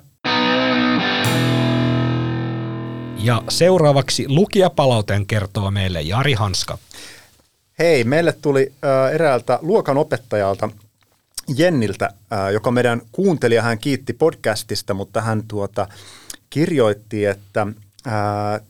Ja 3.17 3.43
seuraavaksi 3.49 4.25
lukijapalauteen 4.27 5.25
kertoo 5.25 5.71
meille 5.71 6.01
Jari 6.01 6.33
Hanska. 6.33 6.77
Hei, 7.79 8.03
meille 8.03 8.33
tuli 8.41 8.73
äh, 8.83 9.13
eräältä 9.13 9.59
luokan 9.61 9.97
opettajalta 9.97 10.69
Jenniltä, 11.55 12.05
äh, 12.05 12.51
joka 12.51 12.71
meidän 12.71 13.01
kuuntelija, 13.11 13.61
hän 13.61 13.79
kiitti 13.79 14.13
podcastista, 14.13 14.93
mutta 14.93 15.21
hän 15.21 15.43
tuota, 15.47 15.87
kirjoitti, 16.49 17.25
että 17.25 17.67
äh, 18.07 18.13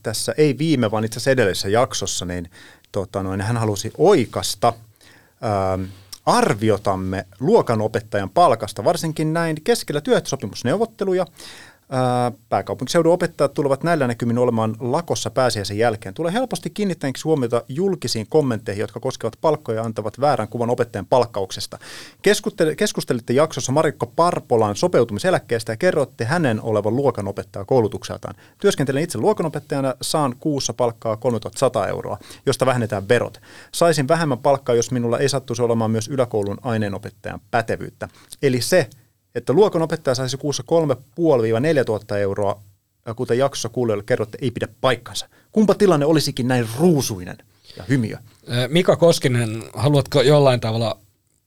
tässä 0.04 0.34
ei 0.38 0.58
viime, 0.58 0.92
vaan 0.92 1.06
itse 1.06 1.18
asiassa 1.18 1.32
edellisessä 1.32 1.70
jaksossa, 1.70 2.26
niin 2.26 2.50
tota, 2.94 3.24
noin, 3.24 3.42
hän 3.42 3.58
halusi 3.58 3.92
oikasta 3.98 4.68
äh, 4.68 5.90
arviotamme 6.26 7.26
luokanopettajan 7.40 8.30
palkasta, 8.30 8.84
varsinkin 8.84 9.34
näin 9.34 9.64
keskellä 9.64 10.02
työehtosopimusneuvotteluja. 10.02 11.26
Ää, 11.96 12.32
Pääkaupunkiseudun 12.50 13.14
opettajat 13.14 13.54
tulevat 13.54 13.84
näillä 13.84 14.08
näkymin 14.08 14.38
olemaan 14.38 14.76
lakossa 14.80 15.30
pääsiäisen 15.30 15.78
jälkeen. 15.78 16.14
Tulee 16.16 16.34
helposti 16.34 16.70
kiinnittäneeksi 16.70 17.24
huomiota 17.24 17.64
julkisiin 17.68 18.28
kommentteihin, 18.30 18.82
jotka 18.82 19.00
koskevat 19.00 19.38
palkkoja 19.42 19.78
ja 19.78 19.84
antavat 19.84 20.20
väärän 20.20 20.48
kuvan 20.48 20.70
opettajan 20.70 21.06
palkkauksesta. 21.06 21.80
Keskustel- 22.22 22.76
Keskustelitte 22.76 23.34
jaksossa 23.34 23.72
Marikko 23.72 24.06
Parpolan 24.06 24.76
sopeutumiseläkkeestä 24.76 25.72
ja 25.72 25.78
kerroitte 25.78 26.26
hänen 26.26 26.62
olevan 26.62 26.96
luokanopettaja 26.96 27.66
koulutukseltaan. 27.66 28.36
Työskentelen 28.58 29.04
itse 29.04 29.18
luokanopettajana, 29.18 29.96
saan 30.02 30.36
kuussa 30.40 30.74
palkkaa 30.74 31.18
3100 31.18 31.88
euroa, 31.88 32.18
josta 32.46 32.66
vähennetään 32.66 33.08
verot. 33.10 33.42
Saisin 33.72 34.08
vähemmän 34.08 34.40
palkkaa, 34.40 34.76
jos 34.76 34.92
minulla 34.92 35.20
ei 35.20 35.30
sattuisi 35.30 35.62
olemaan 35.62 35.92
myös 35.92 36.08
yläkoulun 36.08 36.58
aineenopettajan 36.62 37.42
pätevyyttä. 37.52 38.10
Eli 38.42 38.62
se, 38.62 38.90
että 39.36 39.54
luokanopettaja 39.54 40.16
saisi 40.16 40.38
kuussa 40.38 40.64
3,5-4 41.80 41.86
tuhatta 41.86 42.18
euroa, 42.18 42.62
ja 43.06 43.14
kuten 43.14 43.38
jaksossa 43.38 43.70
kuulijoille 43.70 44.04
kerrotte, 44.04 44.38
ei 44.42 44.52
pidä 44.52 44.68
paikkansa. 44.82 45.30
Kumpa 45.52 45.76
tilanne 45.76 46.06
olisikin 46.06 46.48
näin 46.48 46.70
ruusuinen 46.78 47.38
ja 47.78 47.84
hymiö? 47.90 48.18
Mika 48.68 48.96
Koskinen, 48.96 49.64
haluatko 49.74 50.22
jollain 50.22 50.60
tavalla 50.60 51.00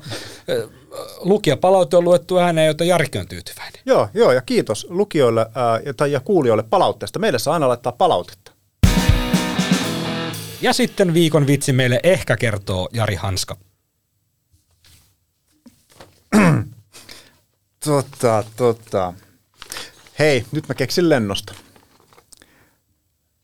lukijapalaute 1.19 1.97
on 1.97 2.03
luettu 2.03 2.37
ääneen, 2.37 2.67
jota 2.67 2.83
Jarkki 2.83 3.17
on 3.17 3.27
tyytyväinen. 3.27 3.81
Joo, 3.85 4.09
joo, 4.13 4.31
ja 4.31 4.41
kiitos 4.41 4.87
lukijoille 4.89 5.45
ää, 5.55 5.79
ja- 5.85 5.93
tai 5.93 6.11
ja 6.11 6.19
kuulijoille 6.19 6.63
palautteesta. 6.63 7.19
Meille 7.19 7.39
saa 7.39 7.53
aina 7.53 7.67
laittaa 7.67 7.91
palautetta. 7.91 8.51
Ja 10.61 10.73
sitten 10.73 11.13
viikon 11.13 11.47
vitsi 11.47 11.73
meille 11.73 11.99
ehkä 12.03 12.37
kertoo 12.37 12.89
Jari 12.93 13.15
Hanska. 13.15 13.57
Tota, 17.85 18.43
tota. 18.55 19.13
Hei, 20.19 20.45
nyt 20.51 20.67
mä 20.67 20.73
keksin 20.73 21.09
lennosta. 21.09 21.53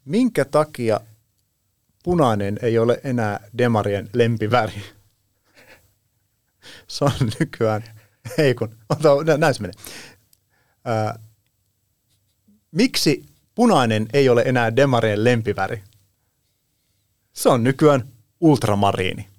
Minkä 0.05 0.45
takia 0.45 0.99
punainen 2.03 2.59
ei 2.61 2.77
ole 2.79 3.01
enää 3.03 3.39
demarien 3.57 4.09
lempiväri? 4.13 4.83
Se 6.87 7.05
on 7.05 7.11
nykyään, 7.39 7.83
ei 8.37 8.55
kun, 8.55 8.77
näin 9.37 9.53
se 9.53 9.61
menee. 9.61 9.73
Ää, 10.85 11.19
miksi 12.71 13.25
punainen 13.55 14.05
ei 14.13 14.29
ole 14.29 14.43
enää 14.45 14.75
demarien 14.75 15.23
lempiväri? 15.23 15.83
Se 17.33 17.49
on 17.49 17.63
nykyään 17.63 18.07
ultramariini. 18.39 19.34